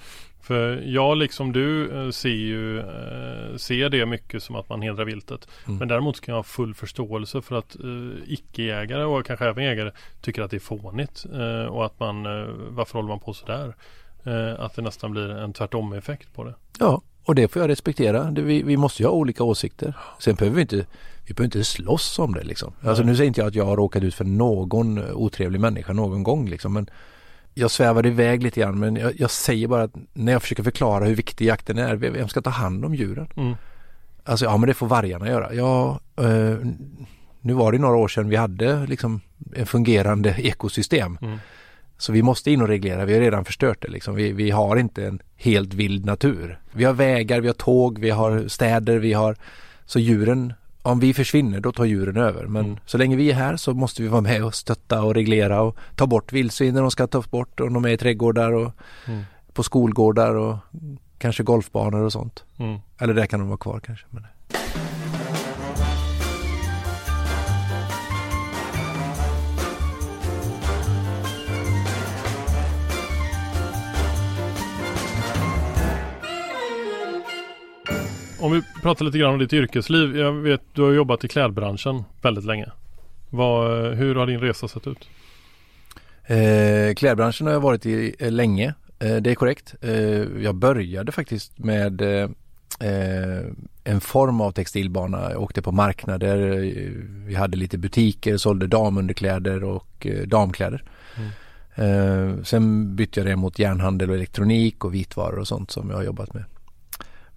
för 0.48 0.82
jag 0.86 1.18
liksom 1.18 1.54
du 1.54 1.92
eh, 1.92 2.12
ser 2.12 2.30
ju 2.30 2.80
eh, 2.80 3.58
ser 3.58 3.90
det 3.90 4.06
mycket 4.06 4.44
som 4.44 4.56
att 4.56 4.70
man 4.70 4.82
hedrar 4.82 5.06
viltet. 5.06 5.48
Mm. 5.66 5.80
Men 5.80 5.88
däremot 5.88 6.22
kan 6.22 6.32
jag 6.32 6.40
ha 6.40 6.44
full 6.44 6.74
förståelse 6.74 7.42
för 7.42 7.56
att 7.56 7.76
eh, 7.76 8.34
icke-jägare 8.34 9.04
och 9.04 9.26
kanske 9.26 9.46
även 9.46 9.64
jägare 9.64 9.92
tycker 10.22 10.42
att 10.42 10.52
det 10.52 10.58
är 10.58 10.60
fånigt. 10.60 11.26
Eh, 11.34 11.66
och 11.66 11.86
att 11.86 12.00
man, 12.00 12.26
eh, 12.26 12.48
varför 12.70 12.94
håller 12.94 13.10
man 13.10 13.20
på 13.20 13.34
sådär? 13.34 13.76
Eh, 14.24 14.64
att 14.64 14.76
det 14.76 14.82
nästan 14.82 15.12
blir 15.12 15.30
en 15.30 15.54
tvärtom-effekt 15.54 16.34
på 16.34 16.44
det. 16.44 16.54
Ja, 16.80 17.02
och 17.24 17.36
det 17.36 17.48
får 17.48 17.62
jag 17.62 17.70
respektera. 17.70 18.24
Det, 18.24 18.42
vi, 18.42 18.64
vi 18.64 18.78
måste 18.78 19.04
ju 19.04 19.08
ha 19.08 19.16
olika 19.16 19.44
åsikter. 19.44 19.94
Sen 20.20 20.36
behöver 20.36 20.56
vi 20.56 20.62
inte, 20.62 20.86
vi 21.26 21.34
behöver 21.34 21.46
inte 21.46 21.64
slåss 21.64 22.20
om 22.20 22.34
det 22.34 22.44
liksom. 22.44 22.74
Alltså 22.84 23.04
Nej. 23.04 23.12
nu 23.12 23.16
säger 23.16 23.28
inte 23.28 23.42
jag 23.42 23.48
att 23.48 23.56
jag 23.56 23.66
har 23.66 23.78
råkat 23.78 24.04
ut 24.04 24.16
för 24.16 24.26
någon 24.26 25.12
otrevlig 25.12 25.60
människa 25.60 25.94
någon 25.94 26.24
gång 26.24 26.50
liksom. 26.50 26.74
Men 26.74 26.90
jag 27.58 27.72
svävade 27.72 28.08
iväg 28.08 28.44
lite 28.44 28.60
grann 28.60 28.80
men 28.80 28.96
jag, 28.96 29.20
jag 29.20 29.32
säger 29.32 29.68
bara 29.68 29.84
att 29.84 29.96
när 30.14 30.32
jag 30.32 30.42
försöker 30.42 30.64
förklara 30.64 31.06
hur 31.06 31.16
viktig 31.16 31.46
jakten 31.46 31.78
är, 31.78 31.96
vem 31.96 32.28
ska 32.28 32.42
ta 32.42 32.50
hand 32.50 32.86
om 32.86 32.96
djuren? 32.96 33.28
Mm. 33.36 33.56
Alltså 34.24 34.46
ja 34.46 34.58
men 34.58 34.68
det 34.68 34.74
får 34.74 34.88
vargarna 34.88 35.28
göra. 35.28 35.54
Ja, 35.54 36.00
eh, 36.18 36.58
nu 37.42 37.54
var 37.54 37.72
det 37.72 37.78
några 37.78 37.96
år 37.96 38.08
sedan 38.08 38.30
vi 38.30 38.36
hade 38.36 38.86
liksom 38.86 39.22
en 39.56 39.66
fungerande 39.66 40.36
ekosystem. 40.38 41.18
Mm. 41.22 41.38
Så 41.98 42.12
vi 42.12 42.22
måste 42.22 42.52
in 42.52 42.62
och 42.62 42.68
reglera, 42.68 43.06
vi 43.06 43.14
har 43.14 43.22
redan 43.22 43.46
förstört 43.46 43.82
det 43.82 43.88
liksom. 43.88 44.16
Vi, 44.16 44.32
vi 44.32 44.52
har 44.52 44.78
inte 44.78 45.06
en 45.06 45.20
helt 45.36 45.74
vild 45.74 46.06
natur. 46.06 46.60
Vi 46.72 46.84
har 46.84 46.94
vägar, 46.94 47.42
vi 47.42 47.48
har 47.48 47.54
tåg, 47.54 48.00
vi 48.00 48.10
har 48.10 48.48
städer, 48.48 48.98
vi 48.98 49.14
har 49.14 49.36
så 49.86 50.00
djuren, 50.00 50.54
om 50.92 51.00
vi 51.00 51.14
försvinner 51.14 51.60
då 51.60 51.72
tar 51.72 51.86
djuren 51.86 52.18
över. 52.18 52.46
Men 52.48 52.66
Mm. 52.66 52.78
så 52.86 52.98
länge 52.98 53.16
vi 53.16 53.32
är 53.32 53.36
här 53.36 53.56
så 53.58 53.74
måste 53.74 54.02
vi 54.02 54.08
vara 54.08 54.22
med 54.22 54.44
och 54.46 54.56
stötta 54.56 55.04
och 55.04 55.14
reglera 55.16 55.62
och 55.62 55.78
ta 55.96 56.08
bort 56.08 56.34
vildsvin 56.34 56.74
när 56.74 56.82
de 56.82 56.92
ska 56.92 57.08
tas 57.08 57.32
bort 57.32 57.60
och 57.60 57.72
de 57.72 57.86
är 57.86 57.90
i 57.90 57.98
trädgårdar 57.98 58.52
och 58.54 58.72
Mm. 59.08 59.24
på 59.54 59.64
skolgårdar 59.64 60.36
och 60.36 60.58
kanske 61.18 61.44
golfbanor 61.44 62.00
och 62.02 62.12
sånt. 62.14 62.44
Mm. 62.58 62.80
Eller 63.00 63.14
där 63.14 63.26
kan 63.26 63.40
de 63.40 63.50
vara 63.50 63.58
kvar 63.58 63.80
kanske. 63.80 64.06
Men... 64.10 64.24
Om 78.48 78.54
vi 78.54 78.62
pratar 78.82 79.06
lite 79.06 79.18
grann 79.18 79.34
om 79.34 79.40
ditt 79.40 79.54
yrkesliv. 79.54 80.18
Jag 80.18 80.32
vet 80.32 80.62
du 80.74 80.82
har 80.82 80.92
jobbat 80.92 81.24
i 81.24 81.28
klädbranschen 81.28 82.04
väldigt 82.22 82.46
länge. 82.46 82.72
Vad, 83.30 83.94
hur 83.94 84.16
har 84.16 84.28
din 84.28 84.40
resa 84.40 84.68
sett 84.68 84.88
ut? 84.88 85.10
Eh, 86.26 86.94
klädbranschen 86.96 87.48
har 87.48 87.54
jag 87.54 87.60
varit 87.60 87.86
i 87.86 88.16
eh, 88.20 88.32
länge. 88.32 88.74
Eh, 89.00 89.16
det 89.16 89.32
är 89.32 89.36
korrekt. 89.36 89.76
Eh, 89.82 89.92
jag 90.44 90.56
började 90.56 91.12
faktiskt 91.12 91.60
med 91.60 92.02
eh, 92.02 92.30
eh, 92.80 93.46
en 93.84 94.02
form 94.02 94.42
av 94.42 94.52
textilbana. 94.52 95.32
Jag 95.32 95.42
åkte 95.42 95.62
på 95.62 95.72
marknader. 95.72 96.38
Vi 97.26 97.36
hade 97.36 97.58
lite 97.58 97.78
butiker, 97.78 98.38
sålde 98.38 98.68
damunderkläder 98.68 99.64
och 99.64 100.08
damkläder. 100.26 100.84
Eh, 101.76 102.44
sen 102.44 102.96
bytte 102.96 103.20
jag 103.20 103.28
det 103.28 103.36
mot 103.36 103.60
järnhandel 103.60 104.10
och 104.10 104.16
elektronik 104.16 104.86
och 104.86 104.94
vitvaror 104.94 105.40
och 105.40 105.48
sånt 105.48 105.72
som 105.72 105.90
jag 105.90 105.98
har 105.98 106.04
jobbat 106.04 106.34
med. 106.34 106.44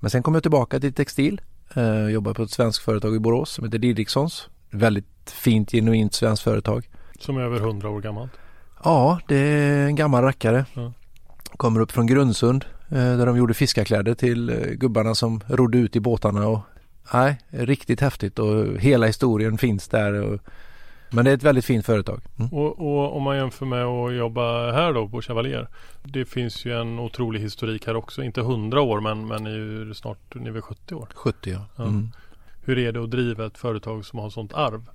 Men 0.00 0.10
sen 0.10 0.22
kom 0.22 0.34
jag 0.34 0.42
tillbaka 0.42 0.80
till 0.80 0.92
textil. 0.92 1.40
Eh, 1.74 2.08
jobbade 2.08 2.34
på 2.34 2.42
ett 2.42 2.50
svenskt 2.50 2.82
företag 2.82 3.16
i 3.16 3.18
Borås 3.18 3.50
som 3.50 3.64
heter 3.64 3.78
Didrikssons. 3.78 4.48
Väldigt 4.70 5.30
fint, 5.30 5.70
genuint 5.70 6.14
svenskt 6.14 6.42
företag. 6.42 6.88
Som 7.18 7.36
är 7.36 7.40
över 7.40 7.56
100 7.56 7.88
år 7.88 8.00
gammalt. 8.00 8.32
Ja, 8.84 9.20
det 9.28 9.36
är 9.36 9.86
en 9.86 9.96
gammal 9.96 10.22
rackare. 10.22 10.64
Ja. 10.74 10.92
Kommer 11.56 11.80
upp 11.80 11.92
från 11.92 12.06
Grundsund 12.06 12.64
eh, 12.88 13.16
där 13.16 13.26
de 13.26 13.36
gjorde 13.36 13.54
fiskarkläder 13.54 14.14
till 14.14 14.50
eh, 14.50 14.56
gubbarna 14.56 15.14
som 15.14 15.40
rodde 15.46 15.78
ut 15.78 15.96
i 15.96 16.00
båtarna. 16.00 16.46
Och, 16.48 16.60
nej, 17.12 17.38
riktigt 17.48 18.00
häftigt 18.00 18.38
och 18.38 18.78
hela 18.78 19.06
historien 19.06 19.58
finns 19.58 19.88
där. 19.88 20.12
Och, 20.12 20.40
men 21.10 21.24
det 21.24 21.30
är 21.30 21.34
ett 21.34 21.42
väldigt 21.42 21.64
fint 21.64 21.86
företag. 21.86 22.20
Mm. 22.38 22.52
Och, 22.52 22.78
och 22.78 23.16
om 23.16 23.22
man 23.22 23.36
jämför 23.36 23.66
med 23.66 23.84
att 23.84 24.14
jobba 24.14 24.72
här 24.72 24.92
då 24.92 25.08
på 25.08 25.22
Chevalier. 25.22 25.68
Det 26.02 26.24
finns 26.24 26.64
ju 26.64 26.80
en 26.80 26.98
otrolig 26.98 27.40
historik 27.40 27.86
här 27.86 27.96
också. 27.96 28.22
Inte 28.22 28.40
100 28.40 28.80
år 28.80 29.00
men, 29.00 29.26
men 29.26 29.46
är 29.46 29.50
ju 29.50 29.94
snart 29.94 30.34
ni 30.34 30.48
är 30.48 30.52
väl 30.52 30.62
70 30.62 30.94
år. 30.94 31.08
70 31.14 31.50
ja. 31.50 31.66
Ja. 31.76 31.84
Mm. 31.84 32.10
Hur 32.64 32.78
är 32.78 32.92
det 32.92 33.02
att 33.02 33.10
driva 33.10 33.46
ett 33.46 33.58
företag 33.58 34.04
som 34.04 34.18
har 34.18 34.30
sånt 34.30 34.54
arv? 34.54 34.86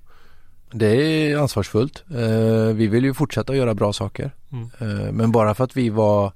Det 0.70 0.86
är 0.86 1.38
ansvarsfullt. 1.38 2.04
Eh, 2.10 2.74
vi 2.74 2.86
vill 2.86 3.04
ju 3.04 3.14
fortsätta 3.14 3.56
göra 3.56 3.74
bra 3.74 3.92
saker. 3.92 4.30
Mm. 4.52 4.70
Eh, 4.78 5.12
men 5.12 5.32
bara 5.32 5.54
för 5.54 5.64
att 5.64 5.76
vi 5.76 5.90
var 5.90 6.32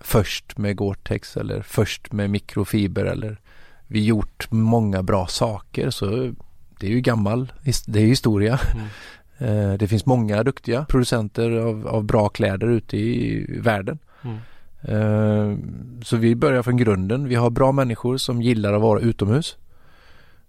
först 0.00 0.58
med 0.58 0.76
Gore-Tex 0.76 1.40
eller 1.40 1.62
först 1.62 2.12
med 2.12 2.30
mikrofiber 2.30 3.04
eller 3.04 3.40
vi 3.86 4.04
gjort 4.04 4.50
många 4.50 5.02
bra 5.02 5.26
saker 5.26 5.90
så 5.90 6.32
det 6.80 6.86
är 6.86 6.90
ju 6.90 7.00
gammal, 7.00 7.52
det 7.86 8.00
är 8.00 8.06
historia. 8.06 8.60
Mm. 8.74 8.86
Eh, 9.38 9.72
det 9.72 9.88
finns 9.88 10.06
många 10.06 10.42
duktiga 10.42 10.84
producenter 10.84 11.50
av, 11.50 11.86
av 11.86 12.04
bra 12.04 12.28
kläder 12.28 12.66
ute 12.66 12.96
i 12.96 13.46
världen. 13.60 13.98
Mm. 14.22 14.38
Eh, 14.82 15.58
Så 16.02 16.16
vi 16.16 16.34
börjar 16.34 16.62
från 16.62 16.76
grunden. 16.76 17.28
Vi 17.28 17.34
har 17.34 17.50
bra 17.50 17.72
människor 17.72 18.16
som 18.16 18.42
gillar 18.42 18.72
att 18.72 18.80
vara 18.80 19.00
utomhus. 19.00 19.56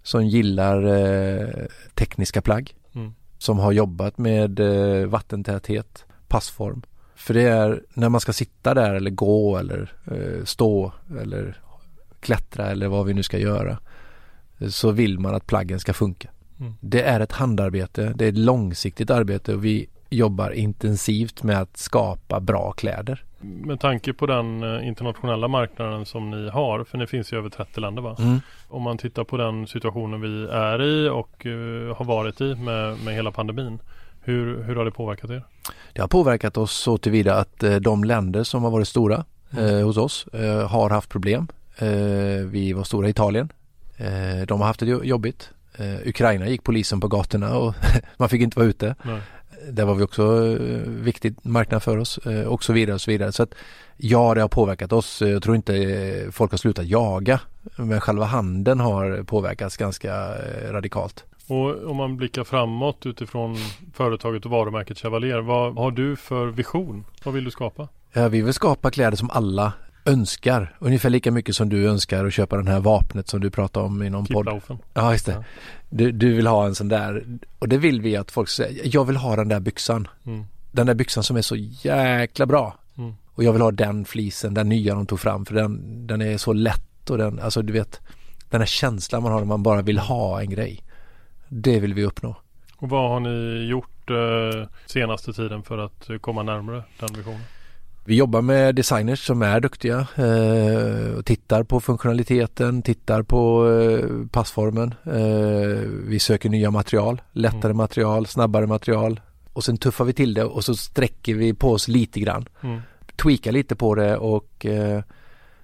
Som 0.03 0.25
gillar 0.27 0.83
eh, 0.83 1.47
tekniska 1.93 2.41
plagg. 2.41 2.75
Mm. 2.95 3.13
Som 3.37 3.59
har 3.59 3.71
jobbat 3.71 4.17
med 4.17 4.59
vattentäthet, 5.07 6.05
passform. 6.27 6.81
För 7.15 7.33
det 7.33 7.43
är 7.43 7.81
när 7.93 8.09
man 8.09 8.21
ska 8.21 8.33
sitta 8.33 8.73
där 8.73 8.93
eller 8.93 9.11
gå 9.11 9.57
eller 9.57 9.93
stå 10.45 10.91
eller 11.21 11.57
klättra 12.19 12.67
eller 12.67 12.87
vad 12.87 13.05
vi 13.05 13.13
nu 13.13 13.23
ska 13.23 13.37
göra. 13.37 13.77
Så 14.69 14.91
vill 14.91 15.19
man 15.19 15.35
att 15.35 15.47
plaggen 15.47 15.79
ska 15.79 15.93
funka. 15.93 16.29
Mm. 16.59 16.73
Det 16.79 17.01
är 17.01 17.19
ett 17.19 17.31
handarbete, 17.31 18.13
det 18.15 18.25
är 18.25 18.29
ett 18.29 18.37
långsiktigt 18.37 19.09
arbete 19.09 19.53
och 19.53 19.65
vi 19.65 19.87
jobbar 20.09 20.51
intensivt 20.51 21.43
med 21.43 21.61
att 21.61 21.77
skapa 21.77 22.39
bra 22.39 22.71
kläder. 22.71 23.23
Med 23.41 23.79
tanke 23.79 24.13
på 24.13 24.25
den 24.25 24.63
eh, 24.63 24.87
internationella 24.87 25.47
marknaden 25.47 26.05
som 26.05 26.31
ni 26.31 26.49
har. 26.49 26.83
För 26.83 26.97
ni 26.97 27.07
finns 27.07 27.33
i 27.33 27.35
över 27.35 27.49
30 27.49 27.79
länder 27.79 28.01
va? 28.01 28.15
Mm. 28.19 28.39
Om 28.67 28.81
man 28.81 28.97
tittar 28.97 29.23
på 29.23 29.37
den 29.37 29.67
situationen 29.67 30.21
vi 30.21 30.47
är 30.51 30.81
i 30.81 31.09
och 31.09 31.45
eh, 31.45 31.97
har 31.97 32.05
varit 32.05 32.41
i 32.41 32.55
med, 32.55 32.97
med 33.05 33.13
hela 33.13 33.31
pandemin. 33.31 33.79
Hur, 34.21 34.63
hur 34.63 34.75
har 34.75 34.85
det 34.85 34.91
påverkat 34.91 35.29
er? 35.29 35.43
Det 35.93 36.01
har 36.01 36.07
påverkat 36.07 36.57
oss 36.57 36.71
så 36.71 36.97
tillvida 36.97 37.35
att 37.35 37.63
eh, 37.63 37.75
de 37.75 38.03
länder 38.03 38.43
som 38.43 38.63
har 38.63 38.71
varit 38.71 38.87
stora 38.87 39.25
eh, 39.57 39.85
hos 39.85 39.97
oss 39.97 40.27
har 40.69 40.89
haft 40.89 41.09
problem. 41.09 41.47
Vi 42.45 42.73
var 42.73 42.83
stora 42.83 43.07
i 43.07 43.09
Italien. 43.09 43.49
Eh, 43.97 44.45
de 44.47 44.59
har 44.61 44.67
haft 44.67 44.79
det 44.79 44.85
jo- 44.85 45.03
jobbigt. 45.03 45.49
Eh, 45.77 46.07
Ukraina 46.07 46.47
gick 46.47 46.63
polisen 46.63 46.99
på 46.99 47.07
gatorna 47.07 47.57
och 47.57 47.75
man 48.17 48.29
fick 48.29 48.41
inte 48.41 48.59
vara 48.59 48.69
ute. 48.69 48.95
Nej. 49.03 49.21
Där 49.69 49.85
var 49.85 49.95
vi 49.95 50.03
också 50.03 50.23
eh, 50.47 50.79
viktig 50.89 51.35
marknad 51.43 51.83
för 51.83 51.97
oss 51.97 52.17
och 52.47 52.63
så 52.63 52.73
vidare 52.73 52.93
och 52.93 53.01
så 53.01 53.11
vidare. 53.11 53.31
Så 53.31 53.43
att 53.43 53.53
ja, 53.97 54.33
det 54.35 54.41
har 54.41 54.47
påverkat 54.47 54.91
oss. 54.91 55.21
Jag 55.21 55.43
tror 55.43 55.55
inte 55.55 56.27
folk 56.31 56.51
har 56.51 56.57
slutat 56.57 56.85
jaga 56.85 57.39
Men 57.75 58.01
själva 58.01 58.25
handeln 58.25 58.79
har 58.79 59.23
påverkats 59.23 59.77
ganska 59.77 60.13
radikalt. 60.71 61.23
Och 61.47 61.89
om 61.89 61.97
man 61.97 62.17
blickar 62.17 62.43
framåt 62.43 63.05
utifrån 63.05 63.57
företaget 63.93 64.45
och 64.45 64.51
varumärket 64.51 64.97
Chevalier. 64.99 65.39
Vad 65.39 65.75
har 65.75 65.91
du 65.91 66.15
för 66.15 66.47
vision? 66.47 67.05
Vad 67.23 67.33
vill 67.33 67.43
du 67.43 67.51
skapa? 67.51 67.87
Vi 68.31 68.41
vill 68.41 68.53
skapa 68.53 68.91
kläder 68.91 69.17
som 69.17 69.29
alla 69.29 69.73
önskar. 70.05 70.75
Ungefär 70.79 71.09
lika 71.09 71.31
mycket 71.31 71.55
som 71.55 71.69
du 71.69 71.89
önskar 71.89 72.25
att 72.25 72.33
köpa 72.33 72.57
den 72.57 72.67
här 72.67 72.79
vapnet 72.79 73.27
som 73.27 73.41
du 73.41 73.51
pratade 73.51 73.85
om 73.85 74.03
i 74.03 74.09
någon 74.09 74.25
podd. 74.25 74.61
Ja, 74.93 75.11
just 75.11 75.25
det. 75.25 75.31
Ja. 75.31 75.43
Du, 75.89 76.11
du 76.11 76.33
vill 76.33 76.47
ha 76.47 76.65
en 76.65 76.75
sån 76.75 76.87
där. 76.87 77.23
Och 77.59 77.69
det 77.69 77.77
vill 77.77 78.01
vi 78.01 78.15
att 78.15 78.31
folk 78.31 78.49
säger. 78.49 78.95
Jag 78.95 79.05
vill 79.05 79.15
ha 79.15 79.35
den 79.35 79.47
där 79.47 79.59
byxan. 79.59 80.07
Mm. 80.25 80.45
Den 80.71 80.87
där 80.87 80.93
byxan 80.93 81.23
som 81.23 81.37
är 81.37 81.41
så 81.41 81.55
jäkla 81.55 82.45
bra. 82.45 82.75
Mm. 82.97 83.13
Och 83.33 83.43
jag 83.43 83.53
vill 83.53 83.61
ha 83.61 83.71
den 83.71 84.05
flisen, 84.05 84.53
den 84.53 84.69
nya 84.69 84.95
de 84.95 85.05
tog 85.05 85.19
fram. 85.19 85.45
För 85.45 85.55
den, 85.55 86.07
den 86.07 86.21
är 86.21 86.37
så 86.37 86.53
lätt 86.53 87.09
och 87.09 87.17
den, 87.17 87.39
alltså 87.39 87.61
du 87.61 87.73
vet. 87.73 88.01
Den 88.49 88.61
här 88.61 88.65
känslan 88.67 89.23
man 89.23 89.31
har 89.31 89.39
när 89.39 89.47
man 89.47 89.63
bara 89.63 89.81
vill 89.81 89.97
ha 89.97 90.41
en 90.41 90.49
grej. 90.49 90.83
Det 91.47 91.79
vill 91.79 91.93
vi 91.93 92.03
uppnå. 92.03 92.35
Och 92.77 92.89
vad 92.89 93.09
har 93.09 93.19
ni 93.19 93.65
gjort 93.65 94.09
eh, 94.09 94.69
senaste 94.85 95.33
tiden 95.33 95.63
för 95.63 95.77
att 95.77 96.09
komma 96.21 96.43
närmare 96.43 96.83
den 96.99 97.13
visionen? 97.13 97.41
Vi 98.07 98.15
jobbar 98.15 98.41
med 98.41 98.75
designers 98.75 99.25
som 99.25 99.41
är 99.41 99.59
duktiga 99.59 100.07
eh, 100.15 101.17
och 101.17 101.25
tittar 101.25 101.63
på 101.63 101.79
funktionaliteten, 101.79 102.81
tittar 102.81 103.23
på 103.23 103.69
eh, 103.69 104.27
passformen. 104.31 104.93
Eh, 105.05 105.79
vi 106.07 106.19
söker 106.19 106.49
nya 106.49 106.71
material, 106.71 107.21
lättare 107.31 107.65
Mm. 107.65 107.77
material, 107.77 108.27
snabbare 108.27 108.67
material 108.67 109.21
och 109.53 109.63
sen 109.63 109.77
tuffar 109.77 110.05
vi 110.05 110.13
till 110.13 110.33
det 110.33 110.43
och 110.43 110.63
så 110.63 110.75
sträcker 110.75 111.35
vi 111.35 111.53
på 111.53 111.71
oss 111.71 111.87
lite 111.87 112.19
grann. 112.19 112.49
Mm. 112.61 112.81
Tweakar 113.15 113.51
lite 113.51 113.75
på 113.75 113.95
det 113.95 114.17
och 114.17 114.65
eh, 114.65 115.01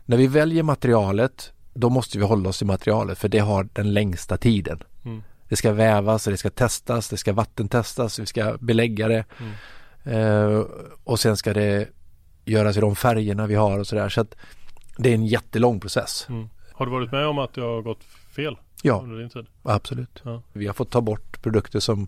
när 0.06 0.18
vi 0.18 0.28
väljer 0.28 0.64
materialet 0.64 1.52
då 1.74 1.90
måste 1.90 2.18
vi 2.18 2.24
hålla 2.24 2.50
oss 2.50 2.58
till 2.58 2.68
materialet 2.68 3.18
för 3.18 3.30
det 3.30 3.40
har 3.40 3.68
den 3.74 3.94
längsta 3.94 4.38
tiden. 4.38 4.84
Mm. 5.06 5.24
Det 5.50 5.56
ska 5.56 5.72
vävas, 5.72 6.24
det 6.24 6.38
ska 6.38 6.50
testas, 6.50 7.10
det 7.10 7.18
ska 7.18 7.34
vattentestas, 7.34 8.20
vi 8.20 8.26
ska 8.26 8.58
belägga 8.60 9.08
det. 9.08 9.26
Mm. 9.40 9.52
Eh, 10.04 10.66
och 11.04 11.20
sen 11.20 11.38
ska 11.38 11.54
det 11.54 11.88
göras 12.46 12.78
i 12.78 12.80
de 12.82 12.96
färgerna 12.96 13.48
vi 13.48 13.56
har 13.56 13.80
och 13.80 13.88
sådär. 13.88 14.10
Så 14.10 14.22
att 14.22 14.36
det 14.98 15.10
är 15.10 15.14
en 15.16 15.26
jättelång 15.26 15.80
process. 15.80 16.26
Mm. 16.30 16.50
Har 16.74 16.86
du 16.86 16.92
varit 16.92 17.12
med 17.12 17.28
om 17.28 17.38
att 17.40 17.54
det 17.54 17.62
har 17.62 17.82
gått 17.82 18.04
fel 18.36 18.58
Ja, 18.84 19.02
under 19.04 19.18
din 19.20 19.30
tid? 19.30 19.46
absolut. 19.64 20.22
Ja. 20.24 20.42
Vi 20.54 20.68
har 20.68 20.74
fått 20.74 20.90
ta 20.90 21.02
bort 21.02 21.42
produkter 21.42 21.80
som 21.80 22.08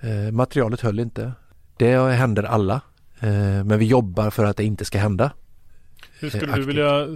eh, 0.00 0.32
materialet 0.32 0.80
höll 0.80 1.00
inte. 1.00 1.32
Det 1.76 1.96
händer 2.12 2.42
alla. 2.42 2.80
Eh, 3.20 3.28
men 3.64 3.78
vi 3.78 3.84
jobbar 3.84 4.30
för 4.30 4.44
att 4.44 4.56
det 4.56 4.64
inte 4.64 4.84
ska 4.84 4.98
hända. 4.98 5.30
Hur 6.20 6.30
skulle 6.30 6.42
Eh, 6.42 6.46
du 6.46 6.52
aktivt. 6.52 6.68
vilja 6.68 7.00
eh, 7.02 7.08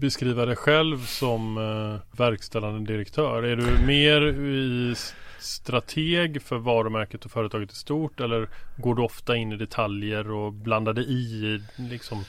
beskriva 0.00 0.46
dig 0.46 0.56
själv 0.56 1.04
som 1.06 1.58
eh, 1.58 2.18
verkställande 2.18 2.92
direktör? 2.92 3.42
Är 3.42 3.56
du 3.56 3.86
mer 3.86 4.26
i 4.26 4.94
strateg 5.38 6.42
för 6.42 6.58
varumärket 6.58 7.24
och 7.24 7.30
företaget 7.30 7.72
i 7.72 7.74
stort 7.74 8.20
eller 8.20 8.48
går 8.76 8.94
du 8.94 9.02
ofta 9.02 9.36
in 9.36 9.52
i 9.52 9.56
detaljer 9.56 10.30
och 10.30 10.52
blandar 10.52 10.92
dig 10.92 11.04
i 11.04 11.60
liksom, 11.76 12.24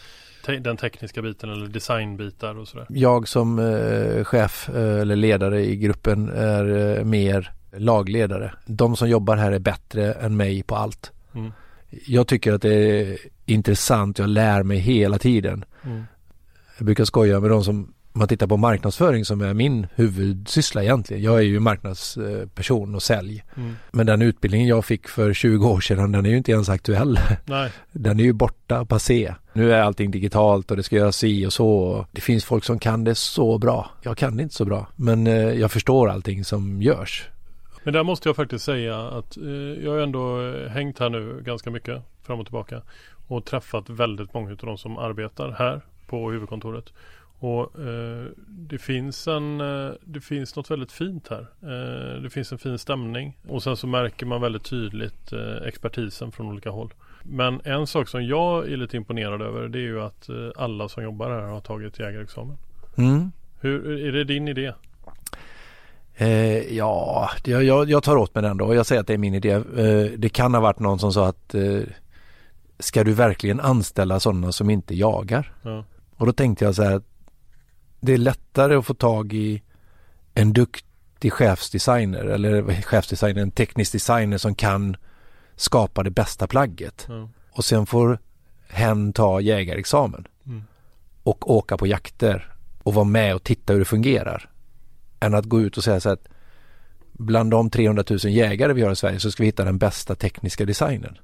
te- 0.46 0.60
den 0.60 0.78
tekniska 0.78 1.22
biten 1.22 1.50
eller 1.50 1.68
designbitar 1.68 2.58
och 2.58 2.68
sådär? 2.68 2.86
Jag 2.90 3.28
som 3.28 3.60
eh, 3.60 4.24
chef 4.24 4.70
eh, 4.70 5.00
eller 5.00 5.16
ledare 5.16 5.66
i 5.66 5.76
gruppen 5.76 6.30
är 6.30 6.98
eh, 6.98 7.04
mer 7.04 7.52
lagledare. 7.78 8.54
De 8.66 8.96
som 8.96 9.10
jobbar 9.10 9.38
här 9.38 9.52
är 9.52 9.60
bättre 9.60 10.14
än 10.14 10.38
mig 10.38 10.64
på 10.64 10.76
allt. 10.76 11.12
Mm. 11.36 11.52
Jag 11.90 12.28
tycker 12.28 12.54
att 12.54 12.62
det 12.62 13.02
är 13.02 13.18
intressant. 13.46 14.20
Jag 14.20 14.30
lär 14.30 14.64
mig 14.64 14.78
hela 14.78 15.18
tiden. 15.18 15.66
Mm. 15.84 16.04
Jag 16.78 16.86
brukar 16.86 17.06
skoja 17.06 17.40
med 17.40 17.50
de 17.50 17.64
som 17.64 17.94
om 18.18 18.20
man 18.20 18.28
tittar 18.28 18.48
på 18.48 18.58
marknadsföring 18.58 19.26
som 19.26 19.42
är 19.42 19.54
min 19.54 19.88
huvudsyssla 19.96 20.84
egentligen. 20.84 21.24
Jag 21.24 21.38
är 21.38 21.42
ju 21.42 21.60
marknadsperson 21.60 22.96
och 22.96 23.04
sälj. 23.04 23.44
Mm. 23.58 23.76
Men 23.92 24.06
den 24.06 24.22
utbildningen 24.22 24.68
jag 24.68 24.86
fick 24.86 25.08
för 25.08 25.34
20 25.34 25.68
år 25.68 25.80
sedan 25.80 26.12
den 26.12 26.26
är 26.26 26.30
ju 26.30 26.38
inte 26.38 26.52
ens 26.52 26.70
aktuell. 26.70 27.20
Nej, 27.46 27.72
Den 27.92 28.20
är 28.20 28.24
ju 28.24 28.34
borta, 28.34 28.86
passé. 28.86 29.34
Nu 29.54 29.74
är 29.74 29.82
allting 29.82 30.12
digitalt 30.12 30.72
och 30.72 30.78
det 30.78 30.84
ska 30.84 30.96
göras 30.96 31.18
si 31.18 31.46
och 31.46 31.54
så. 31.54 32.06
Det 32.12 32.22
finns 32.22 32.46
folk 32.46 32.64
som 32.64 32.80
kan 32.80 33.04
det 33.04 33.16
så 33.16 33.58
bra. 33.58 33.92
Jag 34.02 34.18
kan 34.18 34.38
det 34.38 34.44
inte 34.44 34.56
så 34.56 34.66
bra. 34.66 34.88
Men 34.96 35.28
eh, 35.28 35.34
jag 35.34 35.72
förstår 35.72 36.10
allting 36.10 36.46
som 36.46 36.82
görs. 36.82 37.28
men 37.84 37.94
där 37.94 38.04
måste 38.04 38.30
jag 38.30 38.36
faktiskt 38.36 38.66
säga 38.66 39.00
att 39.00 39.38
eh, 39.38 39.84
jag 39.84 39.92
har 39.92 40.00
ändå 40.00 40.42
eh, 40.42 40.70
hängt 40.70 41.00
här 41.00 41.10
nu 41.10 41.42
ganska 41.46 41.72
mycket 41.72 42.02
fram 42.24 42.40
och 42.40 42.46
tillbaka 42.46 42.82
och 43.28 43.46
träffat 43.46 43.90
väldigt 43.90 44.34
många 44.34 44.52
av 44.52 44.58
de 44.58 44.78
som 44.78 44.98
arbetar 44.98 45.52
här 45.52 45.82
på 46.08 46.32
huvudkontoret. 46.32 46.94
Och 47.40 47.80
eh, 47.80 48.26
det 48.48 48.78
finns 48.78 49.28
en 49.28 49.62
eh, 49.62 49.92
Det 50.06 50.22
finns 50.22 50.56
något 50.56 50.72
väldigt 50.72 50.92
fint 50.92 51.28
här. 51.30 51.48
Eh, 51.62 52.22
det 52.22 52.30
finns 52.30 52.52
en 52.52 52.58
fin 52.58 52.78
stämning 52.78 53.38
och 53.48 53.64
sen 53.64 53.78
så 53.78 53.88
märker 53.88 54.26
man 54.26 54.42
väldigt 54.42 54.64
tydligt 54.64 55.34
eh, 55.34 55.68
expertisen 55.68 56.32
från 56.32 56.48
olika 56.48 56.70
håll. 56.70 56.94
Men 57.24 57.62
en 57.64 57.88
sak 57.88 58.08
som 58.08 58.26
jag 58.26 58.72
är 58.72 58.78
lite 58.78 58.98
imponerad 58.98 59.42
över 59.42 59.68
det 59.68 59.80
är 59.80 59.82
ju 59.82 60.02
att 60.02 60.30
eh, 60.30 60.36
alla 60.56 60.90
som 60.90 61.04
jobbar 61.04 61.30
här 61.30 61.42
har 61.42 61.62
tagit 61.62 62.00
jägarexamen. 62.00 62.58
Mm. 62.98 63.32
Hur, 63.60 64.06
är 64.08 64.12
det 64.12 64.24
din 64.24 64.48
idé? 64.48 64.74
Ja, 66.70 67.30
jag, 67.44 67.90
jag, 67.90 68.04
tar 68.04 68.16
åt 68.16 68.36
mig 68.36 68.44
den 68.44 68.58
då. 68.58 68.76
Jag 68.76 68.86
säger 68.86 69.02
att 69.02 69.08
det 69.08 69.14
är 69.14 69.18
min 69.18 69.34
idé. 69.34 69.60
Det 70.18 70.30
kan 70.30 70.54
ha 70.54 70.62
varit 70.62 70.80
någon 70.80 71.00
som 71.00 71.14
sa 71.14 71.28
att 71.28 71.56
ska 72.80 73.04
du 73.04 73.14
verkligen 73.14 73.60
anställa 73.60 74.20
sådana 74.20 74.52
som 74.52 74.70
inte 74.70 74.96
jagar? 74.96 75.54
Ja. 75.64 75.84
Och 76.16 76.26
då 76.26 76.34
tänkte 76.34 76.66
jag 76.66 76.76
så 76.76 76.84
här 76.84 76.96
att 76.96 77.17
det 78.00 78.14
är 78.14 78.18
lättare 78.18 78.76
att 78.76 78.86
få 78.86 78.94
tag 78.94 79.34
i 79.34 79.62
en 80.34 80.54
duktig 80.54 81.34
chefsdesigner 81.34 82.24
eller 82.26 82.82
chefsdesigner, 82.82 83.42
en 83.42 83.52
teknisk 83.52 83.92
designer 83.92 84.38
som 84.38 84.56
kan 84.56 84.96
skapa 85.56 86.04
det 86.04 86.12
bästa 86.12 86.48
plagget. 86.48 87.06
Ja. 87.10 87.30
Och 87.52 87.66
sen 87.66 87.86
får 87.86 88.20
hen 88.68 89.14
ta 89.14 89.42
jägarexamen 89.42 90.28
Mm. 90.46 90.64
och 91.24 91.52
åka 91.52 91.78
på 91.78 91.88
jakter 91.88 92.54
och 92.84 92.94
vara 92.94 93.06
med 93.06 93.36
och 93.36 93.44
titta 93.44 93.74
hur 93.74 93.80
det 93.80 93.86
fungerar. 93.86 94.50
Än 95.20 95.34
att 95.34 95.46
gå 95.46 95.62
ut 95.62 95.78
och 95.78 95.84
säga 95.84 96.00
så 96.00 96.10
att 96.10 96.28
bland 97.14 97.52
de 97.52 97.70
300 97.70 98.04
000 98.10 98.20
jägare 98.24 98.74
vi 98.74 98.82
har 98.82 98.92
i 98.92 98.96
Sverige 98.96 99.20
så 99.20 99.32
ska 99.32 99.44
vi 99.44 99.48
hitta 99.48 99.66
den 99.66 99.78
bästa 99.78 100.16
tekniska 100.16 100.66
designen. 100.66 101.18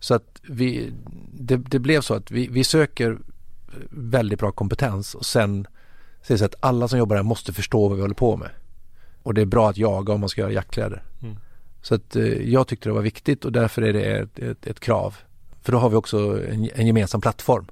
Så 0.00 0.14
att 0.14 0.40
vi, 0.48 0.92
det, 1.32 1.56
det 1.56 1.78
blev 1.78 2.00
så 2.00 2.14
att 2.14 2.30
vi, 2.30 2.48
vi 2.48 2.64
söker 2.64 3.18
väldigt 3.90 4.38
bra 4.38 4.52
kompetens 4.52 5.14
och 5.14 5.26
sen 5.26 5.66
säger 6.22 6.38
så 6.38 6.44
att 6.44 6.54
alla 6.60 6.88
som 6.88 6.98
jobbar 6.98 7.16
här 7.16 7.22
måste 7.22 7.52
förstå 7.52 7.88
vad 7.88 7.96
vi 7.96 8.02
håller 8.02 8.14
på 8.14 8.36
med. 8.36 8.50
Och 9.22 9.34
det 9.34 9.40
är 9.40 9.46
bra 9.46 9.70
att 9.70 9.76
jaga 9.76 10.12
om 10.12 10.20
man 10.20 10.28
ska 10.28 10.40
göra 10.40 10.52
jaktkläder. 10.52 11.02
Mm. 11.22 11.36
Så 11.82 11.94
att 11.94 12.16
eh, 12.16 12.24
jag 12.26 12.66
tyckte 12.66 12.88
det 12.88 12.92
var 12.92 13.02
viktigt 13.02 13.44
och 13.44 13.52
därför 13.52 13.82
är 13.82 13.92
det 13.92 14.18
ett, 14.18 14.38
ett, 14.38 14.66
ett 14.66 14.80
krav. 14.80 15.16
För 15.62 15.72
då 15.72 15.78
har 15.78 15.90
vi 15.90 15.96
också 15.96 16.18
en, 16.48 16.70
en 16.74 16.86
gemensam 16.86 17.20
plattform. 17.20 17.66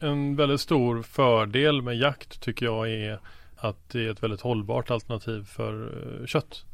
En 0.00 0.36
väldigt 0.36 0.60
stor 0.60 1.02
fördel 1.02 1.82
med 1.82 1.96
jakt 1.96 2.40
tycker 2.40 2.66
jag 2.66 2.90
är 2.90 3.20
att 3.56 3.88
det 3.92 4.06
är 4.06 4.10
ett 4.10 4.22
väldigt 4.22 4.40
hållbart 4.40 4.90
alternativ 4.90 5.44
för 5.44 5.92
eh, 6.20 6.26
kött. 6.26 6.64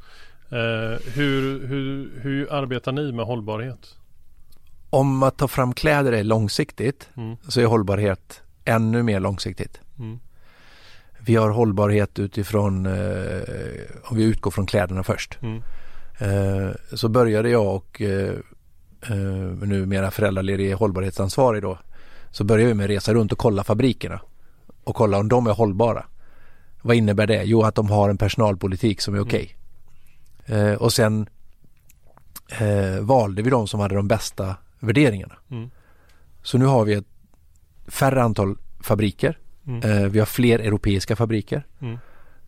Eh, 0.49 1.13
hur, 1.13 1.67
hur, 1.67 2.11
hur 2.21 2.53
arbetar 2.53 2.91
ni 2.91 3.11
med 3.11 3.25
hållbarhet? 3.25 3.95
Om 4.89 5.23
att 5.23 5.37
ta 5.37 5.47
fram 5.47 5.73
kläder 5.73 6.11
är 6.11 6.23
långsiktigt 6.23 7.09
Mm. 7.17 7.37
så 7.47 7.61
är 7.61 7.65
hållbarhet 7.65 8.41
ännu 8.65 9.03
mer 9.03 9.19
långsiktigt. 9.19 9.79
Mm. 9.99 10.19
Vi 11.25 11.35
har 11.35 11.49
hållbarhet 11.49 12.19
utifrån, 12.19 12.85
eh, 12.85 13.41
om 14.03 14.17
vi 14.17 14.23
utgår 14.23 14.51
från 14.51 14.65
kläderna 14.65 15.03
först. 15.03 15.37
Mm. 15.41 15.61
Eh, 16.17 16.71
så 16.93 17.09
började 17.09 17.49
jag 17.49 17.75
och 17.75 18.01
eh, 18.01 18.33
numera 19.61 20.11
föräldraledig 20.11 20.73
hållbarhetsansvarig 20.73 21.61
då. 21.61 21.77
Så 22.31 22.43
började 22.43 22.69
jag 22.69 22.77
med 22.77 22.83
att 22.83 22.89
resa 22.89 23.13
runt 23.13 23.31
och 23.31 23.37
kolla 23.37 23.63
fabrikerna. 23.63 24.21
Och 24.83 24.95
kolla 24.95 25.17
om 25.17 25.29
de 25.29 25.47
är 25.47 25.53
hållbara. 25.53 26.05
Vad 26.81 26.95
innebär 26.95 27.27
det? 27.27 27.43
Jo 27.43 27.63
att 27.63 27.75
de 27.75 27.89
har 27.89 28.09
en 28.09 28.17
personalpolitik 28.17 29.01
som 29.01 29.15
är 29.15 29.19
okej. 29.19 29.55
Eh, 30.45 30.73
och 30.73 30.93
sen 30.93 31.29
valde 33.01 33.41
vi 33.41 33.49
de 33.49 33.67
som 33.67 33.79
hade 33.79 33.95
de 33.95 34.07
bästa 34.07 34.55
värderingarna. 34.79 35.35
Mm. 35.51 35.69
Så 36.43 36.57
nu 36.57 36.65
har 36.65 36.85
vi 36.85 36.93
ett 36.93 37.07
färre 37.87 38.23
antal 38.23 38.55
fabriker. 38.79 39.37
Mm. 39.67 39.91
Eh, 40.03 40.09
vi 40.09 40.19
har 40.19 40.25
fler 40.25 40.59
europeiska 40.59 41.15
fabriker. 41.15 41.65
Mm. 41.79 41.97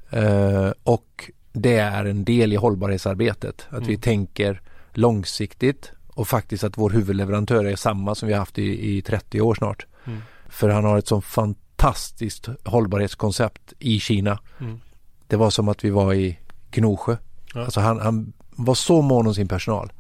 Eh, 0.10 0.72
och 0.84 1.32
det 1.54 1.78
är 1.78 2.06
en 2.06 2.26
del 2.26 2.54
i 2.54 2.56
hållbarhetsarbetet. 2.56 3.68
Att 3.70 3.84
vi 3.84 3.94
Mm. 3.94 4.02
tänker 4.02 4.62
långsiktigt 4.94 5.92
och 6.08 6.28
faktiskt 6.28 6.64
att 6.64 6.78
vår 6.78 6.90
huvudleverantör 6.90 7.66
är 7.66 7.76
samma 7.76 8.16
som 8.16 8.28
vi 8.28 8.34
haft 8.34 8.58
i, 8.60 8.98
i 8.98 9.02
30 9.02 9.42
år 9.42 9.56
snart. 9.56 9.86
Mm. 10.06 10.20
För 10.50 10.70
han 10.70 10.84
har 10.86 10.98
ett 10.98 11.08
sånt 11.08 11.26
fantastiskt 11.26 12.48
hållbarhetskoncept 12.66 13.74
i 13.80 14.00
Kina. 14.00 14.40
Mm. 14.60 14.80
Det 15.28 15.36
var 15.36 15.50
som 15.50 15.68
att 15.70 15.84
vi 15.84 15.90
var 15.90 16.14
i 16.14 16.40
Gnosjö. 16.72 17.18
Ja. 17.54 17.64
Alltså 17.64 17.80
han, 17.80 18.00
han 18.00 18.34
var 18.50 18.76
så 18.76 19.02
mån 19.02 19.28
om 19.28 19.34
sin 19.36 19.48
personal. 19.48 19.92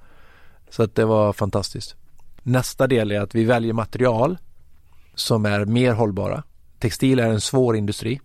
Så 0.69 0.83
att 0.83 0.95
det 0.95 1.05
var 1.05 1.33
fantastiskt. 1.33 1.95
Nästa 2.43 2.87
del 2.87 3.11
är 3.11 3.19
att 3.21 3.35
vi 3.35 3.43
väljer 3.43 3.73
material 3.73 4.37
som 5.15 5.45
är 5.45 5.65
mer 5.65 5.93
hållbara. 5.93 6.43
Textil 6.79 7.19
är 7.19 7.29
en 7.29 7.41
svår 7.41 7.75
industri. 7.75 8.19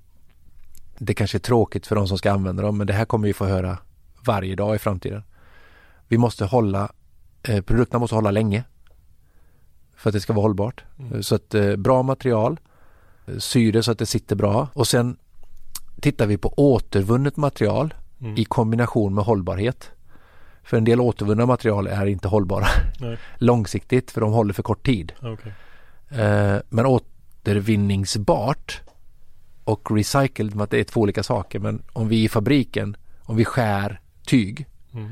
det 0.99 1.15
kanske 1.15 1.37
är 1.39 1.41
tråkigt 1.41 1.87
för 1.87 1.97
de 1.97 2.09
som 2.09 2.19
ska 2.19 2.33
använda 2.33 2.63
dem 2.63 2.79
men 2.79 2.87
det 2.87 2.93
här 2.93 3.05
kommer 3.05 3.27
vi 3.27 3.35
få 3.35 3.45
höra 3.45 3.79
varje 4.27 4.55
dag 4.57 4.75
i 4.75 4.79
framtiden. 4.79 5.23
Vi 6.09 6.19
måste 6.19 6.45
hålla, 6.45 6.93
eh, 7.43 7.61
produkterna 7.63 7.99
måste 7.99 8.15
hålla 8.15 8.31
länge 8.31 8.65
för 9.97 10.11
att 10.11 10.15
det 10.15 10.21
ska 10.21 10.33
vara 10.33 10.43
hållbart. 10.43 10.85
Mm. 10.99 11.23
Så 11.23 11.35
att 11.35 11.55
eh, 11.55 11.77
bra 11.77 12.03
material, 12.03 12.61
eh, 13.27 13.39
sy 13.39 13.73
det 13.73 13.83
så 13.83 13.93
att 13.93 13.99
det 13.99 14.07
sitter 14.07 14.37
bra 14.37 14.69
och 14.75 14.87
sen 14.87 15.17
tittar 16.01 16.27
vi 16.27 16.37
på 16.37 16.55
återvunnet 16.57 17.37
material 17.37 17.95
Mm. 18.21 18.37
i 18.37 18.45
kombination 18.45 19.15
med 19.15 19.25
hållbarhet. 19.25 19.91
För 20.63 20.77
en 20.77 20.85
del 20.85 21.01
återvunna 21.01 21.47
material 21.47 21.87
är 21.87 22.07
inte 22.07 22.29
hållbara 22.29 22.67
långsiktigt 23.39 24.11
för 24.11 24.21
de 24.21 24.33
håller 24.33 24.55
för 24.55 24.63
kort 24.63 24.87
tid. 24.87 25.13
Okej. 25.23 25.53
Eh, 26.21 26.57
men 26.69 26.87
återvinningsbart 27.43 28.81
och 29.65 29.91
recycled, 29.97 30.55
med 30.55 30.65
att 30.65 30.71
det 30.71 30.81
är 30.81 30.85
två 30.85 31.01
olika 31.01 31.23
saker. 31.23 31.59
Men 31.59 31.83
om 31.93 32.09
vi 32.09 32.25
i 32.25 32.29
fabriken, 32.29 32.97
om 33.23 33.37
vi 33.37 33.45
skär 33.45 34.01
tyg 34.27 34.67
Mm. 34.95 35.11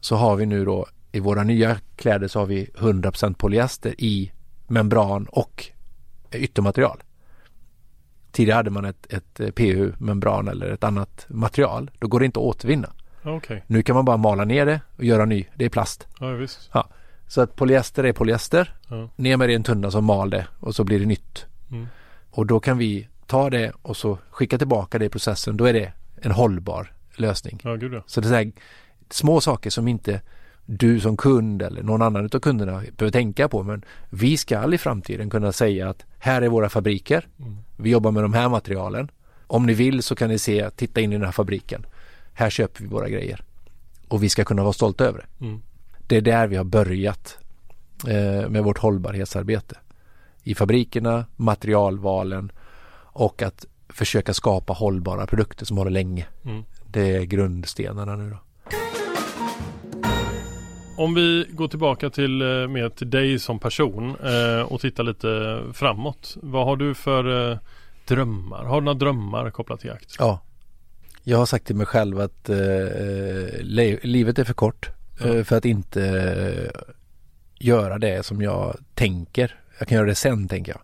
så 0.00 0.16
har 0.16 0.36
vi 0.36 0.46
nu 0.46 0.64
då 0.64 0.86
i 1.12 1.20
våra 1.20 1.42
nya 1.42 1.76
kläder 1.96 2.28
så 2.28 2.38
har 2.38 2.46
vi 2.46 2.64
100% 2.64 3.34
polyester 3.34 3.94
i 3.98 4.32
membran 4.66 5.26
och 5.26 5.66
yttermaterial. 6.32 7.02
Tidigare 8.32 8.56
hade 8.56 8.70
man 8.70 8.84
ett, 8.84 9.12
ett 9.12 9.40
eh, 9.40 9.50
PU-membran 9.50 10.48
eller 10.48 10.70
ett 10.70 10.84
annat 10.84 11.24
material. 11.28 11.90
Då 11.98 12.08
går 12.08 12.20
det 12.20 12.26
inte 12.26 12.40
att 12.40 12.44
återvinna. 12.44 12.92
Okej. 13.24 13.64
Nu 13.66 13.82
kan 13.82 13.96
man 13.96 14.04
bara 14.04 14.16
mala 14.16 14.44
ner 14.44 14.66
det 14.66 14.80
och 14.96 15.04
göra 15.04 15.24
ny. 15.24 15.44
Det 15.54 15.64
är 15.64 15.68
plast. 15.68 16.06
Ja, 16.20 16.26
visst. 16.30 16.70
Så 17.32 17.40
att 17.40 17.56
polyester 17.56 18.04
är 18.04 18.12
polyester. 18.12 18.74
Ja. 18.88 19.08
Ner 19.16 19.36
med 19.36 19.48
det 19.48 19.52
i 19.52 19.56
en 19.56 19.62
tunna 19.62 19.90
som 19.90 20.04
mal 20.04 20.30
det 20.30 20.46
och 20.60 20.74
så 20.74 20.84
blir 20.84 21.00
det 21.00 21.06
nytt. 21.06 21.46
Mm. 21.70 21.86
Och 22.30 22.46
då 22.46 22.60
kan 22.60 22.78
vi 22.78 23.08
ta 23.26 23.50
det 23.50 23.72
och 23.82 23.96
så 23.96 24.18
skicka 24.30 24.58
tillbaka 24.58 24.98
det 24.98 25.04
i 25.04 25.08
processen. 25.08 25.56
Då 25.56 25.64
är 25.64 25.72
det 25.72 25.92
en 26.16 26.30
hållbar 26.30 26.92
lösning. 27.16 27.60
Ja, 27.64 27.76
ja. 27.76 28.02
Så 28.06 28.20
det 28.20 28.28
är 28.28 28.44
så 28.44 28.52
små 29.10 29.40
saker 29.40 29.70
som 29.70 29.88
inte 29.88 30.20
du 30.66 31.00
som 31.00 31.16
kund 31.16 31.62
eller 31.62 31.82
någon 31.82 32.02
annan 32.02 32.24
av 32.24 32.38
kunderna 32.40 32.72
behöver 32.72 33.10
tänka 33.10 33.48
på. 33.48 33.62
Men 33.62 33.84
vi 34.10 34.36
ska 34.36 34.74
i 34.74 34.78
framtiden 34.78 35.30
kunna 35.30 35.52
säga 35.52 35.88
att 35.88 36.04
här 36.18 36.42
är 36.42 36.48
våra 36.48 36.68
fabriker. 36.68 37.28
Mm. 37.38 37.56
Vi 37.76 37.90
jobbar 37.90 38.10
med 38.10 38.24
de 38.24 38.32
här 38.32 38.48
materialen. 38.48 39.10
Om 39.46 39.66
ni 39.66 39.74
vill 39.74 40.02
så 40.02 40.14
kan 40.14 40.28
ni 40.28 40.38
se, 40.38 40.70
titta 40.70 41.00
in 41.00 41.12
i 41.12 41.16
den 41.16 41.24
här 41.24 41.32
fabriken. 41.32 41.86
Här 42.32 42.50
köper 42.50 42.82
vi 42.82 42.88
våra 42.88 43.08
grejer. 43.08 43.44
Och 44.08 44.22
vi 44.22 44.28
ska 44.28 44.44
kunna 44.44 44.62
vara 44.62 44.72
stolta 44.72 45.04
över 45.04 45.18
det. 45.18 45.44
Mm. 45.44 45.62
Det 46.06 46.16
är 46.16 46.20
där 46.20 46.46
vi 46.46 46.56
har 46.56 46.64
börjat 46.64 47.38
eh, 48.08 48.48
med 48.48 48.64
vårt 48.64 48.78
hållbarhetsarbete. 48.78 49.76
I 50.42 50.54
fabrikerna, 50.54 51.24
materialvalen 51.36 52.52
och 52.94 53.42
att 53.42 53.66
försöka 53.88 54.34
skapa 54.34 54.72
hållbara 54.72 55.26
produkter 55.26 55.66
som 55.66 55.76
håller 55.76 55.90
länge. 55.90 56.26
Mm. 56.44 56.64
Det 56.86 57.16
är 57.16 57.22
grundstenarna 57.22 58.16
nu 58.16 58.30
då. 58.30 58.36
Om 60.96 61.14
vi 61.14 61.46
går 61.50 61.68
tillbaka 61.68 62.10
till 62.10 62.42
eh, 62.42 62.68
mer 62.68 62.88
till 62.88 63.10
dig 63.10 63.38
som 63.38 63.58
person 63.58 64.16
eh, 64.24 64.62
och 64.62 64.80
tittar 64.80 65.04
lite 65.04 65.62
framåt. 65.72 66.36
Vad 66.42 66.64
har 66.64 66.76
du 66.76 66.94
för 66.94 67.58
drömmar? 68.08 68.64
Har 68.64 68.80
du 68.80 68.84
några 68.84 68.98
drömmar 68.98 69.50
kopplat 69.50 69.80
till 69.80 69.88
jakt? 69.88 70.16
Ja. 70.18 70.40
Jag 71.22 71.38
har 71.38 71.46
sagt 71.46 71.66
till 71.66 71.76
mig 71.76 71.86
själv 71.86 72.20
att 72.20 72.48
eh, 72.48 72.56
livet 74.02 74.38
är 74.38 74.44
för 74.44 74.54
kort 74.54 74.90
Ja. 75.24 75.44
för 75.44 75.56
att 75.56 75.64
inte 75.64 76.04
eh, 76.06 76.80
göra 77.58 77.98
det 77.98 78.26
som 78.26 78.42
jag 78.42 78.76
tänker. 78.94 79.54
Jag 79.78 79.88
kan 79.88 79.96
göra 79.96 80.06
det 80.06 80.14
sen 80.14 80.48
tänker 80.48 80.72
jag. 80.72 80.80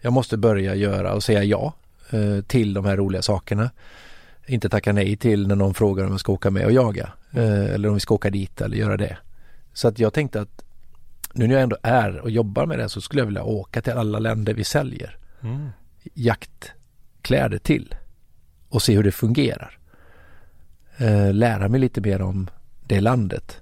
Jag 0.00 0.12
måste 0.12 0.36
börja 0.36 0.74
göra 0.74 1.14
och 1.14 1.22
säga 1.22 1.44
ja 1.44 1.72
eh, 2.10 2.40
till 2.40 2.74
de 2.74 2.84
här 2.84 2.96
roliga 2.96 3.22
sakerna. 3.22 3.70
Inte 4.46 4.68
tacka 4.68 4.92
nej 4.92 5.16
till 5.16 5.48
när 5.48 5.56
någon 5.56 5.74
frågar 5.74 6.04
om 6.04 6.10
jag 6.10 6.20
ska 6.20 6.32
åka 6.32 6.50
med 6.50 6.64
och 6.64 6.72
jaga. 6.72 7.12
Eller 7.32 7.88
om 7.88 7.94
vi 7.94 8.00
ska 8.00 8.14
åka 8.14 8.30
dit 8.30 8.60
eller 8.60 8.76
göra 8.76 8.96
det. 8.96 9.16
Så 9.72 9.88
att 9.88 9.98
jag 9.98 10.12
tänkte 10.12 10.40
att 10.40 10.64
nu 11.32 11.46
när 11.46 11.54
jag 11.54 11.62
ändå 11.62 11.76
är 11.82 12.18
och 12.18 12.30
jobbar 12.30 12.66
med 12.66 12.78
det 12.78 12.88
så 12.88 13.00
skulle 13.00 13.20
jag 13.20 13.26
vilja 13.26 13.42
åka 13.42 13.82
till 13.82 13.92
alla 13.92 14.18
länder 14.18 14.54
vi 14.54 14.64
säljer 14.64 15.16
Mm. 15.42 15.68
jaktkläder 16.14 17.58
till 17.58 17.94
och 18.68 18.82
se 18.82 18.96
hur 18.96 19.02
det 19.02 19.12
fungerar. 19.12 19.78
Lära 21.32 21.68
mig 21.68 21.80
lite 21.80 22.00
mer 22.00 22.22
om 22.22 22.50
det 22.94 23.00
landet. 23.00 23.60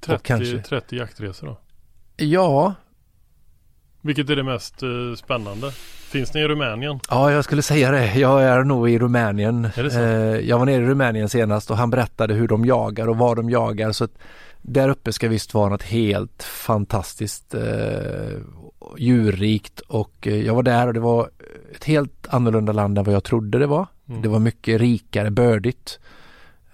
30, 0.00 0.22
kanske- 0.22 0.58
30 0.62 0.96
jaktresor 0.96 1.46
då? 1.46 1.58
Ja, 2.16 2.74
Vilket 4.00 4.30
är 4.30 4.36
det 4.36 4.42
mest 4.42 4.82
eh, 4.82 4.88
spännande? 5.16 5.70
Finns 6.10 6.34
ni 6.34 6.40
i 6.40 6.48
Rumänien? 6.48 7.00
ja, 7.10 7.32
jag 7.32 7.44
skulle 7.44 7.62
säga 7.62 7.90
det. 7.90 8.14
Jag 8.14 8.42
är 8.42 8.64
nog 8.64 8.90
i 8.90 8.98
Rumänien. 8.98 9.64
Är? 9.64 9.98
Eh, 9.98 10.40
jag 10.48 10.58
var 10.58 10.66
nere 10.66 10.82
i 10.82 10.86
Rumänien 10.86 11.28
senast 11.28 11.70
och 11.70 11.76
han 11.76 11.90
berättade 11.90 12.34
hur 12.34 12.48
de 12.48 12.64
jagar 12.64 13.08
och 13.08 13.16
vad 13.16 13.36
de 13.36 13.50
jagar. 13.50 13.92
Så 13.92 14.08
där 14.62 14.88
uppe 14.88 15.12
ska 15.12 15.28
visst 15.28 15.54
vara 15.54 15.68
något 15.68 15.82
helt 15.82 16.42
fantastiskt 16.42 17.54
eh, 17.54 18.38
djurrikt 18.98 19.80
och 19.80 20.26
eh, 20.26 20.42
jag 20.46 20.54
var 20.54 20.62
där 20.62 20.86
och 20.86 20.94
det 20.94 21.00
var 21.00 21.30
ett 21.74 21.84
helt 21.84 22.26
annorlunda 22.28 22.72
land 22.72 22.98
än 22.98 23.04
vad 23.04 23.14
jag 23.14 23.24
trodde 23.24 23.58
det 23.58 23.66
var. 23.66 23.86
Mm. 24.08 24.22
Det 24.22 24.28
var 24.28 24.38
mycket 24.38 24.80
rikare, 24.80 25.30
bördigt. 25.30 25.98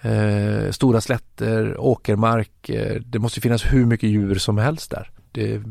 Eh, 0.06 0.70
stora 0.70 1.00
slätter, 1.00 1.80
åkermark. 1.80 2.68
Eh, 2.68 3.00
det 3.00 3.18
måste 3.18 3.40
finnas 3.40 3.72
hur 3.72 3.86
mycket 3.86 4.10
djur 4.10 4.34
som 4.34 4.58
helst 4.58 4.90
där. 4.90 5.10
Det 5.32 5.52
är 5.52 5.62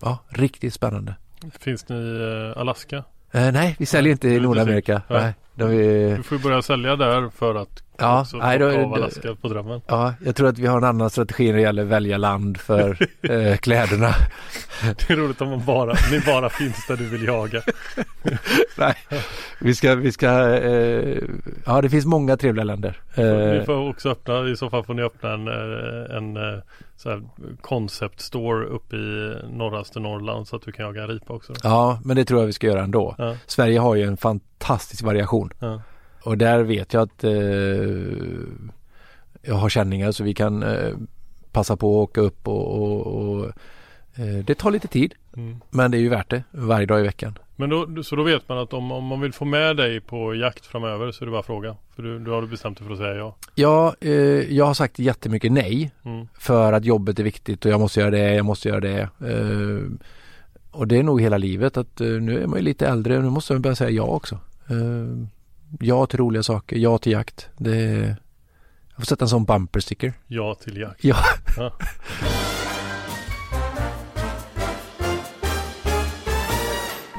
ja, 0.00 0.18
riktigt 0.28 0.74
spännande. 0.74 1.14
Finns 1.60 1.88
ni 1.88 1.96
i 1.96 2.50
eh, 2.54 2.60
Alaska? 2.60 2.96
Eh, 3.32 3.52
nej, 3.52 3.76
vi 3.78 3.86
säljer 3.86 4.12
inte 4.12 4.28
i 4.28 4.36
är 4.36 4.40
Nordamerika. 4.40 5.02
Nej, 5.08 5.34
vi, 5.54 6.14
Du 6.16 6.22
får 6.22 6.38
börja 6.38 6.62
sälja 6.62 6.96
där 6.96 7.30
för 7.30 7.54
att 7.54 7.82
Ja, 8.00 8.26
nej, 8.34 8.58
då- 8.58 9.10
då- 9.22 9.34
på 9.36 9.48
drömmen. 9.48 9.80
ja, 9.86 10.14
jag 10.24 10.36
tror 10.36 10.48
att 10.48 10.58
vi 10.58 10.66
har 10.66 10.78
en 10.78 10.84
annan 10.84 11.10
strategi 11.10 11.46
när 11.46 11.52
det 11.54 11.60
gäller 11.60 11.82
att 11.82 11.88
välja 11.88 12.16
land 12.18 12.56
för 12.60 13.08
eh, 13.22 13.56
kläderna. 13.56 14.10
Det 14.82 15.10
är 15.10 15.16
roligt 15.16 15.40
om 15.40 15.48
man 15.50 15.64
bara, 15.64 15.94
ni 16.12 16.20
bara 16.26 16.48
finns 16.48 16.86
där 16.86 16.96
du 16.96 17.04
vill 17.08 17.24
jaga. 17.24 17.62
nej, 18.78 18.94
vi 19.60 19.74
ska, 19.74 19.94
vi 19.94 20.12
ska, 20.12 20.56
eh, 20.56 21.18
ja 21.66 21.80
det 21.82 21.90
finns 21.90 22.06
många 22.06 22.36
trevliga 22.36 22.64
länder. 22.64 23.00
Ni 23.16 23.22
Eh, 23.58 23.64
får 23.64 23.88
också 23.88 24.10
öppna, 24.10 24.48
i 24.48 24.56
så 24.56 24.70
fall 24.70 24.84
får 24.84 24.94
ni 24.94 25.02
öppna 25.02 25.32
en, 25.32 25.48
eh, 25.48 26.16
en 26.16 26.36
eh, 26.36 26.58
så 26.96 27.10
här 27.10 27.22
concept 27.60 28.20
store 28.20 28.66
uppe 28.66 28.96
i 28.96 29.36
norraste 29.52 30.00
Norrland 30.00 30.48
så 30.48 30.56
att 30.56 30.62
du 30.62 30.72
kan 30.72 30.84
jaga 30.84 31.02
en 31.02 31.08
ripa 31.08 31.34
också. 31.34 31.52
ja, 31.62 32.00
men 32.04 32.16
det 32.16 32.24
tror 32.24 32.40
jag 32.40 32.46
vi 32.46 32.52
ska 32.52 32.66
göra 32.66 32.82
ändå. 32.82 33.14
Ja, 33.18 33.36
Sverige 33.46 33.78
har 33.78 33.94
ju 33.94 34.02
en 34.02 34.16
fantastisk 34.16 35.02
variation. 35.02 35.50
ja. 35.58 35.82
Och 36.22 36.38
där 36.38 36.62
vet 36.62 36.92
jag 36.92 37.02
att 37.02 37.24
eh, 37.24 37.32
jag 39.42 39.54
har 39.54 39.68
känningar 39.68 40.12
så 40.12 40.24
vi 40.24 40.34
kan 40.34 40.62
eh, 40.62 40.92
passa 41.52 41.76
på 41.76 42.02
att 42.02 42.08
åka 42.08 42.20
upp 42.20 42.48
och, 42.48 42.82
och, 42.82 43.06
och 43.06 43.44
eh, 44.14 44.44
det 44.44 44.54
tar 44.54 44.70
lite 44.70 44.88
tid 44.88 45.14
Mm. 45.36 45.56
men 45.70 45.90
det 45.90 45.96
är 45.98 46.00
ju 46.00 46.08
värt 46.08 46.30
det 46.30 46.42
varje 46.50 46.86
dag 46.86 47.00
i 47.00 47.02
veckan. 47.02 47.38
Men 47.56 47.70
då, 47.70 48.02
så 48.02 48.16
då 48.16 48.22
vet 48.22 48.48
man 48.48 48.58
att 48.58 48.72
om, 48.72 48.92
om 48.92 49.04
man 49.04 49.20
vill 49.20 49.32
få 49.32 49.44
med 49.44 49.76
dig 49.76 50.00
på 50.00 50.34
jakt 50.34 50.66
framöver 50.66 51.12
så 51.12 51.24
är 51.24 51.26
det 51.26 51.32
bara 51.32 51.42
fråga. 51.42 51.76
För 51.96 52.02
du, 52.02 52.18
du 52.18 52.30
har 52.30 52.42
du 52.42 52.48
bestämt 52.48 52.78
dig 52.78 52.86
för 52.86 52.92
att 52.92 52.98
säga 52.98 53.14
ja. 53.14 53.36
Ja, 53.54 53.94
eh, 54.00 54.12
jag 54.56 54.64
har 54.64 54.74
sagt 54.74 54.98
jättemycket 54.98 55.52
nej 55.52 55.90
Mm. 56.04 56.28
för 56.38 56.72
att 56.72 56.84
jobbet 56.84 57.18
är 57.18 57.24
viktigt 57.24 57.64
och 57.64 57.70
jag 57.70 57.80
måste 57.80 58.00
göra 58.00 58.10
det, 58.10 58.34
jag 58.34 58.44
måste 58.44 58.68
göra 58.68 58.80
det. 58.80 59.00
Eh, 59.00 59.90
och 60.70 60.88
det 60.88 60.96
är 60.98 61.02
nog 61.02 61.20
hela 61.20 61.38
livet 61.38 61.76
att 61.76 62.00
eh, 62.00 62.06
nu 62.08 62.42
är 62.42 62.46
man 62.46 62.58
ju 62.58 62.64
lite 62.64 62.86
äldre 62.88 63.16
och 63.16 63.24
nu 63.24 63.30
måste 63.30 63.52
man 63.52 63.62
börja 63.62 63.76
säga 63.76 63.90
ja 63.90 64.02
också. 64.02 64.38
Ja 65.80 66.06
till 66.06 66.18
roliga 66.18 66.42
saker, 66.42 66.76
ja 66.76 66.98
till 66.98 67.12
jakt. 67.12 67.48
Det 67.56 67.76
är, 67.76 68.16
jag 68.88 68.96
får 68.96 69.04
sätta 69.04 69.24
en 69.24 69.28
sån 69.28 69.44
bumper 69.44 69.80
sticker. 69.80 70.12
Ja 70.26 70.54
till 70.54 70.76
jakt. 70.76 71.04
Ja. 71.04 71.16
Ja. 71.56 71.72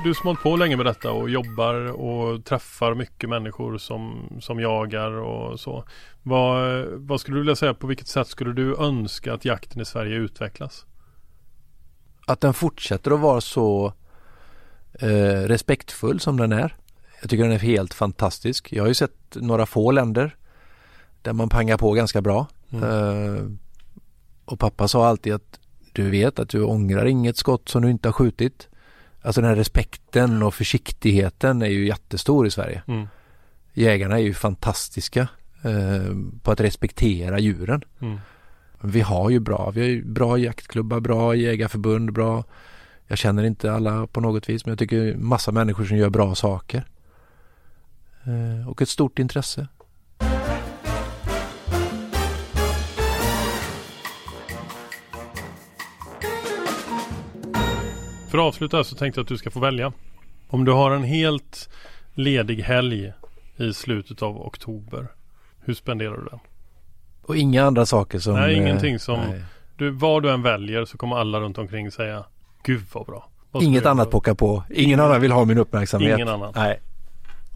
Du 0.03 0.13
som 0.13 0.27
hållit 0.27 0.41
på 0.41 0.55
länge 0.55 0.77
med 0.77 0.85
detta 0.85 1.11
och 1.11 1.29
jobbar 1.29 1.75
och 1.91 2.45
träffar 2.45 2.95
mycket 2.95 3.29
människor 3.29 3.77
som, 3.77 4.33
som 4.41 4.59
jagar 4.59 5.11
och 5.11 5.59
så. 5.59 5.83
Vad, 6.23 6.85
vad 6.85 7.21
skulle 7.21 7.37
du 7.37 7.41
vilja 7.41 7.55
säga, 7.55 7.73
på 7.73 7.87
vilket 7.87 8.07
sätt 8.07 8.27
skulle 8.27 8.53
du 8.53 8.75
önska 8.77 9.33
att 9.33 9.45
jakten 9.45 9.81
i 9.81 9.85
Sverige 9.85 10.15
utvecklas? 10.15 10.85
att 12.29 12.41
den 12.41 12.53
fortsätter 12.53 13.11
att 13.11 13.19
vara 13.19 13.41
så 13.41 13.93
eh, 14.99 15.41
respektfull 15.47 16.19
som 16.19 16.37
den 16.37 16.51
är. 16.51 16.75
Jag 17.21 17.29
tycker 17.29 17.43
den 17.43 17.53
är 17.53 17.59
helt 17.59 17.93
fantastisk. 17.93 18.73
Jag 18.73 18.83
har 18.83 18.87
ju 18.87 18.93
sett 18.93 19.35
några 19.35 19.65
få 19.65 19.91
länder 19.91 20.35
där 21.21 21.33
man 21.33 21.49
pangar 21.49 21.77
på 21.77 21.91
ganska 21.91 22.21
bra. 22.21 22.47
Mm. 22.69 22.83
Eh, 22.83 23.43
och 24.45 24.59
pappa 24.59 24.87
sa 24.87 25.07
alltid 25.07 25.33
att 25.33 25.59
du 25.93 26.09
vet 26.09 26.39
att 26.39 26.49
du 26.49 26.63
ångrar 26.63 27.05
inget 27.05 27.37
skott 27.37 27.69
som 27.69 27.81
du 27.81 27.91
inte 27.91 28.07
har 28.07 28.13
skjutit. 28.13 28.67
Alltså 29.21 29.41
den 29.41 29.49
här 29.49 29.55
respekten 29.55 30.43
och 30.43 30.53
försiktigheten 30.53 31.61
är 31.61 31.67
ju 31.67 31.87
jättestor 31.87 32.47
i 32.47 32.51
Sverige. 32.51 32.83
Mm. 32.87 33.07
Jägarna 33.73 34.15
är 34.15 34.23
ju 34.23 34.33
fantastiska 34.33 35.27
eh, 35.61 36.15
på 36.43 36.51
att 36.51 36.61
respektera 36.61 37.39
djuren. 37.39 37.81
Mm. 38.01 38.19
Vi 38.81 39.01
har 39.01 39.29
ju 39.29 39.39
bra, 39.39 39.71
vi 39.75 39.81
har 39.81 39.87
ju 39.87 40.03
bra 40.03 40.37
jaktklubbar, 40.37 40.99
bra 40.99 41.35
jägarförbund, 41.35 42.13
bra 42.13 42.43
Jag 43.07 43.17
känner 43.17 43.43
inte 43.43 43.73
alla 43.73 44.07
på 44.07 44.21
något 44.21 44.49
vis 44.49 44.65
men 44.65 44.71
jag 44.71 44.79
tycker 44.79 45.15
massa 45.15 45.51
människor 45.51 45.85
som 45.85 45.97
gör 45.97 46.09
bra 46.09 46.35
saker. 46.35 46.85
Eh, 48.23 48.69
och 48.69 48.81
ett 48.81 48.89
stort 48.89 49.19
intresse. 49.19 49.67
För 58.29 58.37
att 58.37 58.43
avsluta 58.43 58.83
så 58.83 58.95
tänkte 58.95 59.19
jag 59.19 59.23
att 59.23 59.27
du 59.27 59.37
ska 59.37 59.51
få 59.51 59.59
välja. 59.59 59.91
Om 60.49 60.65
du 60.65 60.71
har 60.71 60.91
en 60.91 61.03
helt 61.03 61.69
ledig 62.13 62.61
helg 62.61 63.13
i 63.57 63.73
slutet 63.73 64.21
av 64.21 64.41
oktober. 64.41 65.07
Hur 65.65 65.73
spenderar 65.73 66.17
du 66.17 66.25
den? 66.31 66.39
Och 67.21 67.35
inga 67.37 67.63
andra 67.63 67.85
saker 67.85 68.19
som... 68.19 68.33
Nej, 68.33 68.53
eh, 68.53 68.61
ingenting 68.61 68.99
som- 68.99 69.19
nej. 69.19 69.43
Du, 69.77 69.89
vad 69.89 70.23
du 70.23 70.31
än 70.31 70.41
väljer 70.41 70.85
så 70.85 70.97
kommer 70.97 71.15
alla 71.17 71.39
runt 71.39 71.57
omkring 71.57 71.91
säga 71.91 72.23
Gud 72.63 72.81
vad 72.93 73.05
bra. 73.05 73.29
Vad 73.51 73.63
Inget 73.63 73.85
annat 73.85 74.11
pockar 74.11 74.33
på. 74.33 74.63
Ingen 74.69 74.99
annan 74.99 75.21
vill 75.21 75.31
ha 75.31 75.45
min 75.45 75.57
uppmärksamhet. 75.57 76.15
Ingen 76.15 76.27
annan. 76.29 76.53
Nej. 76.55 76.79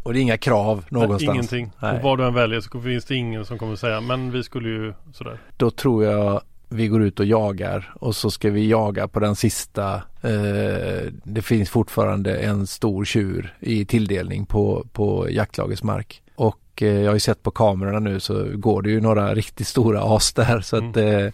Och 0.03 0.13
det 0.13 0.19
är 0.19 0.21
inga 0.21 0.37
krav 0.37 0.85
någonstans. 0.89 1.21
Nej, 1.21 1.35
ingenting. 1.35 1.71
Nej. 1.79 1.97
Och 1.97 2.03
vad 2.03 2.17
du 2.17 2.25
än 2.25 2.33
väljer 2.33 2.61
så 2.61 2.81
finns 2.81 3.05
det 3.05 3.15
ingen 3.15 3.45
som 3.45 3.57
kommer 3.57 3.75
säga 3.75 4.01
men 4.01 4.31
vi 4.31 4.43
skulle 4.43 4.69
ju 4.69 4.93
sådär. 5.13 5.37
Då 5.57 5.71
tror 5.71 6.03
jag 6.03 6.41
vi 6.69 6.87
går 6.87 7.03
ut 7.03 7.19
och 7.19 7.25
jagar 7.25 7.93
och 7.95 8.15
så 8.15 8.31
ska 8.31 8.49
vi 8.49 8.69
jaga 8.69 9.07
på 9.07 9.19
den 9.19 9.35
sista. 9.35 9.95
Eh, 10.21 11.11
det 11.23 11.41
finns 11.41 11.69
fortfarande 11.69 12.37
en 12.37 12.67
stor 12.67 13.05
tjur 13.05 13.55
i 13.59 13.85
tilldelning 13.85 14.45
på, 14.45 14.87
på 14.93 15.27
jaktlagets 15.29 15.83
mark. 15.83 16.21
Och 16.35 16.81
eh, 16.81 17.01
jag 17.01 17.07
har 17.07 17.13
ju 17.13 17.19
sett 17.19 17.43
på 17.43 17.51
kamerorna 17.51 17.99
nu 17.99 18.19
så 18.19 18.45
går 18.53 18.81
det 18.81 18.89
ju 18.89 19.01
några 19.01 19.35
riktigt 19.35 19.67
stora 19.67 20.01
as 20.01 20.33
där 20.33 20.61
så 20.61 20.77
att 20.77 20.97
eh, 20.97 21.27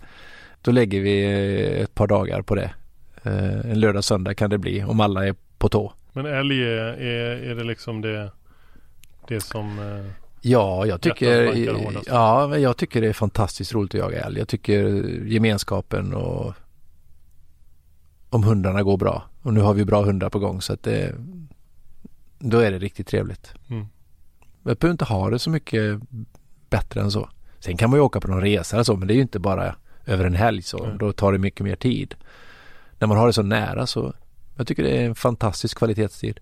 då 0.62 0.72
lägger 0.72 1.02
vi 1.02 1.24
eh, 1.24 1.82
ett 1.84 1.96
par 1.96 2.08
dagar 2.08 2.42
på 2.42 2.56
det. 2.56 2.72
Eh, 3.24 3.72
en 3.72 3.80
lördag 3.80 4.04
söndag 4.04 4.34
kan 4.34 4.50
det 4.50 4.58
bli 4.58 4.84
om 4.84 5.00
alla 5.00 5.28
är 5.28 5.36
på 5.58 5.70
tå. 5.70 5.94
Men 6.14 6.26
älg 6.26 6.64
är, 6.64 7.02
är, 7.02 7.52
är 7.52 7.56
det 7.56 7.64
liksom 7.64 8.02
det, 8.02 8.32
det 9.30 9.42
som 9.42 9.80
eh, 9.80 10.12
Ja, 10.42 10.86
jag 10.86 11.02
tycker, 11.02 11.56
ja, 12.08 12.58
jag 12.58 12.78
tycker 12.78 13.02
det 13.02 13.08
är 13.08 13.14
fantastiskt 13.14 13.74
roligt 13.74 13.96
att 13.96 14.00
jaga 14.00 14.22
älg. 14.22 14.40
Jag 14.40 14.48
tycker 14.48 14.84
gemenskapen 15.26 16.14
och 16.14 16.54
om 18.30 18.44
hundarna 18.44 18.84
går 18.84 18.98
bra. 18.98 19.24
Och 19.42 19.54
nu 19.54 19.62
har 19.62 19.74
vi 19.74 19.86
bra 19.86 20.04
hundar 20.04 20.30
på 20.30 20.40
gång 20.40 20.62
så 20.62 20.74
att 20.74 20.84
det, 20.84 21.16
då 22.40 22.60
är 22.60 22.72
det 22.72 22.80
riktigt 22.80 23.08
trevligt. 23.08 23.54
Mm. 23.70 23.88
Jag 24.64 24.78
behöver 24.78 24.92
inte 24.92 25.06
ha 25.06 25.30
det 25.30 25.40
så 25.40 25.50
mycket 25.50 26.00
bättre 26.70 27.02
än 27.02 27.12
så. 27.12 27.30
Sen 27.60 27.78
kan 27.78 27.90
man 27.90 28.00
ju 28.00 28.04
åka 28.04 28.20
på 28.20 28.28
någon 28.28 28.42
resa 28.42 28.76
eller 28.76 28.84
så, 28.84 28.96
men 28.96 29.08
det 29.08 29.14
är 29.14 29.16
ju 29.16 29.22
inte 29.22 29.40
bara 29.40 29.76
över 30.06 30.26
en 30.26 30.36
helg 30.36 30.62
så. 30.62 30.86
Nej. 30.86 30.96
Då 31.00 31.12
tar 31.12 31.32
det 31.32 31.38
mycket 31.38 31.66
mer 31.66 31.76
tid. 31.76 32.16
När 33.00 33.08
man 33.08 33.18
har 33.18 33.28
det 33.28 33.34
så 33.34 33.42
nära 33.42 33.88
så, 33.88 34.14
jag 34.56 34.68
tycker 34.68 34.84
det 34.84 34.98
är 34.98 35.06
en 35.06 35.16
fantastisk 35.16 35.78
kvalitetstid. 35.78 36.40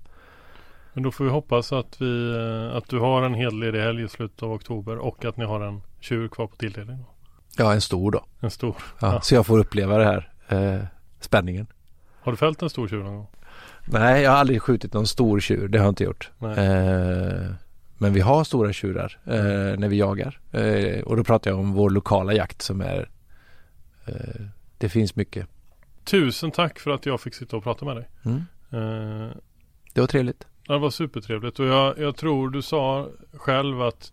Men 0.98 1.04
då 1.04 1.12
får 1.12 1.24
vi 1.24 1.30
hoppas 1.30 1.74
att, 1.74 2.02
vi, 2.02 2.36
eh, 2.36 2.78
att 2.78 2.90
du 2.90 3.00
har 3.00 3.22
en 3.24 3.34
hel 3.34 3.60
ledig 3.60 3.80
helg 3.80 4.04
i 4.04 4.08
slutet 4.08 4.44
av 4.44 4.52
oktober 4.52 4.98
och 4.98 5.26
att 5.26 5.38
ni 5.38 5.46
har 5.46 5.62
en 5.62 5.82
tjur 6.00 6.28
kvar 6.28 6.48
på 6.48 6.56
tilldelning. 6.56 7.06
Ja, 7.58 7.74
en 7.74 7.82
stor 7.82 8.12
då. 8.12 8.26
En 8.40 8.52
stor. 8.52 8.76
Ja, 9.00 9.14
Ja. 9.14 9.22
Så 9.22 9.36
jag 9.36 9.46
får 9.46 9.60
uppleva 9.60 9.98
det 9.98 10.06
här, 10.06 10.32
eh, 10.48 10.82
spänningen. 11.20 11.68
Har 12.22 12.32
du 12.32 12.38
fällt 12.38 12.62
en 12.62 12.70
stor 12.70 12.88
tjur 12.88 13.04
någon 13.04 13.16
gång? 13.16 13.28
Nej, 13.86 14.24
jag 14.24 14.32
har 14.32 14.38
aldrig 14.38 14.62
skjutit 14.62 14.94
någon 14.94 15.08
stor 15.08 15.40
tjur. 15.40 15.68
Det 15.68 15.78
har 15.78 15.86
jag 15.86 15.92
inte 15.92 16.04
gjort. 16.04 16.32
Eh, 16.42 17.52
men 17.98 18.14
vi 18.14 18.20
har 18.20 18.44
stora 18.44 18.74
tjurar 18.74 19.20
eh, 19.26 19.80
när 19.80 19.88
vi 19.88 19.98
jagar. 19.98 20.40
Eh, 20.52 21.04
och 21.04 21.18
då 21.18 21.24
pratar 21.24 21.52
jag 21.52 21.60
om 21.60 21.74
vår 21.74 21.90
lokala 21.90 22.34
jakt 22.34 22.62
som 22.62 22.82
är 22.82 23.10
eh, 24.06 24.46
Det 24.78 24.90
finns 24.90 25.16
mycket. 25.16 25.48
Tusen 26.04 26.52
tack 26.52 26.80
för 26.80 26.92
att 26.92 27.06
jag 27.06 27.22
fick 27.22 27.34
sitta 27.36 27.58
och 27.58 27.64
prata 27.64 27.86
med 27.86 27.96
dig. 27.96 28.10
Mm. 28.26 28.44
Det 29.94 30.02
var 30.02 30.08
trevligt. 30.08 30.48
Det 30.68 30.78
var 30.78 30.90
supertrevligt 30.90 31.60
och 31.60 31.66
jag, 31.66 32.00
jag 32.00 32.16
tror 32.16 32.50
du 32.50 32.62
sa 32.62 33.10
själv 33.34 33.82
att 33.82 34.12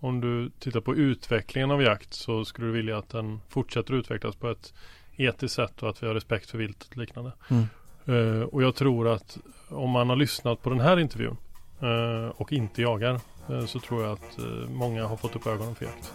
om 0.00 0.20
du 0.20 0.50
tittar 0.58 0.80
på 0.80 0.94
utvecklingen 0.94 1.70
av 1.70 1.82
jakt 1.82 2.14
så 2.14 2.44
skulle 2.44 2.66
du 2.66 2.72
vilja 2.72 2.98
att 2.98 3.08
den 3.08 3.40
fortsätter 3.48 3.94
utvecklas 3.94 4.36
på 4.36 4.50
ett 4.50 4.74
etiskt 5.16 5.54
sätt 5.54 5.82
och 5.82 5.88
att 5.88 6.02
vi 6.02 6.06
har 6.06 6.14
respekt 6.14 6.50
för 6.50 6.58
viltet 6.58 6.90
och 6.90 6.96
liknande. 6.96 7.32
Mm. 7.48 7.66
Eh, 8.06 8.42
och 8.42 8.62
jag 8.62 8.74
tror 8.74 9.08
att 9.08 9.38
om 9.68 9.90
man 9.90 10.08
har 10.08 10.16
lyssnat 10.16 10.62
på 10.62 10.70
den 10.70 10.80
här 10.80 10.98
intervjun 10.98 11.36
eh, 11.80 12.28
och 12.36 12.52
inte 12.52 12.82
jagar 12.82 13.20
eh, 13.50 13.66
så 13.66 13.80
tror 13.80 14.02
jag 14.02 14.12
att 14.12 14.38
många 14.68 15.06
har 15.06 15.16
fått 15.16 15.36
upp 15.36 15.46
ögonen 15.46 15.74
för 15.74 15.84
jakt. 15.84 16.12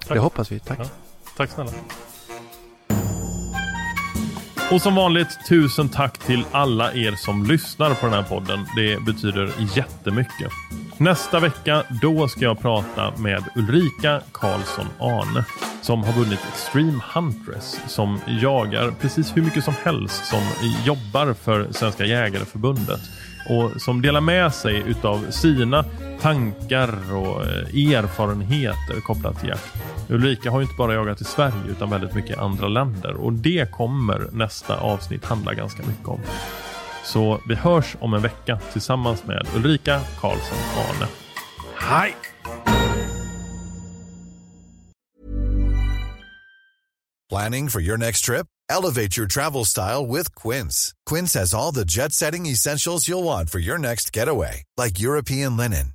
Tack. 0.00 0.08
Det 0.08 0.18
hoppas 0.18 0.52
vi. 0.52 0.60
Tack. 0.60 0.78
Ja. 0.78 0.86
Tack 1.36 1.50
snälla. 1.50 1.70
Och 4.72 4.82
som 4.82 4.94
vanligt, 4.94 5.38
tusen 5.48 5.88
tack 5.88 6.18
till 6.18 6.44
alla 6.52 6.92
er 6.92 7.12
som 7.12 7.46
lyssnar 7.46 7.94
på 7.94 8.06
den 8.06 8.14
här 8.14 8.22
podden. 8.22 8.66
Det 8.76 9.02
betyder 9.02 9.50
jättemycket. 9.76 10.50
Nästa 10.98 11.40
vecka, 11.40 11.82
då 12.02 12.28
ska 12.28 12.40
jag 12.40 12.60
prata 12.60 13.12
med 13.18 13.44
Ulrika 13.56 14.20
Karlsson 14.32 14.86
Arne 15.00 15.44
som 15.82 16.04
har 16.04 16.12
vunnit 16.12 16.40
Extreme 16.52 17.00
Huntress 17.14 17.80
som 17.86 18.18
jagar 18.26 18.90
precis 19.00 19.36
hur 19.36 19.42
mycket 19.42 19.64
som 19.64 19.74
helst 19.84 20.26
som 20.26 20.42
jobbar 20.84 21.34
för 21.34 21.72
Svenska 21.72 22.04
Jägareförbundet 22.04 23.00
och 23.48 23.80
som 23.80 24.02
delar 24.02 24.20
med 24.20 24.54
sig 24.54 24.82
utav 24.86 25.30
sina 25.30 25.84
tankar 26.22 27.14
och 27.14 27.42
eh, 27.46 27.94
erfarenheter 27.94 29.00
kopplat 29.00 29.40
till 29.40 29.48
jakt. 29.48 29.74
Ulrika 30.08 30.50
har 30.50 30.60
ju 30.60 30.64
inte 30.64 30.76
bara 30.78 30.94
jagat 30.94 31.20
i 31.20 31.24
Sverige 31.24 31.70
utan 31.70 31.90
väldigt 31.90 32.14
mycket 32.14 32.38
andra 32.38 32.68
länder 32.68 33.14
och 33.14 33.32
det 33.32 33.70
kommer 33.70 34.28
nästa 34.32 34.76
avsnitt 34.76 35.24
handla 35.24 35.54
ganska 35.54 35.82
mycket 35.82 36.08
om. 36.08 36.20
Så 37.04 37.40
vi 37.48 37.54
hörs 37.54 37.96
om 38.00 38.14
en 38.14 38.22
vecka 38.22 38.58
tillsammans 38.72 39.24
med 39.26 39.46
Ulrika 39.56 40.00
Karlsson 40.20 40.58
Arne. 40.76 41.06
Hej! 41.76 42.14
Planning 47.32 47.68
for 47.70 47.80
your 47.80 47.96
next 47.96 48.26
trip? 48.26 48.46
Elevate 48.68 49.16
your 49.16 49.26
travel 49.26 49.64
style 49.64 50.06
with 50.06 50.34
Quince. 50.34 50.94
Quince 51.06 51.32
has 51.32 51.54
all 51.54 51.72
the 51.72 51.84
jet 51.84 52.12
setting 52.12 52.46
essentials 52.46 53.08
you'll 53.08 53.24
want 53.24 53.50
for 53.50 53.58
your 53.58 53.78
next 53.78 54.12
getaway, 54.12 54.64
like 54.76 55.00
European 55.00 55.56
linen, 55.56 55.94